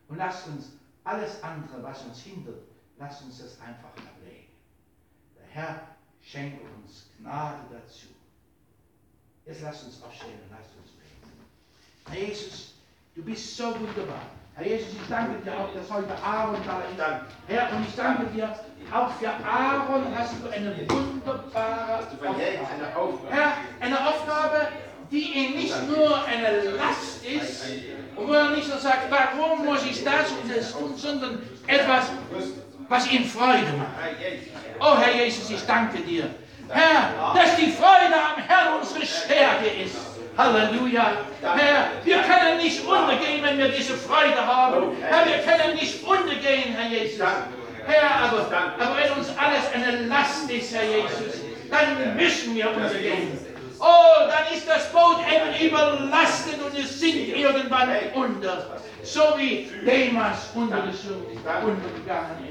[0.07, 0.71] Und lasst uns
[1.03, 2.63] alles andere, was uns hindert,
[2.97, 4.47] lasst uns das einfach ablegen.
[5.37, 5.81] Der Herr
[6.23, 8.07] schenke uns Gnade dazu.
[9.45, 11.31] Jetzt lasst uns aufstehen und lasst uns beten.
[12.09, 12.73] Herr Jesus,
[13.13, 14.25] du bist so wunderbar.
[14.57, 17.25] Herr Jesus, ich danke dir auch, dass heute Aaron da ist.
[17.47, 18.55] Herr, und ich danke dir
[18.89, 22.07] auch für Aaron hast du eine wunderbare
[22.95, 23.35] Aufgabe.
[23.35, 24.67] Herr, eine Aufgabe,
[25.11, 27.65] die ihm nicht nur eine Last ist,
[28.15, 32.11] und wo er nicht nur sagt, warum muss ich das und das tun, sondern etwas,
[32.87, 33.89] was ihm Freude macht.
[34.79, 36.29] Oh Herr Jesus, ich danke dir.
[36.69, 39.97] Herr, dass die Freude am Herrn unsere Stärke ist.
[40.37, 41.11] Halleluja.
[41.41, 44.97] Herr, wir können nicht untergehen, wenn wir diese Freude haben.
[45.01, 47.19] Herr, wir können nicht untergehen, Herr Jesus.
[47.87, 48.47] Herr, aber,
[48.79, 53.37] aber wenn uns alles eine Last ist, Herr Jesus, dann müssen wir untergehen.
[53.79, 58.77] Oh, dann ist das Boot eben überlastet und es sinkt irgendwann unter.
[59.03, 62.44] So wie Demas untergegangen.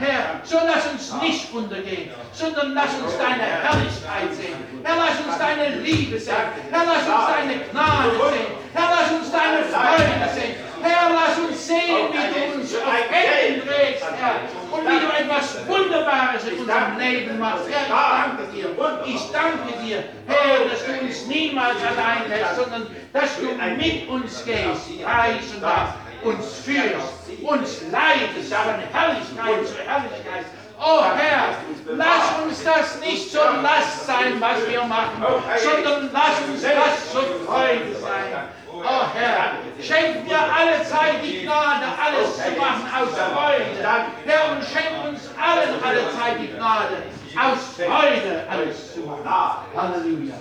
[0.00, 4.56] Herr, so lass uns nicht untergehen, sondern lass uns deine Herrlichkeit sehen.
[4.82, 6.34] Herr, lass uns deine Liebe sehen.
[6.70, 8.46] Herr, lass uns deine Gnade sehen.
[8.72, 10.54] Herr, lass uns deine Freude sehen.
[10.80, 14.40] Herr, lass uns sehen, wie du uns auf Händen trägst, Herr.
[14.72, 17.66] Und wie du etwas Wunderbares in unserem Leben machst.
[17.68, 18.70] Herr, ich danke dir.
[19.04, 24.44] Ich danke dir, Herr, dass du uns niemals allein lässt, sondern dass du mit uns
[24.46, 25.04] gehst.
[25.04, 30.46] Preis und Dank uns führst, uns leidest von Herrlichkeit zu Herrlichkeit.
[30.82, 31.56] Oh Herr,
[31.86, 35.22] lass uns das nicht zur Last sein, was wir machen,
[35.62, 38.48] sondern lass uns das zur Freude sein.
[38.72, 39.52] Oh Herr,
[39.82, 43.76] schenk mir alle Zeit die Gnade, alles zu machen aus Freude.
[44.24, 47.02] Herr, und schenk uns allen alle Zeit die Gnade,
[47.36, 49.64] aus Freude alles zu machen.
[49.76, 50.34] Halleluja.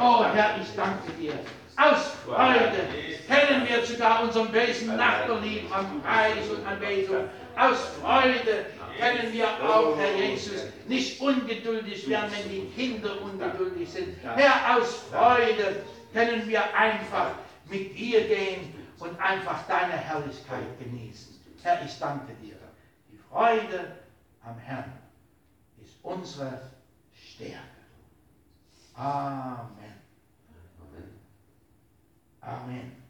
[0.00, 1.34] Oh Herr, ich danke dir.
[1.76, 2.88] Aus Freude
[3.26, 7.28] kennen wir sogar unseren bösen Nachbar lieb an Preis und Anbetung.
[7.56, 14.16] Aus Freude kennen wir auch, Herr Jesus, nicht ungeduldig werden, wenn die Kinder ungeduldig sind.
[14.22, 15.82] Herr, aus Freude
[16.12, 17.32] können wir einfach
[17.68, 21.34] mit dir gehen und einfach deine Herrlichkeit genießen.
[21.62, 22.56] Herr, ich danke dir.
[23.10, 23.96] Die Freude
[24.44, 24.92] am Herrn
[25.82, 26.60] ist unsere
[27.12, 27.58] Stärke.
[28.94, 29.83] Amen.
[32.46, 33.03] Amen.